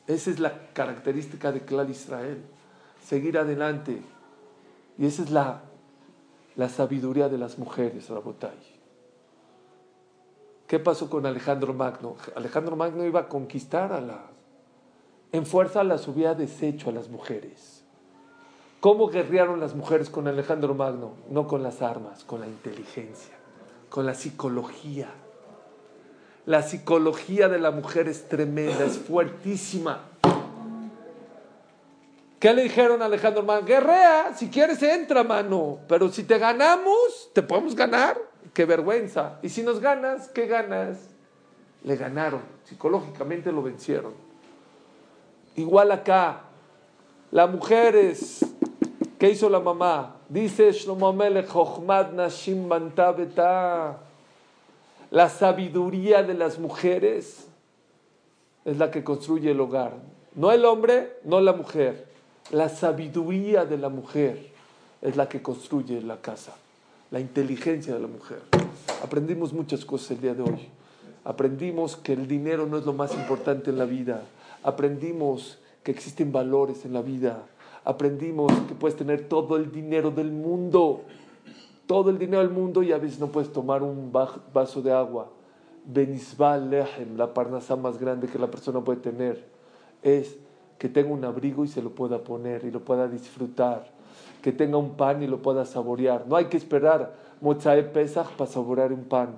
Esa 0.08 0.32
es 0.32 0.40
la 0.40 0.70
característica 0.74 1.52
de 1.52 1.62
Clar 1.62 1.90
Israel. 1.90 2.42
Seguir 3.06 3.38
adelante. 3.38 4.02
Y 4.98 5.06
esa 5.06 5.24
es 5.24 5.32
la, 5.32 5.62
la 6.56 6.70
sabiduría 6.70 7.30
de 7.30 7.38
las 7.38 7.58
mujeres, 7.58 8.10
Rabotay. 8.10 8.71
¿Qué 10.72 10.80
pasó 10.80 11.10
con 11.10 11.26
Alejandro 11.26 11.74
Magno? 11.74 12.16
Alejandro 12.34 12.78
Magno 12.78 13.04
iba 13.04 13.20
a 13.20 13.28
conquistar 13.28 13.92
a 13.92 14.00
la... 14.00 14.22
En 15.34 15.46
fuerza 15.46 15.84
las 15.84 16.08
había 16.08 16.34
deshecho 16.34 16.90
a 16.90 16.94
las 16.94 17.10
mujeres. 17.10 17.84
¿Cómo 18.80 19.10
guerrearon 19.10 19.60
las 19.60 19.76
mujeres 19.76 20.10
con 20.10 20.30
Alejandro 20.30 20.74
Magno? 20.74 21.12
No 21.30 21.46
con 21.46 21.62
las 21.62 21.82
armas, 21.82 22.24
con 22.24 22.40
la 22.40 22.48
inteligencia, 22.48 23.36
con 23.90 24.06
la 24.06 24.14
psicología. 24.14 25.10
La 26.46 26.62
psicología 26.62 27.50
de 27.50 27.60
la 27.60 27.72
mujer 27.72 28.08
es 28.08 28.30
tremenda, 28.30 28.86
es 28.86 28.98
fuertísima. 28.98 30.06
¿Qué 32.40 32.54
le 32.54 32.64
dijeron 32.64 33.02
a 33.02 33.08
Alejandro 33.08 33.44
Magno? 33.44 33.68
Guerrea, 33.68 34.34
si 34.38 34.48
quieres 34.48 34.82
entra, 34.82 35.26
mano. 35.26 35.80
Pero 35.90 36.08
si 36.08 36.24
te 36.24 36.38
ganamos, 36.38 37.30
te 37.34 37.44
podemos 37.44 37.76
ganar. 37.76 38.31
Qué 38.54 38.66
vergüenza. 38.66 39.40
Y 39.42 39.50
si 39.50 39.64
nos 39.64 39.80
ganas, 39.80 40.28
¿qué 40.30 40.46
ganas? 40.48 41.10
Le 41.84 41.96
ganaron. 41.96 42.42
Psicológicamente 42.66 43.52
lo 43.52 43.64
vencieron. 43.64 44.14
Igual 45.56 45.92
acá. 45.92 46.42
Las 47.32 47.50
mujeres. 47.50 48.46
¿Qué 49.18 49.30
hizo 49.30 49.50
la 49.50 49.60
mamá? 49.60 50.18
Dice 50.28 50.72
Shlomo 50.72 51.14
Melech, 51.14 51.52
"Chochmat 51.52 52.14
nashim 52.14 52.68
banta 52.68 53.12
beta". 53.12 54.00
La 55.12 55.30
sabiduría 55.30 56.24
de 56.24 56.34
las 56.34 56.58
mujeres 56.58 57.48
es 58.66 58.78
la 58.78 58.90
que 58.90 59.04
construye 59.04 59.52
el 59.52 59.60
hogar. 59.60 59.94
No 60.36 60.52
el 60.52 60.66
hombre, 60.66 61.20
no 61.24 61.42
la 61.42 61.54
mujer. 61.54 62.08
La 62.52 62.70
sabiduría 62.70 63.66
de 63.66 63.78
la 63.78 63.90
mujer 63.90 64.52
es 65.02 65.16
la 65.16 65.28
que 65.28 65.42
construye 65.42 66.02
la 66.02 66.18
casa. 66.22 66.54
La 67.12 67.20
inteligencia 67.20 67.94
de 67.94 68.00
la 68.00 68.08
mujer. 68.08 68.40
Aprendimos 69.04 69.54
muchas 69.54 69.84
cosas 69.86 70.12
el 70.12 70.22
día 70.22 70.34
de 70.34 70.44
hoy. 70.44 70.68
Aprendimos 71.24 71.98
que 71.98 72.14
el 72.14 72.28
dinero 72.28 72.66
no 72.66 72.78
es 72.78 72.86
lo 72.86 72.94
más 72.94 73.14
importante 73.14 73.70
en 73.70 73.78
la 73.78 73.86
vida. 73.86 74.24
Aprendimos 74.64 75.60
que 75.84 75.92
existen 75.92 76.32
valores 76.32 76.86
en 76.86 76.94
la 76.94 77.02
vida. 77.02 77.44
Aprendimos 77.84 78.52
que 78.68 78.76
puedes 78.76 78.96
tener 78.96 79.28
todo 79.28 79.58
el 79.58 79.72
dinero 79.72 80.12
del 80.12 80.32
mundo. 80.32 81.02
Todo 81.86 82.10
el 82.10 82.18
dinero 82.18 82.40
del 82.40 82.52
mundo 82.52 82.82
y 82.84 82.92
a 82.94 82.98
veces 82.98 83.20
no 83.20 83.28
puedes 83.28 83.52
tomar 83.52 83.84
un 83.84 84.12
va- 84.16 84.40
vaso 84.54 84.82
de 84.82 84.94
agua. 84.94 85.30
Benizba 85.86 86.58
lehem, 86.58 87.18
la 87.18 87.34
parnasa 87.34 87.76
más 87.76 87.98
grande 87.98 88.28
que 88.28 88.40
la 88.40 88.50
persona 88.50 88.80
puede 88.82 89.00
tener, 89.00 89.44
es 90.04 90.38
que 90.78 90.88
tenga 90.90 91.10
un 91.12 91.26
abrigo 91.26 91.66
y 91.66 91.68
se 91.68 91.82
lo 91.82 91.90
pueda 91.90 92.20
poner 92.20 92.64
y 92.66 92.72
lo 92.72 92.80
pueda 92.86 93.08
disfrutar. 93.08 93.92
Que 94.42 94.52
tenga 94.52 94.78
un 94.78 94.96
pan 94.96 95.22
y 95.22 95.28
lo 95.28 95.42
pueda 95.42 95.66
saborear. 95.66 96.26
No 96.28 96.36
hay 96.36 96.46
que 96.46 96.58
esperar 96.58 97.14
Mozae 97.42 97.84
Pesach 97.84 98.30
para 98.32 98.50
saborear 98.50 98.92
un 98.94 99.04
pan. 99.06 99.36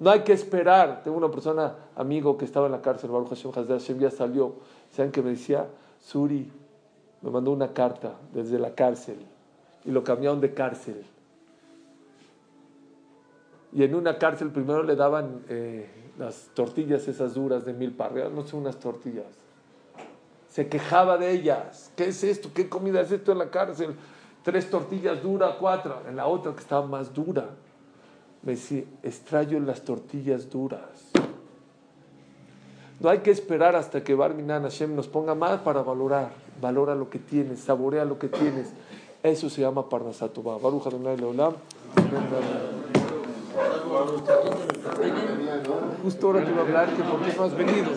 No 0.00 0.10
hay 0.10 0.20
que 0.20 0.32
esperar. 0.32 1.02
Tengo 1.02 1.16
una 1.16 1.30
persona, 1.30 1.74
amigo, 1.96 2.38
que 2.38 2.44
estaba 2.44 2.66
en 2.66 2.72
la 2.72 2.80
cárcel, 2.80 3.10
Baruch 3.10 3.28
Hashem, 3.30 3.50
Hazdai 3.54 3.78
Hashem, 3.78 3.98
ya 3.98 4.10
salió. 4.10 4.54
¿Saben 4.90 5.10
qué 5.12 5.22
me 5.22 5.30
decía? 5.30 5.66
Suri, 6.00 6.50
me 7.22 7.30
mandó 7.30 7.50
una 7.50 7.72
carta 7.72 8.14
desde 8.32 8.58
la 8.58 8.74
cárcel 8.74 9.18
y 9.84 9.90
lo 9.90 10.04
cambiaron 10.04 10.40
de 10.40 10.54
cárcel. 10.54 11.04
Y 13.72 13.82
en 13.82 13.94
una 13.94 14.18
cárcel 14.18 14.50
primero 14.50 14.82
le 14.82 14.96
daban 14.96 15.42
eh, 15.48 15.88
las 16.18 16.50
tortillas 16.54 17.06
esas 17.08 17.34
duras 17.34 17.64
de 17.64 17.72
mil 17.72 17.92
parreas, 17.92 18.30
no 18.32 18.46
son 18.46 18.60
unas 18.60 18.78
tortillas. 18.78 19.26
Se 20.48 20.68
quejaba 20.68 21.18
de 21.18 21.30
ellas. 21.30 21.92
¿Qué 21.94 22.06
es 22.08 22.24
esto? 22.24 22.50
¿Qué 22.54 22.68
comida 22.68 23.00
es 23.00 23.12
esto 23.12 23.32
en 23.32 23.38
la 23.38 23.50
cárcel? 23.50 23.94
Tres 24.48 24.70
tortillas 24.70 25.22
duras, 25.22 25.56
cuatro. 25.60 26.00
En 26.08 26.16
la 26.16 26.26
otra 26.26 26.54
que 26.54 26.60
estaba 26.60 26.86
más 26.86 27.12
dura. 27.12 27.50
Me 28.40 28.52
decía, 28.52 28.82
extraño 29.02 29.60
las 29.60 29.82
tortillas 29.82 30.48
duras. 30.48 31.10
No 32.98 33.10
hay 33.10 33.18
que 33.18 33.30
esperar 33.30 33.76
hasta 33.76 34.02
que 34.02 34.14
Barminan 34.14 34.62
Hashem 34.62 34.96
nos 34.96 35.06
ponga 35.06 35.34
más 35.34 35.60
para 35.60 35.82
valorar. 35.82 36.30
Valora 36.62 36.94
lo 36.94 37.10
que 37.10 37.18
tienes, 37.18 37.60
saborea 37.60 38.06
lo 38.06 38.18
que 38.18 38.28
tienes. 38.28 38.72
Eso 39.22 39.50
se 39.50 39.60
llama 39.60 39.86
Parnasatova. 39.86 40.56
Baruch 40.56 40.86
Adonai 40.86 41.18
Leolam. 41.18 41.52
Justo 46.02 46.26
ahora 46.26 46.44
te 46.44 46.50
iba 46.50 46.60
a 46.60 46.64
hablar 46.64 46.88
que 46.94 47.02
por 47.02 47.22
qué 47.22 47.32
no 47.36 47.44
has 47.44 47.56
venido. 47.56 47.84
No. 47.84 47.90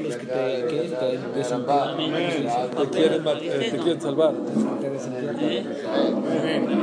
Los 0.00 0.16
que 0.16 0.26
te 0.26 0.66
quieren, 0.68 0.90
salvar, 0.90 0.96
que 0.96 0.96
te 0.98 1.18
desamparan. 1.38 1.96
Te 1.96 2.02
quieren, 2.88 3.24
te 3.24 3.38
quieren. 5.34 6.78